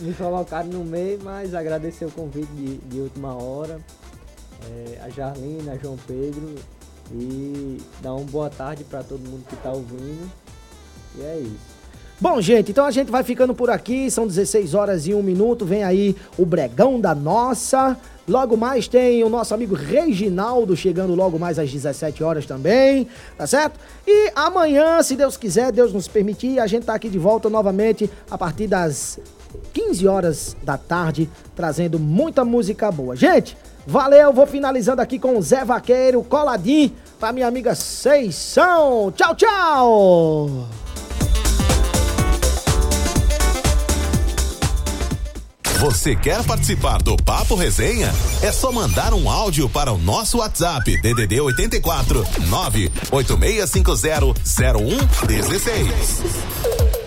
me 0.00 0.12
colocaram 0.14 0.68
no 0.68 0.84
meio, 0.84 1.18
mas 1.22 1.54
agradecer 1.54 2.04
o 2.04 2.10
convite 2.10 2.50
de, 2.52 2.76
de 2.78 3.00
última 3.00 3.34
hora. 3.34 3.80
É, 4.70 5.00
a 5.04 5.08
Jarlina, 5.10 5.72
a 5.72 5.76
João 5.76 5.96
Pedro. 6.06 6.54
E 7.12 7.78
dar 8.02 8.14
uma 8.14 8.24
boa 8.26 8.50
tarde 8.50 8.82
pra 8.82 9.02
todo 9.02 9.20
mundo 9.20 9.44
que 9.48 9.54
tá 9.56 9.70
ouvindo. 9.70 10.30
E 11.16 11.22
é 11.22 11.38
isso. 11.38 11.75
Bom, 12.18 12.40
gente, 12.40 12.70
então 12.70 12.86
a 12.86 12.90
gente 12.90 13.10
vai 13.10 13.22
ficando 13.22 13.54
por 13.54 13.68
aqui. 13.68 14.10
São 14.10 14.26
16 14.26 14.72
horas 14.72 15.06
e 15.06 15.14
1 15.14 15.22
minuto. 15.22 15.66
Vem 15.66 15.84
aí 15.84 16.16
o 16.38 16.46
Bregão 16.46 16.98
da 16.98 17.14
Nossa. 17.14 17.96
Logo 18.26 18.56
mais 18.56 18.88
tem 18.88 19.22
o 19.22 19.28
nosso 19.28 19.54
amigo 19.54 19.74
Reginaldo 19.74 20.74
chegando 20.76 21.14
logo 21.14 21.38
mais 21.38 21.58
às 21.60 21.70
17 21.70 22.24
horas 22.24 22.44
também, 22.44 23.06
tá 23.38 23.46
certo? 23.46 23.78
E 24.04 24.32
amanhã, 24.34 25.00
se 25.00 25.14
Deus 25.14 25.36
quiser, 25.36 25.70
Deus 25.70 25.92
nos 25.92 26.08
permitir, 26.08 26.58
a 26.58 26.66
gente 26.66 26.86
tá 26.86 26.94
aqui 26.94 27.08
de 27.08 27.20
volta 27.20 27.48
novamente 27.48 28.10
a 28.28 28.36
partir 28.36 28.66
das 28.66 29.20
15 29.72 30.08
horas 30.08 30.56
da 30.64 30.76
tarde, 30.76 31.30
trazendo 31.54 32.00
muita 32.00 32.44
música 32.44 32.90
boa. 32.90 33.14
Gente, 33.14 33.56
valeu, 33.86 34.32
vou 34.32 34.46
finalizando 34.46 35.00
aqui 35.00 35.20
com 35.20 35.38
o 35.38 35.42
Zé 35.42 35.64
Vaqueiro, 35.64 36.24
coladinho, 36.24 36.90
pra 37.20 37.32
minha 37.32 37.46
amiga 37.46 37.76
Seição. 37.76 39.12
Tchau, 39.12 39.36
tchau! 39.36 40.85
Você 45.80 46.16
quer 46.16 46.42
participar 46.42 47.02
do 47.02 47.16
Papo 47.18 47.54
Resenha? 47.54 48.10
É 48.40 48.50
só 48.50 48.72
mandar 48.72 49.12
um 49.12 49.30
áudio 49.30 49.68
para 49.68 49.92
o 49.92 49.98
nosso 49.98 50.38
WhatsApp 50.38 50.98
DDD 51.02 51.38
84 51.40 52.26
98650 52.48 54.34
0116. 55.28 57.05